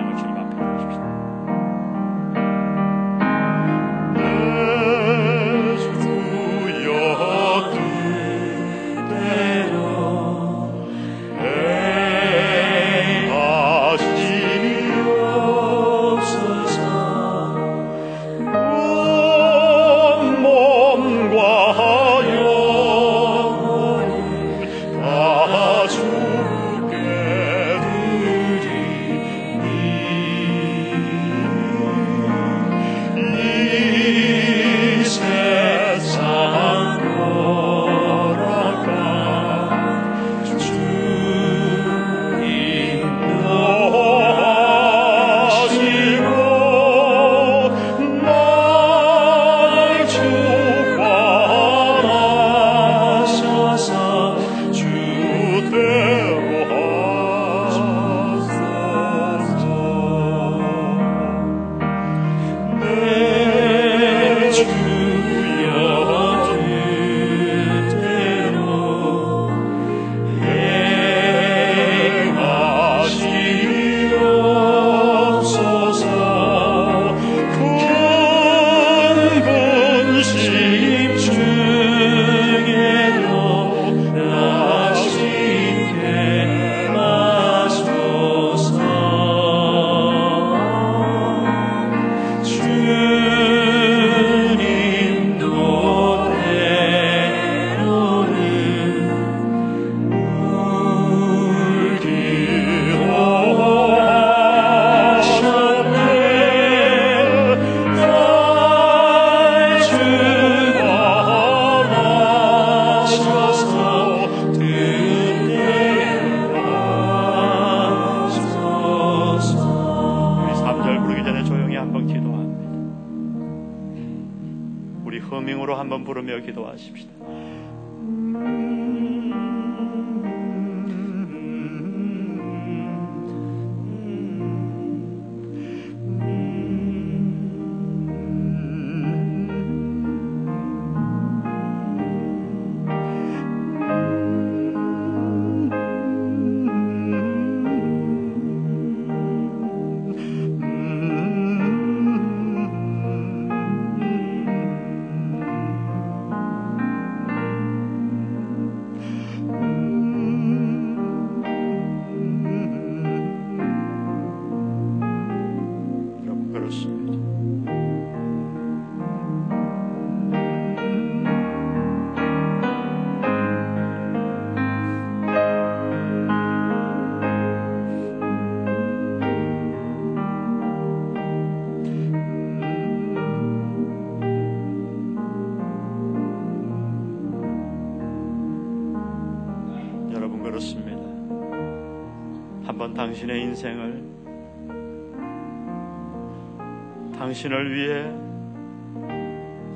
당신을 197.47 197.75
위해 197.75 198.11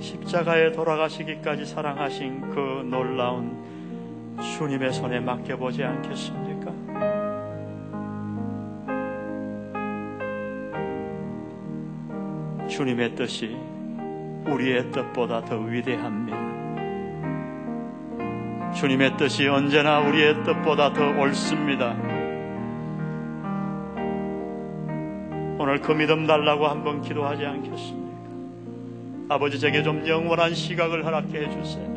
십자가에 0.00 0.72
돌아가시기까지 0.72 1.64
사랑하신 1.64 2.50
그 2.50 2.86
놀라운 2.88 3.62
주님의 4.58 4.92
손에 4.92 5.20
맡겨보지 5.20 5.84
않겠습니까? 5.84 6.70
주님의 12.68 13.14
뜻이 13.14 13.56
우리의 14.46 14.90
뜻보다 14.90 15.44
더 15.44 15.58
위대합니다. 15.58 16.38
주님의 18.72 19.16
뜻이 19.16 19.48
언제나 19.48 20.00
우리의 20.00 20.42
뜻보다 20.44 20.92
더 20.92 21.06
옳습니다. 21.20 22.09
오늘 25.80 25.82
그 25.82 25.92
믿음 25.92 26.26
달라고 26.26 26.68
한번 26.68 27.00
기도하지 27.00 27.44
않겠습니까? 27.44 28.20
아버지 29.30 29.58
제게 29.58 29.82
좀 29.82 30.06
영원한 30.06 30.54
시각을 30.54 31.04
허락해 31.04 31.46
해주세요. 31.46 31.90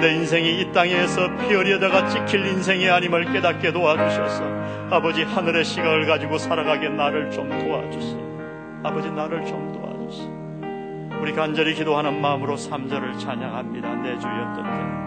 내 0.00 0.14
인생이 0.14 0.60
이 0.60 0.72
땅에서 0.72 1.36
피 1.38 1.54
흘려다가 1.54 2.08
찍힐 2.08 2.46
인생이 2.46 2.88
아님을 2.88 3.32
깨닫게 3.32 3.72
도와주셔서 3.72 4.44
아버지 4.90 5.22
하늘의 5.22 5.64
시각을 5.64 6.06
가지고 6.06 6.38
살아가게 6.38 6.90
나를 6.90 7.30
좀 7.30 7.48
도와주세요. 7.48 8.80
아버지 8.84 9.10
나를 9.10 9.44
좀 9.46 9.72
도와주세요. 9.72 11.20
우리 11.22 11.32
간절히 11.32 11.74
기도하는 11.74 12.20
마음으로 12.20 12.56
3절을 12.56 13.18
찬양합니다. 13.18 13.94
내 14.02 14.18
주여 14.18 14.52
뜻대로. 14.54 15.05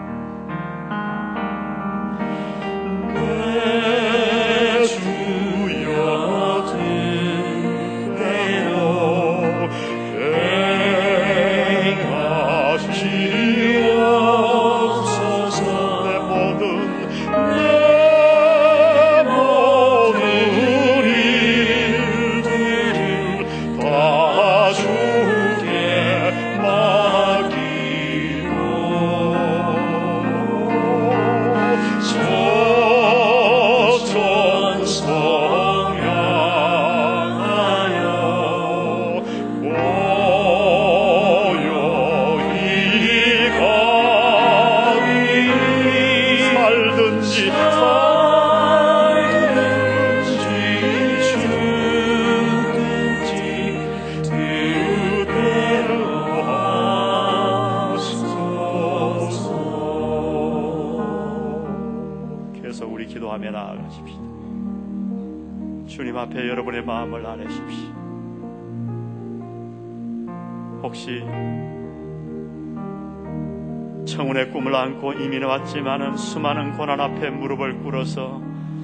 안고 75.00 75.14
이민해 75.14 75.46
왔지만은 75.46 76.16
수많은 76.16 76.76
고난 76.76 77.00
앞에 77.00 77.30
무릎을 77.30 77.78
꿇어서 77.78 78.40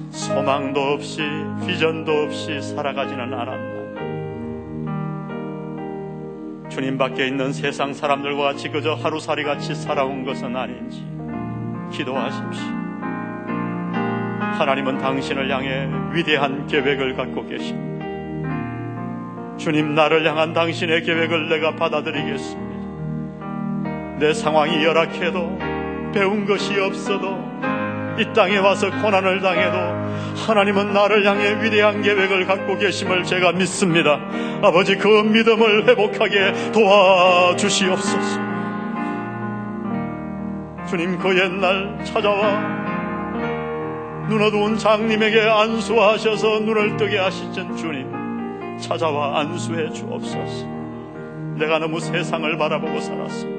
소망도 0.09 0.81
없이 0.81 1.21
비전도 1.65 2.11
없이 2.23 2.59
살아가지는 2.61 3.33
않았나. 3.33 3.77
주님 6.69 6.97
밖에 6.97 7.27
있는 7.27 7.53
세상 7.53 7.93
사람들과 7.93 8.43
같이 8.43 8.69
그저 8.69 8.95
하루살이 8.95 9.43
같이 9.43 9.75
살아온 9.75 10.25
것은 10.25 10.55
아닌지 10.55 11.05
기도하십시오. 11.91 12.65
하나님은 14.57 14.97
당신을 14.97 15.51
향해 15.51 15.87
위대한 16.13 16.65
계획을 16.67 17.15
갖고 17.15 17.47
계십니다. 17.47 17.87
주님 19.57 19.93
나를 19.95 20.27
향한 20.27 20.53
당신의 20.53 21.03
계획을 21.03 21.49
내가 21.49 21.75
받아들이겠습니다. 21.75 22.67
내 24.19 24.33
상황이 24.33 24.83
열악해도 24.83 25.66
배운 26.13 26.45
것이 26.45 26.79
없어도 26.79 27.37
이 28.19 28.33
땅에 28.33 28.57
와서 28.57 28.89
고난을 28.89 29.41
당해도 29.41 29.77
하나님은 30.47 30.93
나를 30.93 31.25
향해 31.25 31.63
위대한 31.63 32.01
계획을 32.01 32.45
갖고 32.45 32.77
계심을 32.77 33.23
제가 33.23 33.51
믿습니다. 33.51 34.19
아버지 34.61 34.95
그 34.95 35.07
믿음을 35.07 35.87
회복하게 35.87 36.71
도와주시옵소서. 36.71 38.47
주님 40.89 41.19
그 41.19 41.37
옛날 41.37 41.99
찾아와 42.03 42.87
눈 44.29 44.41
어두운 44.41 44.77
장님에게 44.77 45.41
안수하셔서 45.41 46.61
눈을 46.61 46.97
뜨게 46.97 47.17
하시던 47.17 47.77
주님 47.77 48.77
찾아와 48.79 49.39
안수해 49.39 49.91
주옵소서. 49.91 50.65
내가 51.55 51.79
너무 51.79 51.99
세상을 51.99 52.57
바라보고 52.57 52.99
살았습니다. 52.99 53.57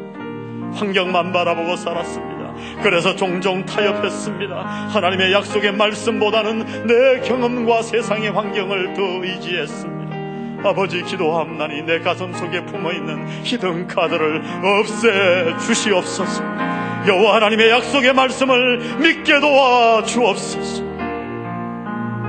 환경만 0.74 1.32
바라보고 1.32 1.76
살았습니다. 1.76 2.37
그래서 2.82 3.14
종종 3.16 3.64
타협했습니다. 3.64 4.56
하나님의 4.56 5.32
약속의 5.32 5.72
말씀보다는 5.72 6.86
내 6.86 7.20
경험과 7.20 7.82
세상의 7.82 8.30
환경을 8.30 8.94
더 8.94 9.02
의지했습니다. 9.02 9.98
아버지 10.64 11.02
기도함나니 11.02 11.82
내 11.82 12.00
가슴 12.00 12.32
속에 12.32 12.64
품어 12.64 12.92
있는 12.92 13.26
히든 13.44 13.86
카드를 13.86 14.42
없애 14.80 15.56
주시옵소서. 15.66 16.42
여호와 17.06 17.36
하나님의 17.36 17.70
약속의 17.70 18.12
말씀을 18.12 18.78
믿게 19.00 19.40
도와 19.40 20.02
주옵소서. 20.02 20.82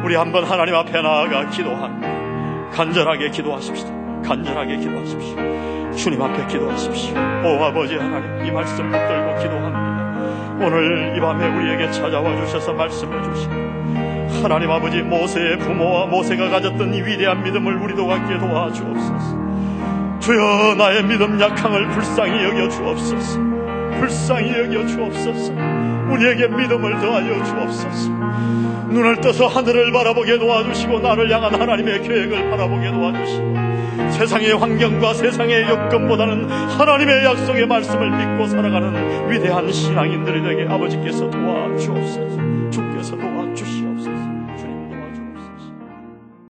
우리 0.03 0.15
한번 0.15 0.43
하나님 0.43 0.75
앞에 0.75 1.01
나아가 1.01 1.49
기도합니다. 1.49 2.69
간절하게 2.71 3.31
기도하십시다. 3.31 3.91
간절하게 4.23 4.77
기도하십시오. 4.77 5.95
주님 5.97 6.21
앞에 6.21 6.45
기도하십시오. 6.47 7.15
오 7.15 7.63
아버지 7.63 7.95
하나님 7.95 8.45
이 8.45 8.51
말씀 8.51 8.89
붙들고 8.89 9.39
기도합니다. 9.41 9.98
오늘 10.61 11.15
이 11.15 11.19
밤에 11.21 11.47
우리에게 11.47 11.89
찾아와 11.91 12.35
주셔서 12.45 12.73
말씀해 12.73 13.33
주시고 13.33 13.53
하나님 14.43 14.69
아버지 14.71 15.01
모세의 15.01 15.57
부모와 15.59 16.07
모세가 16.07 16.49
가졌던 16.49 16.93
이 16.93 17.01
위대한 17.01 17.43
믿음을 17.43 17.75
우리도 17.75 18.05
갖게 18.05 18.37
도와주옵소서. 18.37 20.19
주여 20.19 20.75
나의 20.77 21.03
믿음 21.05 21.39
약함을 21.39 21.89
불쌍히 21.89 22.43
여겨 22.43 22.69
주옵소서. 22.69 23.58
불쌍히 23.99 24.51
여겨 24.51 24.87
주옵소서. 24.87 25.53
우리에게 26.11 26.47
믿음을 26.47 26.99
더하여 26.99 27.43
주옵소서. 27.43 28.09
눈을 28.89 29.21
떠서 29.21 29.47
하늘을 29.47 29.91
바라보게 29.91 30.39
도와주시고 30.39 30.99
나를 30.99 31.31
향한 31.31 31.53
하나님의 31.53 32.01
계획을 32.01 32.49
바라보게 32.49 32.91
도와주시고 32.91 33.69
세상의 34.11 34.53
환경과 34.57 35.13
세상의 35.13 35.69
여건보다는 35.69 36.49
하나님의 36.49 37.25
약속의 37.25 37.67
말씀을 37.67 38.09
믿고 38.09 38.47
살아가는 38.47 39.29
위대한 39.29 39.71
신앙인들이 39.71 40.41
되게 40.41 40.67
아버지께서 40.67 41.29
도와주옵소서. 41.29 42.39